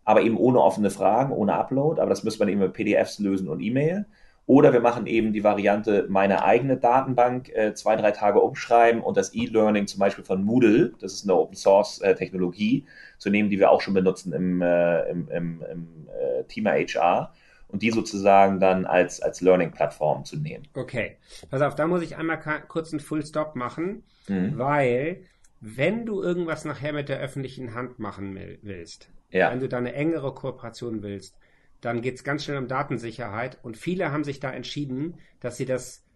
aber 0.05 0.23
eben 0.23 0.37
ohne 0.37 0.61
offene 0.61 0.91
Fragen, 0.91 1.33
ohne 1.33 1.55
Upload. 1.55 2.01
Aber 2.01 2.11
das 2.11 2.23
müsste 2.25 2.41
man 2.41 2.49
eben 2.49 2.61
mit 2.61 2.75
PDFs 2.75 3.19
lösen 3.19 3.49
und 3.49 3.61
E-Mail. 3.61 4.05
Oder 4.47 4.73
wir 4.73 4.81
machen 4.81 5.07
eben 5.07 5.33
die 5.33 5.45
Variante, 5.45 6.07
meine 6.09 6.45
eigene 6.45 6.77
Datenbank 6.77 7.49
äh, 7.51 7.75
zwei, 7.75 7.95
drei 7.95 8.11
Tage 8.11 8.41
umschreiben 8.41 9.01
und 9.01 9.17
das 9.17 9.35
E-Learning 9.35 9.87
zum 9.87 10.01
Beispiel 10.01 10.25
von 10.25 10.43
Moodle, 10.43 10.93
das 11.01 11.13
ist 11.13 11.25
eine 11.25 11.37
Open 11.37 11.57
Source 11.57 12.01
äh, 12.01 12.15
Technologie, 12.15 12.85
zu 13.19 13.31
nehmen, 13.31 13.51
die 13.51 13.61
wir 13.61 13.71
auch 13.71 13.81
schon 13.81 13.95
benutzen 13.95 14.33
im, 14.33 14.61
äh, 14.61 15.09
im, 15.11 15.29
im, 15.29 15.65
im 15.71 16.09
äh, 16.09 16.43
Thema 16.45 16.73
HR 16.73 17.33
und 17.69 17.83
die 17.83 17.91
sozusagen 17.91 18.59
dann 18.59 18.85
als, 18.85 19.23
als 19.23 19.41
Learning-Plattform 19.41 20.25
zu 20.25 20.37
nehmen. 20.37 20.67
Okay. 20.75 21.17
Pass 21.49 21.63
auf, 21.63 21.75
da 21.75 21.87
muss 21.87 22.03
ich 22.03 22.17
einmal 22.17 22.39
kurz 22.69 22.93
einen 22.93 23.01
Full 23.01 23.25
Stop 23.25 23.55
machen, 23.55 24.03
mhm. 24.29 24.59
weil 24.59 25.23
wenn 25.61 26.05
du 26.05 26.21
irgendwas 26.21 26.65
nachher 26.65 26.93
mit 26.93 27.09
der 27.09 27.21
öffentlichen 27.21 27.75
Hand 27.75 28.01
machen 28.01 28.37
willst, 28.63 29.09
ja. 29.31 29.51
wenn 29.51 29.61
du 29.61 29.69
da 29.69 29.79
eine 29.79 29.95
engere 29.95 30.35
Kooperation 30.35 31.03
willst, 31.03 31.39
dann 31.83 32.01
geht 32.01 32.15
es 32.15 32.25
ganz 32.25 32.45
schnell 32.45 32.57
um 32.57 32.69
Datensicherheit. 32.69 33.59
Und 33.63 33.77
viele 33.77 34.13
haben 34.13 34.25
sich 34.25 34.41
da 34.41 34.51
entschieden, 34.51 35.19
dass 35.41 35.59
sie 35.59 35.67
das 35.67 36.07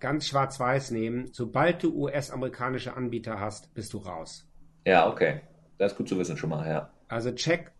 ganz 0.00 0.26
schwarz-weiß 0.26 0.90
nehmen. 0.90 1.28
Sobald 1.32 1.82
du 1.82 1.94
US-amerikanische 1.94 2.96
Anbieter 2.96 3.38
hast, 3.38 3.72
bist 3.74 3.92
du 3.92 3.98
raus. 3.98 4.50
Ja, 4.84 5.08
okay. 5.08 5.42
Das 5.78 5.92
ist 5.92 5.98
gut 5.98 6.08
zu 6.08 6.18
wissen 6.18 6.36
schon 6.36 6.50
mal, 6.50 6.66
ja. 6.68 6.90
Also 7.08 7.30
check. 7.32 7.72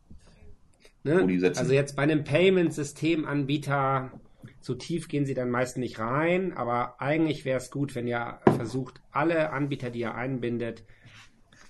Ne? 1.04 1.26
Also 1.56 1.72
jetzt 1.72 1.96
bei 1.96 2.02
einem 2.02 2.22
Payment-System-Anbieter, 2.24 4.12
so 4.60 4.74
tief 4.74 5.08
gehen 5.08 5.24
sie 5.24 5.34
dann 5.34 5.50
meist 5.50 5.78
nicht 5.78 5.98
rein, 5.98 6.52
aber 6.54 7.00
eigentlich 7.00 7.44
wäre 7.44 7.58
es 7.58 7.70
gut, 7.70 7.94
wenn 7.94 8.06
ihr 8.06 8.40
versucht, 8.56 9.00
alle 9.10 9.50
Anbieter, 9.50 9.90
die 9.90 10.00
ihr 10.00 10.14
einbindet, 10.14 10.84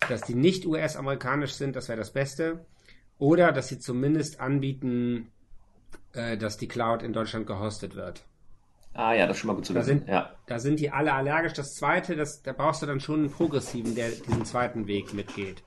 dass 0.09 0.23
die 0.23 0.35
nicht 0.35 0.67
US-amerikanisch 0.67 1.53
sind, 1.53 1.77
das 1.77 1.89
wäre 1.89 1.99
das 1.99 2.13
Beste. 2.13 2.67
Oder 3.25 3.53
dass 3.53 3.69
sie 3.69 3.79
zumindest 3.79 4.39
anbieten, 4.39 5.33
äh, 6.13 6.37
dass 6.37 6.59
die 6.59 6.69
Cloud 6.69 7.03
in 7.03 7.15
Deutschland 7.15 7.47
gehostet 7.47 7.95
wird. 7.95 8.23
Ah 8.93 9.15
ja, 9.15 9.27
das 9.27 9.37
ist 9.37 9.41
schon 9.41 9.49
mal 9.49 9.55
gut 9.55 9.65
zu 9.65 9.75
wissen. 9.75 9.81
Da 9.81 9.85
sind, 9.87 10.09
ja. 10.11 10.35
da 10.47 10.59
sind 10.59 10.79
die 10.79 10.91
alle 10.91 11.15
allergisch. 11.15 11.55
Das 11.55 11.75
zweite, 11.75 12.17
das, 12.17 12.43
da 12.43 12.53
brauchst 12.53 12.83
du 12.83 12.87
dann 12.87 13.01
schon 13.01 13.21
einen 13.21 13.31
progressiven, 13.31 13.95
der 13.95 14.11
diesen 14.11 14.45
zweiten 14.45 14.87
Weg 14.87 15.15
mitgeht. 15.15 15.63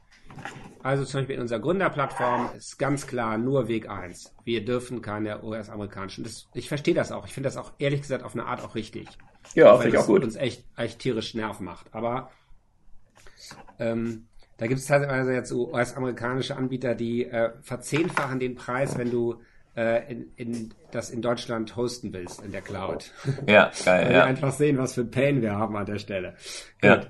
Also 0.84 1.04
zum 1.04 1.22
Beispiel 1.22 1.38
in 1.38 1.42
unserer 1.42 1.60
Gründerplattform 1.60 2.52
ist 2.56 2.78
ganz 2.78 3.08
klar 3.08 3.40
nur 3.40 3.68
Weg 3.68 3.90
1. 3.90 4.36
Wir 4.44 4.64
dürfen 4.64 5.02
keine 5.02 5.44
US-amerikanischen. 5.44 6.30
Ich 6.54 6.68
verstehe 6.68 6.94
das 6.94 7.12
auch. 7.12 7.26
Ich 7.26 7.34
finde 7.34 7.48
das 7.48 7.58
auch 7.58 7.72
ehrlich 7.80 8.02
gesagt 8.02 8.24
auf 8.24 8.36
eine 8.36 8.46
Art 8.46 8.62
auch 8.64 8.76
richtig. 8.76 9.08
Ja, 9.56 9.76
finde 9.78 9.98
ich 9.98 10.04
auch 10.04 10.06
gut. 10.06 10.24
uns 10.24 10.36
echt, 10.36 10.64
echt 10.76 11.00
tierisch 11.00 11.34
Nerv 11.34 11.60
macht. 11.60 11.88
Aber 11.92 12.30
ähm, 13.80 14.28
da 14.58 14.68
gibt 14.68 14.80
es 14.80 14.88
teilweise 14.88 15.34
jetzt 15.34 15.52
US-amerikanische 15.52 16.56
Anbieter, 16.56 16.96
die 16.96 17.26
äh, 17.26 17.52
verzehnfachen 17.62 18.40
den 18.40 18.56
Preis, 18.56 18.98
wenn 18.98 19.12
du 19.12 19.36
äh, 19.76 20.12
in, 20.12 20.32
in, 20.36 20.74
das 20.92 21.12
in 21.12 21.22
Deutschland 21.22 21.76
hosten 21.76 22.12
willst, 22.12 22.42
in 22.44 22.52
der 22.52 22.62
Cloud. 22.62 23.12
Ja, 23.48 23.72
geil. 23.86 24.06
Weil 24.06 24.06
ja. 24.06 24.10
wir 24.10 24.24
einfach 24.26 24.52
sehen, 24.52 24.78
was 24.80 24.96
für 24.96 25.06
Pain 25.06 25.42
wir 25.42 25.54
haben 25.54 25.76
an 25.78 25.86
der 25.86 26.00
Stelle. 26.00 26.34
Ja. 26.82 27.02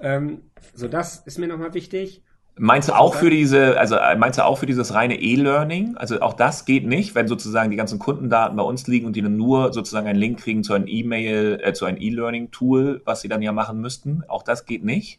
Ähm, 0.00 0.50
so, 0.72 0.88
das 0.88 1.18
ist 1.18 1.38
mir 1.38 1.46
nochmal 1.46 1.74
wichtig. 1.74 2.22
Meinst 2.56 2.88
du 2.88 2.92
auch 2.92 3.16
für 3.16 3.30
diese, 3.30 3.78
also 3.78 3.96
äh, 3.96 4.16
meinst 4.16 4.38
du 4.38 4.44
auch 4.44 4.58
für 4.58 4.66
dieses 4.66 4.94
reine 4.94 5.20
E-Learning? 5.20 5.96
Also 5.96 6.20
auch 6.20 6.34
das 6.34 6.64
geht 6.64 6.86
nicht, 6.86 7.16
wenn 7.16 7.26
sozusagen 7.26 7.70
die 7.70 7.76
ganzen 7.76 7.98
Kundendaten 7.98 8.56
bei 8.56 8.62
uns 8.62 8.86
liegen 8.86 9.06
und 9.06 9.16
die 9.16 9.22
dann 9.22 9.36
nur 9.36 9.72
sozusagen 9.72 10.06
einen 10.06 10.18
Link 10.18 10.38
kriegen 10.38 10.62
zu 10.62 10.72
einem 10.72 10.86
E-Mail, 10.86 11.60
äh, 11.62 11.72
zu 11.72 11.84
einem 11.84 11.98
E-Learning-Tool, 12.00 13.02
was 13.04 13.22
sie 13.22 13.28
dann 13.28 13.42
ja 13.42 13.50
machen 13.50 13.80
müssten. 13.80 14.22
Auch 14.28 14.44
das 14.44 14.66
geht 14.66 14.84
nicht? 14.84 15.18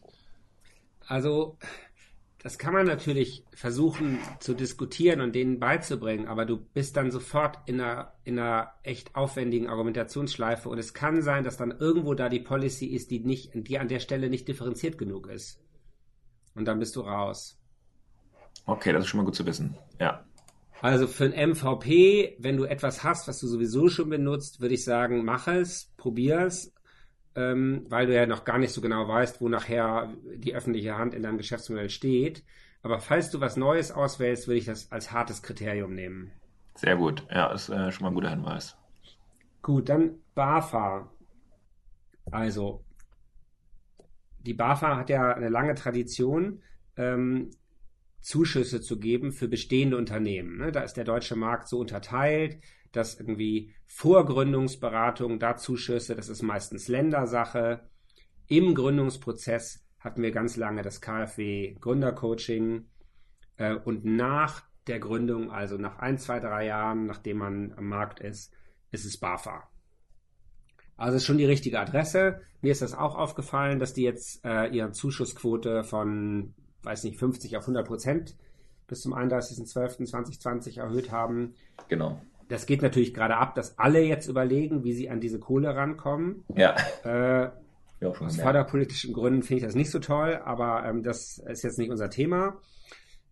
Also, 1.06 1.58
das 2.42 2.58
kann 2.58 2.72
man 2.72 2.86
natürlich 2.86 3.44
versuchen 3.52 4.18
zu 4.38 4.54
diskutieren 4.54 5.20
und 5.20 5.34
denen 5.34 5.58
beizubringen, 5.58 6.28
aber 6.28 6.44
du 6.44 6.58
bist 6.58 6.96
dann 6.96 7.10
sofort 7.10 7.58
in 7.66 7.80
einer, 7.80 8.12
in 8.24 8.38
einer 8.38 8.72
echt 8.82 9.16
aufwendigen 9.16 9.68
Argumentationsschleife 9.68 10.68
und 10.68 10.78
es 10.78 10.94
kann 10.94 11.22
sein, 11.22 11.42
dass 11.42 11.56
dann 11.56 11.72
irgendwo 11.72 12.14
da 12.14 12.28
die 12.28 12.40
Policy 12.40 12.86
ist, 12.86 13.10
die 13.10 13.20
nicht, 13.20 13.50
die 13.54 13.78
an 13.78 13.88
der 13.88 14.00
Stelle 14.00 14.30
nicht 14.30 14.46
differenziert 14.46 14.96
genug 14.98 15.28
ist. 15.28 15.60
Und 16.54 16.66
dann 16.66 16.78
bist 16.78 16.96
du 16.96 17.00
raus. 17.00 17.58
Okay, 18.64 18.92
das 18.92 19.04
ist 19.04 19.08
schon 19.08 19.18
mal 19.18 19.24
gut 19.24 19.34
zu 19.34 19.46
wissen. 19.46 19.76
Ja. 20.00 20.24
Also 20.80 21.06
für 21.06 21.24
ein 21.24 21.50
MVP, 21.50 22.36
wenn 22.38 22.56
du 22.56 22.64
etwas 22.64 23.02
hast, 23.02 23.28
was 23.28 23.40
du 23.40 23.46
sowieso 23.46 23.88
schon 23.88 24.10
benutzt, 24.10 24.60
würde 24.60 24.74
ich 24.74 24.84
sagen, 24.84 25.24
mach 25.24 25.48
es, 25.48 25.92
probier 25.96 26.40
es, 26.40 26.72
ähm, 27.36 27.84
weil 27.90 28.06
du 28.06 28.14
ja 28.14 28.26
noch 28.26 28.44
gar 28.44 28.58
nicht 28.58 28.72
so 28.72 28.80
genau 28.80 29.06
weißt, 29.06 29.40
wo 29.40 29.48
nachher 29.48 30.12
die 30.36 30.54
öffentliche 30.54 30.96
Hand 30.96 31.14
in 31.14 31.22
deinem 31.22 31.36
Geschäftsmodell 31.36 31.90
steht. 31.90 32.42
Aber 32.82 32.98
falls 32.98 33.30
du 33.30 33.40
was 33.40 33.56
Neues 33.56 33.92
auswählst, 33.92 34.48
würde 34.48 34.58
ich 34.58 34.64
das 34.64 34.90
als 34.90 35.12
hartes 35.12 35.42
Kriterium 35.42 35.94
nehmen. 35.94 36.32
Sehr 36.74 36.96
gut. 36.96 37.26
Ja, 37.30 37.52
ist 37.52 37.68
äh, 37.68 37.92
schon 37.92 38.04
mal 38.04 38.08
ein 38.08 38.14
guter 38.14 38.30
Hinweis. 38.30 38.76
Gut, 39.62 39.88
dann 39.88 40.18
BAFA. 40.34 41.10
Also, 42.30 42.84
die 44.40 44.54
BAFA 44.54 44.96
hat 44.96 45.10
ja 45.10 45.34
eine 45.34 45.48
lange 45.48 45.74
Tradition, 45.74 46.62
ähm, 46.96 47.50
Zuschüsse 48.20 48.80
zu 48.80 48.98
geben 48.98 49.32
für 49.32 49.48
bestehende 49.48 49.96
Unternehmen. 49.96 50.58
Ne? 50.58 50.72
Da 50.72 50.80
ist 50.80 50.94
der 50.94 51.04
deutsche 51.04 51.36
Markt 51.36 51.68
so 51.68 51.78
unterteilt 51.78 52.58
dass 52.96 53.18
irgendwie 53.18 53.74
Vorgründungsberatung, 53.86 55.38
da 55.38 55.56
Zuschüsse, 55.56 56.16
das 56.16 56.28
ist 56.28 56.42
meistens 56.42 56.88
Ländersache. 56.88 57.88
Im 58.48 58.74
Gründungsprozess 58.74 59.84
hatten 60.00 60.22
wir 60.22 60.30
ganz 60.30 60.56
lange 60.56 60.82
das 60.82 61.00
KfW 61.00 61.74
Gründercoaching 61.80 62.86
äh, 63.56 63.74
und 63.74 64.04
nach 64.04 64.64
der 64.86 65.00
Gründung, 65.00 65.50
also 65.50 65.76
nach 65.76 65.98
ein, 65.98 66.16
zwei, 66.18 66.40
drei 66.40 66.66
Jahren, 66.66 67.06
nachdem 67.06 67.38
man 67.38 67.74
am 67.76 67.88
Markt 67.88 68.20
ist, 68.20 68.52
ist 68.92 69.04
es 69.04 69.18
BAFA. 69.18 69.68
Also 70.96 71.18
schon 71.18 71.38
die 71.38 71.44
richtige 71.44 71.80
Adresse. 71.80 72.40
Mir 72.62 72.72
ist 72.72 72.82
das 72.82 72.94
auch 72.94 73.16
aufgefallen, 73.16 73.78
dass 73.78 73.92
die 73.92 74.02
jetzt 74.02 74.44
äh, 74.44 74.68
ihre 74.68 74.92
Zuschussquote 74.92 75.84
von, 75.84 76.54
weiß 76.82 77.04
nicht, 77.04 77.18
50 77.18 77.56
auf 77.56 77.64
100 77.64 77.86
Prozent 77.86 78.36
bis 78.86 79.00
zum 79.00 79.12
31.12.2020 79.12 80.80
erhöht 80.80 81.10
haben. 81.10 81.54
Genau 81.88 82.20
das 82.48 82.66
geht 82.66 82.82
natürlich 82.82 83.12
gerade 83.12 83.36
ab, 83.36 83.54
dass 83.54 83.78
alle 83.78 84.02
jetzt 84.02 84.28
überlegen, 84.28 84.84
wie 84.84 84.92
sie 84.92 85.10
an 85.10 85.20
diese 85.20 85.38
Kohle 85.38 85.74
rankommen. 85.74 86.44
Ja. 86.54 86.76
Äh, 87.04 87.50
ja 88.00 88.08
aus 88.08 88.36
förderpolitischen 88.36 89.12
Gründen 89.12 89.42
finde 89.42 89.58
ich 89.58 89.66
das 89.66 89.74
nicht 89.74 89.90
so 89.90 89.98
toll, 89.98 90.40
aber 90.44 90.84
ähm, 90.84 91.02
das 91.02 91.38
ist 91.38 91.62
jetzt 91.62 91.78
nicht 91.78 91.90
unser 91.90 92.10
Thema. 92.10 92.60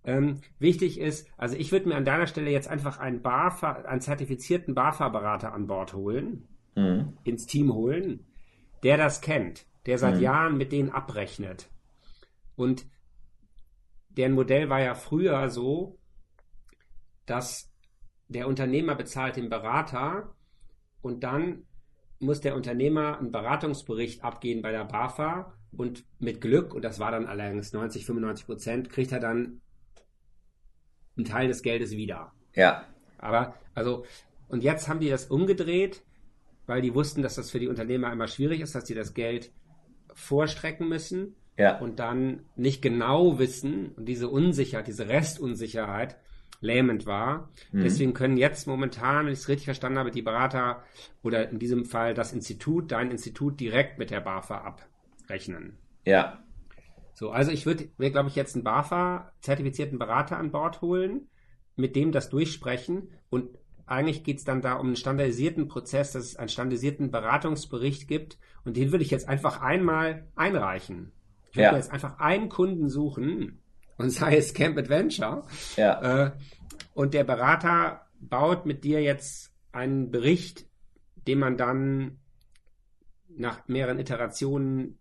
Ähm, 0.05 0.41
wichtig 0.59 1.01
ist, 1.01 1.29
also 1.39 1.57
ich 1.57 1.73
würde 1.73 1.89
mir 1.89 1.97
an 1.97 2.05
deiner 2.05 2.27
Stelle 2.27 2.51
jetzt 2.51 2.69
einfach 2.69 2.99
einen 2.99 3.23
BAFA, 3.23 3.73
einen 3.73 4.01
zertifizierten 4.01 4.75
BAFA-Berater 4.75 5.53
an 5.53 5.67
Bord 5.67 5.95
holen, 5.95 6.47
mhm. 6.75 7.17
ins 7.25 7.47
Team 7.47 7.73
holen, 7.73 8.27
der 8.83 8.99
das 8.99 9.21
kennt, 9.21 9.67
der 9.87 9.99
seit 9.99 10.17
mhm. 10.17 10.23
Jahren 10.23 10.57
mit 10.59 10.73
denen 10.73 10.91
abrechnet. 10.91 11.71
Und 12.57 12.87
deren 14.11 14.33
Modell 14.33 14.69
war 14.69 14.81
ja 14.81 14.95
früher 14.95 15.49
so, 15.49 15.99
dass 17.27 17.74
der 18.29 18.49
Unternehmer 18.49 18.95
bezahlt 18.95 19.37
den 19.37 19.49
Berater 19.49 20.35
und 21.03 21.25
dann 21.25 21.65
muss 22.19 22.41
der 22.41 22.57
Unternehmer 22.57 23.19
einen 23.19 23.33
Beratungsbericht 23.33 24.25
abgeben 24.25 24.63
bei 24.63 24.73
der 24.73 24.85
BAFA 24.85 25.53
und 25.77 26.05
mit 26.19 26.41
Glück, 26.41 26.75
und 26.75 26.83
das 26.83 26.99
war 26.99 27.11
dann 27.11 27.27
allerdings 27.27 27.73
90, 27.73 28.07
95 28.07 28.47
Prozent, 28.47 28.91
kriegt 28.91 29.13
er 29.13 29.21
dann 29.21 29.61
einen 31.17 31.27
Teil 31.27 31.49
des 31.49 31.63
Geldes 31.63 31.93
wieder. 31.93 32.33
Ja. 32.55 32.85
Aber, 33.19 33.55
also, 33.75 34.05
und 34.49 34.63
jetzt 34.63 34.89
haben 34.89 35.01
die 35.01 35.11
das 35.11 35.27
umgedreht, 35.27 36.03
weil 36.67 36.81
die 36.81 36.95
wussten, 36.95 37.23
dass 37.23 37.35
das 37.35 37.51
für 37.51 37.61
die 37.61 37.69
Unternehmer 37.69 38.13
immer 38.13 38.29
schwierig 38.29 38.61
ist, 38.61 38.75
dass 38.75 38.87
sie 38.87 38.95
das 38.95 39.15
Geld 39.15 39.53
vorstrecken 40.15 40.89
müssen 40.89 41.35
ja. 41.59 41.79
und 41.79 41.99
dann 41.99 42.47
nicht 42.57 42.83
genau 42.83 43.39
wissen 43.39 43.93
und 43.97 44.07
diese 44.07 44.29
Unsicherheit, 44.29 44.87
diese 44.87 45.09
Restunsicherheit 45.09 46.17
lähmend 46.61 47.07
war. 47.07 47.51
Mhm. 47.73 47.83
Deswegen 47.83 48.15
können 48.15 48.37
jetzt 48.37 48.67
momentan, 48.67 49.27
wenn 49.27 49.33
ich 49.33 49.41
es 49.41 49.49
richtig 49.49 49.67
verstanden 49.67 49.99
habe, 49.99 50.11
die 50.11 50.23
Berater 50.23 50.83
oder 51.23 51.49
in 51.51 51.59
diesem 51.59 51.85
Fall 51.85 52.15
das 52.15 52.33
Institut, 52.33 52.93
dein 52.93 53.11
Institut 53.11 53.61
direkt 53.61 53.99
mit 53.99 54.11
der 54.11 54.21
BAFA 54.21 54.77
abrechnen. 55.23 55.79
Ja. 56.05 56.43
So, 57.15 57.31
also 57.31 57.53
ich 57.53 57.67
würde 57.67 57.89
mir, 57.99 58.11
glaube 58.11 58.29
ich, 58.29 58.35
jetzt 58.35 58.55
einen 58.55 58.65
BAFA-zertifizierten 58.65 59.99
Berater 59.99 60.37
an 60.37 60.51
Bord 60.51 60.81
holen, 60.81 61.29
mit 61.77 61.97
dem 61.97 62.13
das 62.13 62.31
durchsprechen 62.31 63.09
und 63.31 63.59
eigentlich 63.87 64.25
geht 64.25 64.39
es 64.39 64.45
dann 64.45 64.63
da 64.63 64.75
um 64.75 64.87
einen 64.87 64.97
standardisierten 64.97 65.69
Prozess, 65.69 66.13
dass 66.13 66.25
es 66.25 66.37
einen 66.37 66.49
standardisierten 66.49 67.11
Beratungsbericht 67.11 68.09
gibt 68.09 68.39
und 68.65 68.77
den 68.77 68.93
würde 68.93 69.05
ich 69.05 69.11
jetzt 69.11 69.29
einfach 69.29 69.61
einmal 69.61 70.27
einreichen. 70.35 71.13
Ich 71.51 71.57
würde 71.57 71.73
ja. 71.73 71.77
jetzt 71.77 71.93
einfach 71.93 72.19
einen 72.19 72.49
Kunden 72.49 72.89
suchen, 72.89 73.61
und 73.97 74.11
sei 74.11 74.37
es 74.37 74.55
Camp 74.55 74.79
Adventure. 74.79 75.45
Ja. 75.77 76.27
Äh, 76.27 76.33
und 76.95 77.15
der 77.15 77.25
Berater 77.25 78.07
baut 78.21 78.67
mit 78.67 78.85
dir 78.85 79.03
jetzt 79.03 79.53
einen 79.73 80.11
Bericht, 80.11 80.67
den 81.27 81.39
man 81.39 81.57
dann 81.57 82.19
nach 83.29 83.67
mehreren 83.67 83.99
Iterationen 83.99 84.99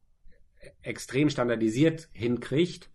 extrem 0.82 1.30
standardisiert 1.30 2.10
hinkriegt. 2.14 2.89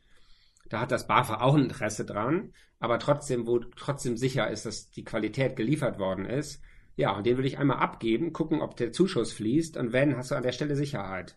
Da 0.69 0.81
hat 0.81 0.91
das 0.91 1.07
BAFA 1.07 1.41
auch 1.41 1.55
ein 1.55 1.65
Interesse 1.65 2.05
dran, 2.05 2.53
aber 2.79 2.99
trotzdem, 2.99 3.47
wo 3.47 3.59
trotzdem 3.59 4.17
sicher 4.17 4.51
ist, 4.51 4.67
dass 4.67 4.91
die 4.91 5.05
Qualität 5.05 5.57
geliefert 5.57 5.99
worden 5.99 6.27
ist. 6.27 6.61
Ja, 6.97 7.13
und 7.13 7.27
den 7.27 7.39
will 7.39 7.47
ich 7.47 7.59
einmal 7.59 7.79
abgeben, 7.79 8.33
gucken, 8.33 8.61
ob 8.61 8.77
der 8.77 8.93
Zuschuss 8.93 9.33
fließt 9.33 9.77
und 9.77 9.93
wenn, 9.93 10.17
hast 10.17 10.31
du 10.31 10.35
an 10.35 10.43
der 10.43 10.53
Stelle 10.53 10.75
Sicherheit. 10.75 11.37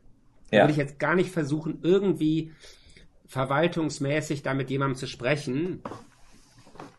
Da 0.49 0.57
ja. 0.57 0.64
will 0.64 0.72
ich 0.72 0.78
jetzt 0.78 0.99
gar 0.99 1.16
nicht 1.16 1.32
versuchen, 1.32 1.80
irgendwie 1.84 2.51
verwaltungsmäßig 3.32 4.43
da 4.43 4.53
mit 4.53 4.69
jemandem 4.69 4.97
zu 4.97 5.07
sprechen. 5.07 5.82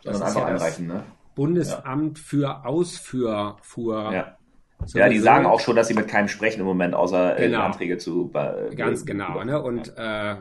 Das 0.02 0.22
einfach 0.22 0.40
ja 0.40 0.46
einreichen, 0.46 0.86
ne? 0.86 1.04
Bundesamt 1.34 2.18
ja. 2.18 2.24
für 2.24 2.64
Ausfuhr. 2.64 3.58
Ja. 3.76 4.38
So 4.84 4.98
ja, 4.98 5.08
die 5.08 5.20
sagen 5.20 5.46
auch 5.46 5.60
schon, 5.60 5.76
dass 5.76 5.88
sie 5.88 5.94
mit 5.94 6.08
keinem 6.08 6.28
sprechen 6.28 6.60
im 6.60 6.66
Moment, 6.66 6.94
außer 6.94 7.38
äh, 7.38 7.46
genau. 7.46 7.60
Anträge 7.60 7.98
zu. 7.98 8.30
Äh, 8.34 8.74
Ganz 8.74 9.04
genau, 9.04 9.44
ne? 9.44 9.62
Und 9.62 9.96
äh, 9.96 10.36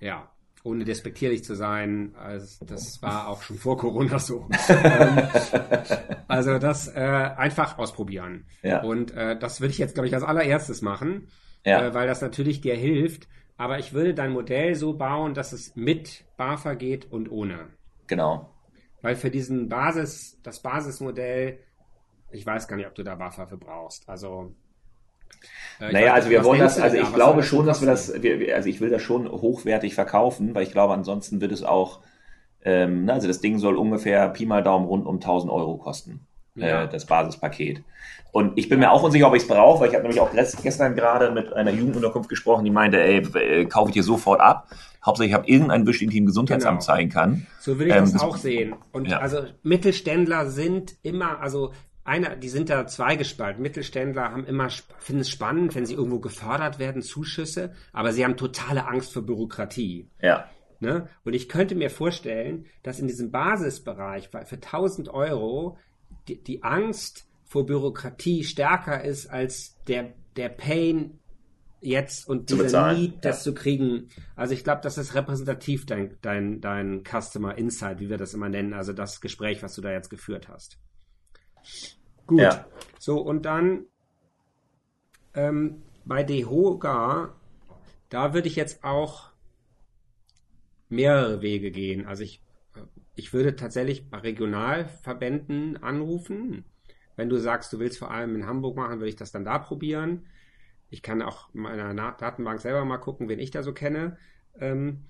ja, 0.00 0.28
ohne 0.64 0.84
despektierlich 0.84 1.44
zu 1.44 1.54
sein, 1.54 2.14
also 2.18 2.64
das 2.66 3.00
war 3.00 3.28
auch 3.28 3.42
schon 3.42 3.56
vor 3.56 3.78
Corona 3.78 4.18
so. 4.18 4.48
Ähm, 4.68 5.28
also 6.26 6.58
das 6.58 6.88
äh, 6.88 7.00
einfach 7.00 7.78
ausprobieren. 7.78 8.44
Ja. 8.62 8.82
Und 8.82 9.12
äh, 9.12 9.38
das 9.38 9.60
würde 9.60 9.70
ich 9.70 9.78
jetzt, 9.78 9.94
glaube 9.94 10.08
ich, 10.08 10.14
als 10.14 10.24
allererstes 10.24 10.82
machen, 10.82 11.28
ja. 11.64 11.86
äh, 11.86 11.94
weil 11.94 12.06
das 12.06 12.20
natürlich 12.20 12.60
dir 12.60 12.74
hilft. 12.74 13.28
Aber 13.58 13.78
ich 13.78 13.92
würde 13.92 14.14
dein 14.14 14.32
Modell 14.32 14.74
so 14.76 14.94
bauen, 14.94 15.34
dass 15.34 15.52
es 15.52 15.74
mit 15.76 16.24
BAFA 16.36 16.74
geht 16.74 17.10
und 17.10 17.30
ohne. 17.30 17.68
Genau. 18.06 18.54
Weil 19.02 19.16
für 19.16 19.30
diesen 19.30 19.68
Basis, 19.68 20.40
das 20.42 20.62
Basismodell, 20.62 21.58
ich 22.30 22.46
weiß 22.46 22.68
gar 22.68 22.76
nicht, 22.76 22.86
ob 22.86 22.94
du 22.94 23.02
da 23.02 23.16
BAFA 23.16 23.46
für 23.46 23.58
brauchst. 23.58 24.08
Also 24.08 24.54
äh, 25.80 25.92
naja, 25.92 26.14
also 26.14 26.30
wir 26.30 26.44
wollen 26.44 26.60
das, 26.60 26.78
also 26.78 26.96
ich 26.96 27.12
glaube 27.12 27.42
schon, 27.42 27.66
dass 27.66 27.80
wir 27.80 27.88
das, 27.88 28.22
wir, 28.22 28.54
also 28.54 28.68
ich 28.68 28.80
will 28.80 28.90
das 28.90 29.02
schon 29.02 29.28
hochwertig 29.28 29.94
verkaufen, 29.94 30.54
weil 30.54 30.62
ich 30.62 30.72
glaube, 30.72 30.94
ansonsten 30.94 31.40
wird 31.40 31.52
es 31.52 31.62
auch, 31.62 32.00
ähm, 32.64 33.04
ne, 33.04 33.12
also 33.12 33.28
das 33.28 33.40
Ding 33.40 33.58
soll 33.58 33.76
ungefähr 33.76 34.28
Pi 34.30 34.46
mal 34.46 34.62
Daumen 34.62 34.86
rund 34.86 35.06
um 35.06 35.16
1000 35.16 35.52
Euro 35.52 35.78
kosten, 35.78 36.26
ja. 36.60 36.84
äh, 36.84 36.88
das 36.88 37.06
Basispaket. 37.06 37.82
Und 38.30 38.58
ich 38.58 38.68
bin 38.68 38.78
mir 38.78 38.92
auch 38.92 39.02
unsicher, 39.02 39.26
ob 39.26 39.34
ich 39.34 39.42
es 39.42 39.48
brauche, 39.48 39.80
weil 39.80 39.88
ich 39.88 39.94
habe 39.94 40.02
nämlich 40.02 40.20
auch 40.20 40.30
gestern 40.32 40.94
gerade 40.94 41.30
mit 41.30 41.52
einer 41.52 41.70
Jugendunterkunft 41.70 42.28
gesprochen, 42.28 42.64
die 42.64 42.70
meinte, 42.70 43.00
ey, 43.00 43.18
äh, 43.36 43.64
kaufe 43.64 43.90
ich 43.90 43.94
dir 43.94 44.02
sofort 44.02 44.40
ab. 44.40 44.68
Hauptsächlich, 45.04 45.30
ich 45.30 45.34
habe 45.34 45.48
irgendein 45.48 45.86
Wisch, 45.86 46.00
den 46.00 46.10
ich 46.10 46.16
im 46.16 46.26
Gesundheitsamt 46.26 46.80
genau. 46.80 46.86
zeigen 46.86 47.10
kann. 47.10 47.46
So 47.60 47.78
will 47.78 47.88
ich 47.88 47.94
ähm, 47.94 48.12
das 48.12 48.20
auch 48.20 48.36
sehen. 48.36 48.74
Und 48.92 49.08
ja. 49.08 49.18
also 49.18 49.44
Mittelständler 49.62 50.50
sind 50.50 50.96
immer, 51.02 51.40
also 51.40 51.72
einer, 52.04 52.36
die 52.36 52.48
sind 52.48 52.70
da 52.70 52.86
zweigespalten. 52.86 53.62
Mittelständler 53.62 54.32
haben 54.32 54.44
immer, 54.44 54.68
finden 54.98 55.22
es 55.22 55.30
spannend, 55.30 55.74
wenn 55.74 55.86
sie 55.86 55.94
irgendwo 55.94 56.20
gefördert 56.20 56.78
werden, 56.78 57.02
Zuschüsse, 57.02 57.72
aber 57.92 58.12
sie 58.12 58.24
haben 58.24 58.36
totale 58.36 58.86
Angst 58.86 59.12
vor 59.12 59.22
Bürokratie. 59.22 60.10
Ja. 60.20 60.46
Ne? 60.80 61.08
Und 61.24 61.34
ich 61.34 61.48
könnte 61.48 61.74
mir 61.74 61.90
vorstellen, 61.90 62.66
dass 62.82 63.00
in 63.00 63.08
diesem 63.08 63.30
Basisbereich 63.30 64.28
für 64.28 64.56
1000 64.56 65.08
Euro 65.08 65.76
die, 66.28 66.42
die 66.42 66.62
Angst 66.62 67.26
vor 67.44 67.66
Bürokratie 67.66 68.44
stärker 68.44 69.02
ist 69.02 69.26
als 69.26 69.76
der, 69.86 70.12
der 70.36 70.50
Pain 70.50 71.18
jetzt 71.80 72.28
und 72.28 72.50
dieser 72.50 72.92
Need, 72.92 73.24
das 73.24 73.38
ja. 73.38 73.42
zu 73.44 73.54
kriegen. 73.54 74.08
Also 74.36 74.52
ich 74.52 74.64
glaube, 74.64 74.80
das 74.82 74.98
ist 74.98 75.14
repräsentativ 75.14 75.86
dein, 75.86 76.16
dein, 76.22 76.60
dein 76.60 77.04
Customer 77.04 77.56
Insight, 77.56 78.00
wie 78.00 78.10
wir 78.10 78.16
das 78.16 78.34
immer 78.34 78.48
nennen, 78.48 78.74
also 78.74 78.92
das 78.92 79.20
Gespräch, 79.20 79.62
was 79.62 79.74
du 79.74 79.80
da 79.80 79.90
jetzt 79.90 80.10
geführt 80.10 80.48
hast. 80.48 80.78
Gut. 82.26 82.40
Ja. 82.40 82.66
So, 82.98 83.18
und 83.20 83.44
dann 83.44 83.86
ähm, 85.34 85.82
bei 86.04 86.24
DeHoga, 86.24 87.34
da 88.08 88.34
würde 88.34 88.48
ich 88.48 88.56
jetzt 88.56 88.84
auch 88.84 89.30
mehrere 90.88 91.42
Wege 91.42 91.70
gehen. 91.70 92.06
Also 92.06 92.24
ich, 92.24 92.42
ich 93.18 93.32
würde 93.32 93.56
tatsächlich 93.56 94.10
bei 94.10 94.18
Regionalverbänden 94.18 95.82
anrufen. 95.82 96.64
Wenn 97.16 97.28
du 97.28 97.36
sagst, 97.36 97.72
du 97.72 97.80
willst 97.80 97.98
vor 97.98 98.12
allem 98.12 98.36
in 98.36 98.46
Hamburg 98.46 98.76
machen, 98.76 99.00
würde 99.00 99.08
ich 99.08 99.16
das 99.16 99.32
dann 99.32 99.44
da 99.44 99.58
probieren. 99.58 100.26
Ich 100.88 101.02
kann 101.02 101.20
auch 101.20 101.52
in 101.52 101.62
meiner 101.62 102.12
Datenbank 102.12 102.60
selber 102.60 102.84
mal 102.84 102.98
gucken, 102.98 103.28
wen 103.28 103.40
ich 103.40 103.50
da 103.50 103.64
so 103.64 103.72
kenne. 103.72 104.16
Ähm, 104.60 105.04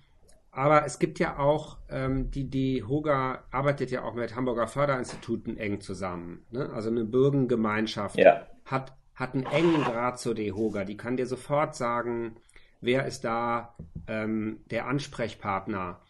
aber 0.51 0.87
es 0.87 0.99
gibt 0.99 1.19
ja 1.19 1.39
auch, 1.39 1.77
ähm, 1.91 2.31
die, 2.31 2.49
die 2.49 2.83
Hoga 2.83 3.45
arbeitet 3.51 3.91
ja 3.91 4.03
auch 4.03 4.15
mit 4.15 4.35
Hamburger 4.35 4.67
Förderinstituten 4.67 5.59
eng 5.59 5.83
zusammen. 5.83 6.47
Ne? 6.51 6.71
Also 6.71 6.89
eine 6.89 7.05
Bürgergemeinschaft 7.05 8.19
ja. 8.19 8.47
hat, 8.65 8.97
hat 9.15 9.35
einen 9.35 9.45
engen 9.45 9.85
Draht 9.85 10.19
zur 10.19 10.35
DEHOGA. 10.35 10.85
Die 10.85 10.97
kann 10.97 11.19
dir 11.19 11.27
sofort 11.27 11.77
sagen, 11.77 12.37
wer 12.81 13.07
ist 13.07 13.25
da 13.25 13.77
ähm, 14.07 14.61
der 14.71 14.87
Ansprechpartner, 14.87 16.01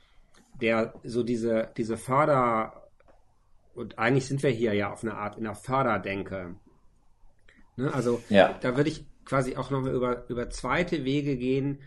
der 0.60 0.94
so 1.04 1.22
diese, 1.22 1.70
diese 1.76 1.96
Förder, 1.96 2.88
und 3.74 3.98
eigentlich 3.98 4.26
sind 4.26 4.42
wir 4.42 4.50
hier 4.50 4.74
ja 4.74 4.92
auf 4.92 5.02
eine 5.02 5.14
Art 5.14 5.36
in 5.36 5.44
der 5.44 5.54
Förderdenke. 5.54 6.56
Ne? 7.76 7.92
Also 7.94 8.20
ja. 8.28 8.58
da 8.60 8.76
würde 8.76 8.90
ich 8.90 9.06
quasi 9.24 9.56
auch 9.56 9.70
noch 9.70 9.86
über, 9.86 10.28
über 10.28 10.50
zweite 10.50 11.04
Wege 11.04 11.36
gehen, 11.36 11.80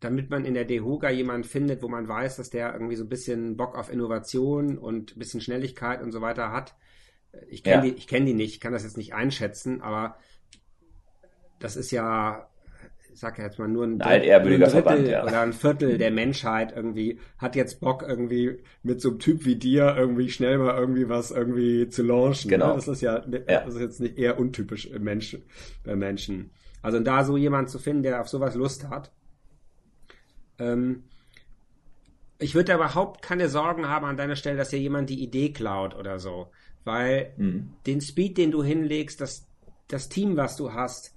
damit 0.00 0.30
man 0.30 0.44
in 0.44 0.54
der 0.54 0.64
Dehoga 0.64 1.10
jemanden 1.10 1.44
findet, 1.44 1.82
wo 1.82 1.88
man 1.88 2.06
weiß, 2.06 2.36
dass 2.36 2.50
der 2.50 2.72
irgendwie 2.72 2.96
so 2.96 3.04
ein 3.04 3.08
bisschen 3.08 3.56
Bock 3.56 3.76
auf 3.76 3.90
Innovation 3.90 4.78
und 4.78 5.16
ein 5.16 5.18
bisschen 5.18 5.40
Schnelligkeit 5.40 6.00
und 6.00 6.12
so 6.12 6.20
weiter 6.20 6.52
hat. 6.52 6.76
Ich 7.48 7.62
kenne 7.64 7.86
ja. 7.86 7.92
die, 7.92 7.98
ich 7.98 8.06
kenne 8.06 8.26
die 8.26 8.34
nicht, 8.34 8.60
kann 8.60 8.72
das 8.72 8.84
jetzt 8.84 8.96
nicht 8.96 9.14
einschätzen, 9.14 9.82
aber 9.82 10.16
das 11.58 11.76
ist 11.76 11.90
ja, 11.90 12.48
sag 13.18 13.38
ja 13.38 13.44
jetzt 13.44 13.58
mal 13.58 13.68
nur 13.68 13.84
ein, 13.84 14.00
ein 14.00 14.22
Drittel 14.22 14.70
Verband, 14.70 15.08
ja. 15.08 15.24
oder 15.24 15.40
ein 15.40 15.52
Viertel 15.52 15.98
der 15.98 16.10
Menschheit 16.10 16.72
irgendwie 16.74 17.18
hat 17.38 17.56
jetzt 17.56 17.80
Bock 17.80 18.02
irgendwie 18.02 18.58
mit 18.82 19.00
so 19.00 19.10
einem 19.10 19.18
Typ 19.18 19.44
wie 19.44 19.56
dir 19.56 19.96
irgendwie 19.96 20.30
schnell 20.30 20.58
mal 20.58 20.78
irgendwie 20.78 21.08
was 21.08 21.30
irgendwie 21.30 21.88
zu 21.88 22.02
launchen. 22.02 22.50
Genau. 22.50 22.74
Das 22.74 22.88
ist 22.88 23.00
ja, 23.00 23.24
ja, 23.28 23.64
das 23.64 23.74
ist 23.74 23.80
jetzt 23.80 24.00
nicht 24.00 24.18
eher 24.18 24.38
untypisch 24.38 24.86
im 24.86 25.02
Menschen, 25.02 25.42
bei 25.84 25.96
Menschen. 25.96 26.50
Also 26.82 27.00
da 27.00 27.24
so 27.24 27.36
jemand 27.36 27.70
zu 27.70 27.78
finden, 27.78 28.04
der 28.04 28.20
auf 28.20 28.28
sowas 28.28 28.54
Lust 28.54 28.88
hat, 28.88 29.12
ähm, 30.58 31.04
ich 32.38 32.54
würde 32.54 32.74
überhaupt 32.74 33.22
keine 33.22 33.48
Sorgen 33.48 33.88
haben 33.88 34.06
an 34.06 34.16
deiner 34.16 34.36
Stelle, 34.36 34.56
dass 34.56 34.68
dir 34.68 34.78
jemand 34.78 35.10
die 35.10 35.22
Idee 35.22 35.52
klaut 35.52 35.96
oder 35.96 36.18
so. 36.18 36.50
Weil 36.84 37.32
mhm. 37.36 37.72
den 37.86 38.00
Speed, 38.00 38.38
den 38.38 38.52
du 38.52 38.62
hinlegst, 38.62 39.20
das, 39.20 39.48
das 39.88 40.08
Team, 40.08 40.36
was 40.36 40.56
du 40.56 40.72
hast, 40.72 41.16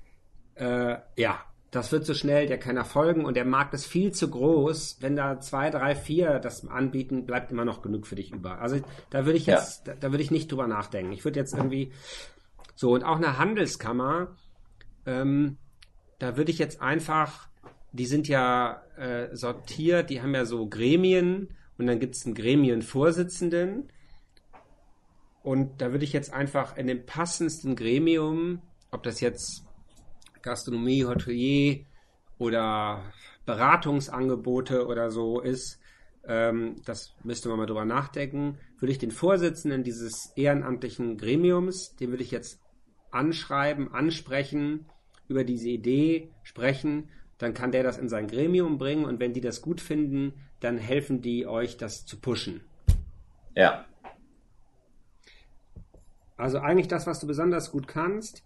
äh, 0.56 0.98
ja, 1.16 1.46
das 1.72 1.92
wird 1.92 2.06
so 2.06 2.14
schnell, 2.14 2.48
der 2.48 2.58
kann 2.58 2.78
erfolgen 2.78 3.26
und 3.26 3.36
der 3.36 3.46
Markt 3.46 3.74
ist 3.74 3.86
viel 3.86 4.12
zu 4.12 4.30
groß. 4.30 4.98
Wenn 5.00 5.16
da 5.16 5.40
zwei, 5.40 5.70
drei, 5.70 5.96
vier 5.96 6.40
das 6.40 6.68
anbieten, 6.68 7.26
bleibt 7.26 7.52
immer 7.52 7.66
noch 7.66 7.82
genug 7.82 8.08
für 8.08 8.16
dich 8.16 8.32
über. 8.32 8.60
Also 8.60 8.82
da 9.10 9.26
würde 9.26 9.38
ich 9.38 9.46
jetzt, 9.46 9.88
ja. 9.88 9.94
da, 9.94 10.00
da 10.00 10.12
würde 10.12 10.24
ich 10.24 10.32
nicht 10.32 10.52
drüber 10.52 10.68
nachdenken. 10.68 11.14
Ich 11.14 11.24
würde 11.24 11.40
jetzt 11.40 11.54
irgendwie 11.54 11.92
so 12.76 12.94
und 12.94 13.04
auch 13.04 13.18
eine 13.18 13.38
Handelskammer, 13.38 14.36
ähm, 15.06 15.58
da 16.20 16.38
würde 16.38 16.52
ich 16.52 16.60
jetzt 16.60 16.82
einfach 16.82 17.48
die 17.94 18.06
sind 18.06 18.28
ja 18.28 18.84
äh, 18.98 19.36
sortiert, 19.36 20.10
die 20.10 20.22
haben 20.22 20.34
ja 20.34 20.46
so 20.46 20.68
Gremien 20.68 21.50
und 21.78 21.88
dann 21.88 22.00
gibt 22.00 22.16
es 22.16 22.26
einen 22.26 22.36
Gremienvorsitzenden. 22.36 23.92
Und 25.44 25.82
da 25.82 25.92
würde 25.92 26.06
ich 26.06 26.14
jetzt 26.14 26.32
einfach 26.32 26.78
in 26.78 26.88
dem 26.88 27.06
passendsten 27.06 27.76
Gremium, 27.76 28.62
ob 28.92 29.04
das 29.04 29.20
jetzt 29.20 29.66
Gastronomie, 30.44 31.06
Hotelier 31.06 31.86
oder 32.38 33.04
Beratungsangebote 33.46 34.88
oder 34.88 35.12
so 35.12 35.40
ist, 35.40 35.80
ähm, 36.28 36.76
das 36.86 37.16
müsste 37.24 37.50
man 37.50 37.58
mal 37.58 37.66
drüber 37.66 37.86
nachdenken, 37.86 38.58
würde 38.80 38.92
ich 38.92 39.00
den 39.00 39.12
Vorsitzenden 39.12 39.84
dieses 39.84 40.32
ehrenamtlichen 40.36 41.18
Gremiums, 41.18 41.96
den 41.96 42.10
würde 42.12 42.24
ich 42.24 42.32
jetzt 42.32 42.60
anschreiben, 43.12 43.94
ansprechen, 43.94 44.86
über 45.28 45.44
diese 45.44 45.70
Idee 45.70 46.30
sprechen 46.44 47.10
dann 47.42 47.54
kann 47.56 47.72
der 47.72 47.84
das 47.84 47.98
in 47.98 48.08
sein 48.08 48.28
Gremium 48.28 48.78
bringen 48.78 49.06
und 49.06 49.20
wenn 49.20 49.34
die 49.34 49.42
das 49.42 49.62
gut 49.62 49.82
finden, 49.82 50.34
dann 50.60 50.78
helfen 50.78 51.22
die 51.22 51.48
euch, 51.48 51.76
das 51.78 52.06
zu 52.06 52.20
pushen. 52.20 52.62
Ja. 53.56 53.86
Also 56.38 56.60
eigentlich 56.60 56.88
das, 56.88 57.08
was 57.08 57.20
du 57.20 57.28
besonders 57.28 57.72
gut 57.72 57.88
kannst 57.88 58.44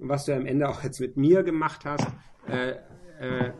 was 0.00 0.24
du 0.24 0.34
am 0.34 0.46
Ende 0.46 0.68
auch 0.68 0.82
jetzt 0.82 1.00
mit 1.00 1.16
mir 1.16 1.42
gemacht 1.42 1.84
hast, 1.84 2.06
äh, 2.48 2.70
äh, 3.20 3.52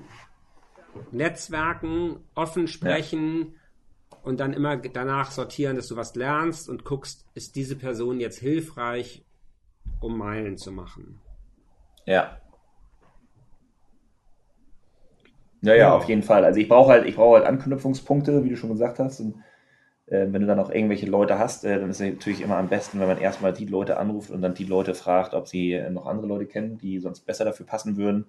Netzwerken, 1.12 2.16
offen 2.34 2.66
sprechen 2.66 3.55
ja. 4.11 4.18
und 4.22 4.41
dann 4.41 4.53
immer 4.53 4.76
danach 4.76 5.30
sortieren, 5.30 5.76
dass 5.76 5.88
du 5.88 5.97
was 5.97 6.14
lernst 6.14 6.68
und 6.68 6.84
guckst, 6.84 7.26
ist 7.34 7.57
diese 7.57 7.76
Person 7.76 8.20
jetzt 8.20 8.38
hilfreich, 8.38 9.24
um 10.01 10.18
Meilen 10.18 10.57
zu 10.57 10.72
machen. 10.72 11.20
Ja. 12.07 12.41
Ja, 15.62 15.74
ja, 15.74 15.95
auf 15.95 16.05
jeden 16.05 16.22
Fall. 16.22 16.45
Also 16.45 16.59
ich 16.59 16.68
brauche 16.68 16.91
halt, 16.91 17.07
ich 17.07 17.16
brauche 17.16 17.36
halt 17.36 17.47
Anknüpfungspunkte, 17.47 18.45
wie 18.45 18.49
du 18.49 18.57
schon 18.57 18.70
gesagt 18.70 18.99
hast. 18.99 19.20
Und 19.20 19.36
wenn 20.11 20.40
du 20.40 20.46
dann 20.46 20.58
auch 20.58 20.70
irgendwelche 20.70 21.06
Leute 21.06 21.38
hast, 21.38 21.64
äh, 21.64 21.78
dann 21.78 21.90
ist 21.90 22.00
es 22.00 22.12
natürlich 22.12 22.40
immer 22.40 22.56
am 22.56 22.68
besten, 22.68 22.98
wenn 22.98 23.06
man 23.06 23.18
erstmal 23.18 23.52
die 23.52 23.66
Leute 23.66 23.96
anruft 23.96 24.30
und 24.30 24.42
dann 24.42 24.54
die 24.54 24.64
Leute 24.64 24.94
fragt, 24.94 25.34
ob 25.34 25.46
sie 25.46 25.72
äh, 25.72 25.88
noch 25.88 26.06
andere 26.06 26.26
Leute 26.26 26.46
kennen, 26.46 26.78
die 26.78 26.98
sonst 26.98 27.20
besser 27.20 27.44
dafür 27.44 27.64
passen 27.64 27.96
würden. 27.96 28.26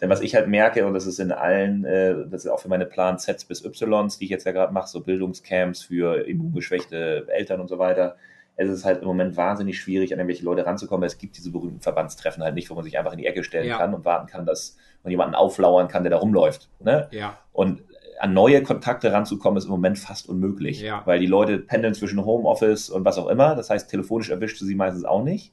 Denn 0.00 0.10
was 0.10 0.20
ich 0.20 0.34
halt 0.34 0.48
merke, 0.48 0.86
und 0.86 0.94
das 0.94 1.06
ist 1.06 1.18
in 1.18 1.32
allen, 1.32 1.84
äh, 1.84 2.14
das 2.30 2.44
ist 2.44 2.50
auch 2.50 2.60
für 2.60 2.68
meine 2.68 2.86
Plan 2.86 3.18
Z 3.18 3.48
bis 3.48 3.64
Ys, 3.64 4.18
die 4.18 4.24
ich 4.24 4.30
jetzt 4.30 4.46
ja 4.46 4.52
gerade 4.52 4.72
mache, 4.72 4.88
so 4.88 5.00
Bildungscamps 5.00 5.82
für 5.82 6.26
immungeschwächte 6.26 7.26
Eltern 7.28 7.60
und 7.60 7.68
so 7.68 7.78
weiter, 7.78 8.16
es 8.56 8.70
ist 8.70 8.84
halt 8.84 9.00
im 9.00 9.08
Moment 9.08 9.36
wahnsinnig 9.36 9.80
schwierig, 9.80 10.12
an 10.12 10.20
irgendwelche 10.20 10.44
Leute 10.44 10.64
ranzukommen. 10.64 11.04
Es 11.04 11.18
gibt 11.18 11.36
diese 11.36 11.50
berühmten 11.50 11.80
Verbandstreffen 11.80 12.42
halt 12.42 12.54
nicht, 12.54 12.70
wo 12.70 12.74
man 12.74 12.84
sich 12.84 12.96
einfach 12.98 13.12
in 13.12 13.18
die 13.18 13.26
Ecke 13.26 13.42
stellen 13.42 13.66
ja. 13.66 13.76
kann 13.76 13.94
und 13.94 14.04
warten 14.04 14.28
kann, 14.28 14.46
dass 14.46 14.76
man 15.02 15.10
jemanden 15.10 15.34
auflauern 15.34 15.88
kann, 15.88 16.04
der 16.04 16.10
da 16.10 16.18
rumläuft. 16.18 16.68
Ne? 16.78 17.08
Ja. 17.10 17.38
Und 17.52 17.82
an 18.18 18.32
neue 18.32 18.62
Kontakte 18.62 19.12
ranzukommen, 19.12 19.58
ist 19.58 19.64
im 19.64 19.70
Moment 19.70 19.98
fast 19.98 20.28
unmöglich, 20.28 20.80
ja. 20.80 21.02
weil 21.04 21.18
die 21.18 21.26
Leute 21.26 21.58
pendeln 21.58 21.94
zwischen 21.94 22.24
Homeoffice 22.24 22.90
und 22.90 23.04
was 23.04 23.18
auch 23.18 23.28
immer. 23.28 23.54
Das 23.54 23.70
heißt, 23.70 23.90
telefonisch 23.90 24.30
erwischst 24.30 24.60
du 24.60 24.64
sie 24.64 24.74
meistens 24.74 25.04
auch 25.04 25.22
nicht. 25.22 25.52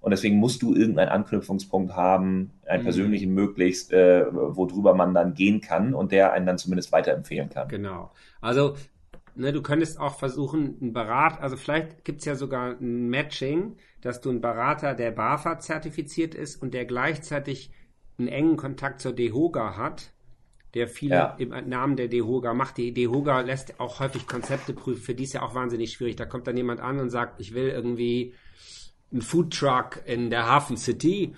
Und 0.00 0.12
deswegen 0.12 0.36
musst 0.36 0.62
du 0.62 0.74
irgendeinen 0.74 1.08
Anknüpfungspunkt 1.08 1.96
haben, 1.96 2.52
einen 2.66 2.82
mhm. 2.82 2.84
persönlichen 2.84 3.34
möglichst, 3.34 3.92
äh, 3.92 4.26
worüber 4.32 4.94
man 4.94 5.12
dann 5.12 5.34
gehen 5.34 5.60
kann 5.60 5.92
und 5.92 6.12
der 6.12 6.32
einen 6.32 6.46
dann 6.46 6.56
zumindest 6.56 6.92
weiterempfehlen 6.92 7.48
kann. 7.48 7.68
Genau. 7.68 8.12
Also 8.40 8.76
Ne, 9.38 9.52
du 9.52 9.62
könntest 9.62 10.00
auch 10.00 10.18
versuchen, 10.18 10.78
einen 10.80 10.92
Berater, 10.92 11.40
also 11.40 11.56
vielleicht 11.56 12.04
gibt 12.04 12.18
es 12.18 12.24
ja 12.24 12.34
sogar 12.34 12.72
ein 12.72 13.08
Matching, 13.08 13.76
dass 14.00 14.20
du 14.20 14.30
einen 14.30 14.40
Berater, 14.40 14.94
der 14.96 15.12
BAFA 15.12 15.60
zertifiziert 15.60 16.34
ist 16.34 16.60
und 16.60 16.74
der 16.74 16.86
gleichzeitig 16.86 17.70
einen 18.18 18.26
engen 18.26 18.56
Kontakt 18.56 19.00
zur 19.00 19.12
DEHOGA 19.12 19.76
hat, 19.76 20.10
der 20.78 20.88
viel 20.88 21.10
ja. 21.10 21.34
im 21.38 21.50
Namen 21.68 21.96
der 21.96 22.08
DEHOGA 22.08 22.54
macht. 22.54 22.78
Die 22.78 22.92
DEHOGA 22.92 23.40
lässt 23.40 23.78
auch 23.80 24.00
häufig 24.00 24.26
Konzepte 24.26 24.72
prüfen, 24.72 25.02
für 25.02 25.14
die 25.14 25.24
ist 25.24 25.34
ja 25.34 25.42
auch 25.42 25.54
wahnsinnig 25.54 25.92
schwierig. 25.92 26.16
Da 26.16 26.24
kommt 26.24 26.46
dann 26.46 26.56
jemand 26.56 26.80
an 26.80 26.98
und 26.98 27.10
sagt, 27.10 27.40
ich 27.40 27.54
will 27.54 27.68
irgendwie 27.68 28.34
einen 29.12 29.22
Foodtruck 29.22 30.02
in 30.06 30.30
der 30.30 30.46
Hafen 30.46 30.76
City 30.76 31.34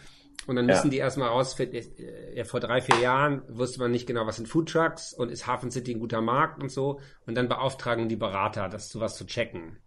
und 0.47 0.57
dann 0.57 0.67
müssen 0.67 0.87
ja. 0.87 0.91
die 0.91 0.97
erstmal 0.99 1.29
rausfinden, 1.29 1.77
äh, 1.77 2.37
ja, 2.37 2.45
vor 2.45 2.61
drei, 2.61 2.81
vier 2.81 2.99
Jahren 2.99 3.43
wusste 3.49 3.79
man 3.79 3.91
nicht 3.91 4.07
genau, 4.07 4.27
was 4.27 4.37
sind 4.37 4.49
Foodtrucks 4.49 5.13
und 5.13 5.31
ist 5.31 5.47
Hafen 5.47 5.71
City 5.71 5.95
ein 5.95 6.01
guter 6.01 6.21
Markt 6.21 6.63
und 6.63 6.71
so. 6.71 7.01
Und 7.27 7.37
dann 7.37 7.49
beauftragen 7.49 8.09
die 8.09 8.17
Berater, 8.17 8.69
das 8.69 8.89
sowas 8.91 9.17
zu 9.17 9.27
checken. 9.27 9.79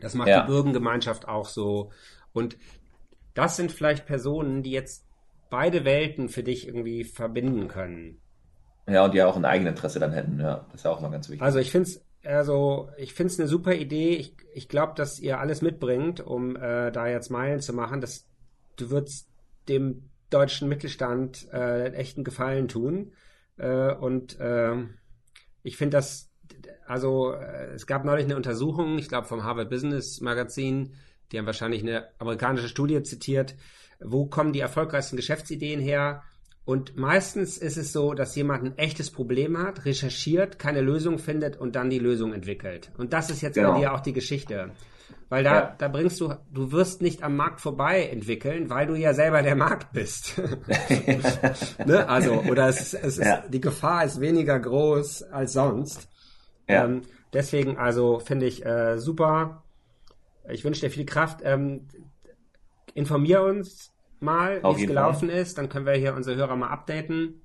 Das 0.00 0.14
macht 0.14 0.28
ja. 0.28 0.42
die 0.42 0.46
Bürgergemeinschaft 0.46 1.26
auch 1.26 1.48
so. 1.48 1.92
Und 2.32 2.56
das 3.34 3.56
sind 3.56 3.72
vielleicht 3.72 4.06
Personen, 4.06 4.62
die 4.62 4.70
jetzt 4.70 5.04
beide 5.50 5.84
Welten 5.84 6.28
für 6.28 6.42
dich 6.42 6.66
irgendwie 6.66 7.04
verbinden 7.04 7.68
können. 7.68 8.20
Ja, 8.88 9.04
und 9.04 9.14
die 9.14 9.22
auch 9.22 9.36
ein 9.36 9.44
Eigeninteresse 9.44 10.00
dann 10.00 10.12
hätten, 10.12 10.40
ja. 10.40 10.64
Das 10.70 10.80
ist 10.80 10.84
ja 10.84 10.90
auch 10.90 11.00
mal 11.00 11.10
ganz 11.10 11.28
wichtig. 11.28 11.42
Also 11.42 11.58
ich 11.58 11.70
finde 11.70 11.88
es 11.88 12.02
also 12.24 12.88
ich 12.96 13.14
finde 13.14 13.32
es 13.32 13.38
eine 13.38 13.48
super 13.48 13.74
Idee. 13.74 14.16
Ich, 14.16 14.34
ich 14.52 14.68
glaube, 14.68 14.94
dass 14.96 15.20
ihr 15.20 15.38
alles 15.38 15.62
mitbringt, 15.62 16.20
um 16.20 16.56
äh, 16.56 16.90
da 16.90 17.06
jetzt 17.06 17.30
Meilen 17.30 17.60
zu 17.60 17.72
machen. 17.72 18.00
Das, 18.00 18.26
du 18.76 18.90
würdest 18.90 19.28
dem 19.68 20.10
deutschen 20.30 20.68
Mittelstand 20.68 21.48
äh, 21.52 21.92
echten 21.92 22.24
Gefallen 22.24 22.68
tun. 22.68 23.12
Äh, 23.56 23.92
und 23.94 24.38
äh, 24.40 24.74
ich 25.62 25.76
finde 25.76 25.96
das, 25.96 26.30
also 26.86 27.32
äh, 27.32 27.74
es 27.74 27.86
gab 27.86 28.04
neulich 28.04 28.26
eine 28.26 28.36
Untersuchung, 28.36 28.98
ich 28.98 29.08
glaube 29.08 29.26
vom 29.26 29.44
Harvard 29.44 29.70
Business 29.70 30.20
Magazin, 30.20 30.94
die 31.30 31.38
haben 31.38 31.46
wahrscheinlich 31.46 31.82
eine 31.82 32.08
amerikanische 32.18 32.68
Studie 32.68 33.02
zitiert, 33.02 33.54
wo 34.00 34.26
kommen 34.26 34.52
die 34.52 34.60
erfolgreichsten 34.60 35.16
Geschäftsideen 35.16 35.80
her? 35.80 36.22
Und 36.68 36.98
meistens 36.98 37.56
ist 37.56 37.78
es 37.78 37.94
so, 37.94 38.12
dass 38.12 38.36
jemand 38.36 38.62
ein 38.62 38.76
echtes 38.76 39.10
Problem 39.10 39.56
hat, 39.56 39.86
recherchiert, 39.86 40.58
keine 40.58 40.82
Lösung 40.82 41.18
findet 41.18 41.56
und 41.56 41.76
dann 41.76 41.88
die 41.88 41.98
Lösung 41.98 42.34
entwickelt. 42.34 42.90
Und 42.98 43.14
das 43.14 43.30
ist 43.30 43.40
jetzt 43.40 43.54
genau. 43.54 43.72
bei 43.72 43.80
dir 43.80 43.94
auch 43.94 44.00
die 44.00 44.12
Geschichte. 44.12 44.72
Weil 45.30 45.44
da, 45.44 45.54
ja. 45.54 45.74
da 45.78 45.88
bringst 45.88 46.20
du, 46.20 46.34
du 46.52 46.70
wirst 46.70 47.00
nicht 47.00 47.22
am 47.22 47.36
Markt 47.36 47.62
vorbei 47.62 48.02
entwickeln, 48.08 48.68
weil 48.68 48.86
du 48.86 48.96
ja 48.96 49.14
selber 49.14 49.40
der 49.40 49.56
Markt 49.56 49.94
bist. 49.94 50.34
ne? 51.86 52.06
Also, 52.06 52.34
oder 52.42 52.68
es, 52.68 52.92
es 52.92 53.16
ist, 53.16 53.24
ja. 53.24 53.44
die 53.48 53.62
Gefahr 53.62 54.04
ist 54.04 54.20
weniger 54.20 54.60
groß 54.60 55.22
als 55.22 55.54
sonst. 55.54 56.06
Ja. 56.68 56.84
Ähm, 56.84 57.00
deswegen, 57.32 57.78
also 57.78 58.18
finde 58.18 58.44
ich 58.44 58.66
äh, 58.66 58.98
super. 58.98 59.64
Ich 60.50 60.66
wünsche 60.66 60.82
dir 60.82 60.90
viel 60.90 61.06
Kraft. 61.06 61.40
Ähm, 61.44 61.88
informier 62.92 63.40
uns 63.40 63.94
mal, 64.20 64.62
wie 64.62 64.82
es 64.82 64.86
gelaufen 64.86 65.28
Fall. 65.28 65.38
ist. 65.38 65.58
Dann 65.58 65.68
können 65.68 65.86
wir 65.86 65.94
hier 65.94 66.14
unsere 66.14 66.36
Hörer 66.36 66.56
mal 66.56 66.68
updaten. 66.68 67.40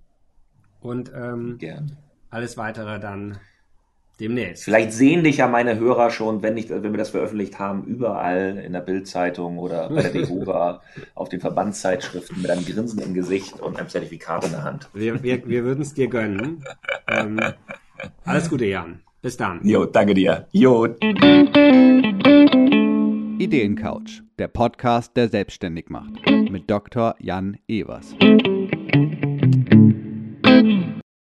Und 0.79 1.11
ähm, 1.15 1.59
alles 2.29 2.57
weitere 2.57 2.99
dann 2.99 3.39
Demnächst. 4.19 4.63
Vielleicht 4.63 4.91
sehen 4.93 5.23
dich 5.23 5.37
ja 5.37 5.47
meine 5.47 5.79
Hörer 5.79 6.11
schon, 6.11 6.43
wenn, 6.43 6.55
ich, 6.55 6.69
wenn 6.69 6.83
wir 6.83 6.97
das 6.97 7.09
veröffentlicht 7.09 7.57
haben, 7.57 7.83
überall 7.85 8.57
in 8.63 8.71
der 8.71 8.81
Bildzeitung 8.81 9.57
oder 9.57 9.89
bei 9.89 10.03
der 10.03 10.11
DEHOGA 10.13 10.81
auf 11.15 11.29
den 11.29 11.41
Verbandszeitschriften 11.41 12.41
mit 12.41 12.51
einem 12.51 12.63
Grinsen 12.63 12.99
im 12.99 13.15
Gesicht 13.15 13.59
und 13.59 13.75
einem 13.75 13.89
Zertifikat 13.89 14.45
in 14.45 14.51
der 14.51 14.63
Hand. 14.63 14.87
Wir, 14.93 15.23
wir, 15.23 15.47
wir 15.47 15.63
würden 15.63 15.81
es 15.81 15.95
dir 15.95 16.07
gönnen. 16.07 16.63
Ähm, 17.07 17.39
alles 18.23 18.49
Gute, 18.49 18.65
Jan. 18.65 19.01
Bis 19.23 19.35
dann. 19.35 19.59
Jo, 19.63 19.85
danke 19.85 20.13
dir. 20.13 20.47
Jo. 20.51 20.85
Ideencouch, 23.39 24.21
der 24.39 24.47
Podcast, 24.47 25.15
der 25.15 25.29
selbstständig 25.29 25.89
macht. 25.89 26.13
Mit 26.29 26.69
Dr. 26.69 27.15
Jan 27.19 27.57
Evers. 27.67 28.15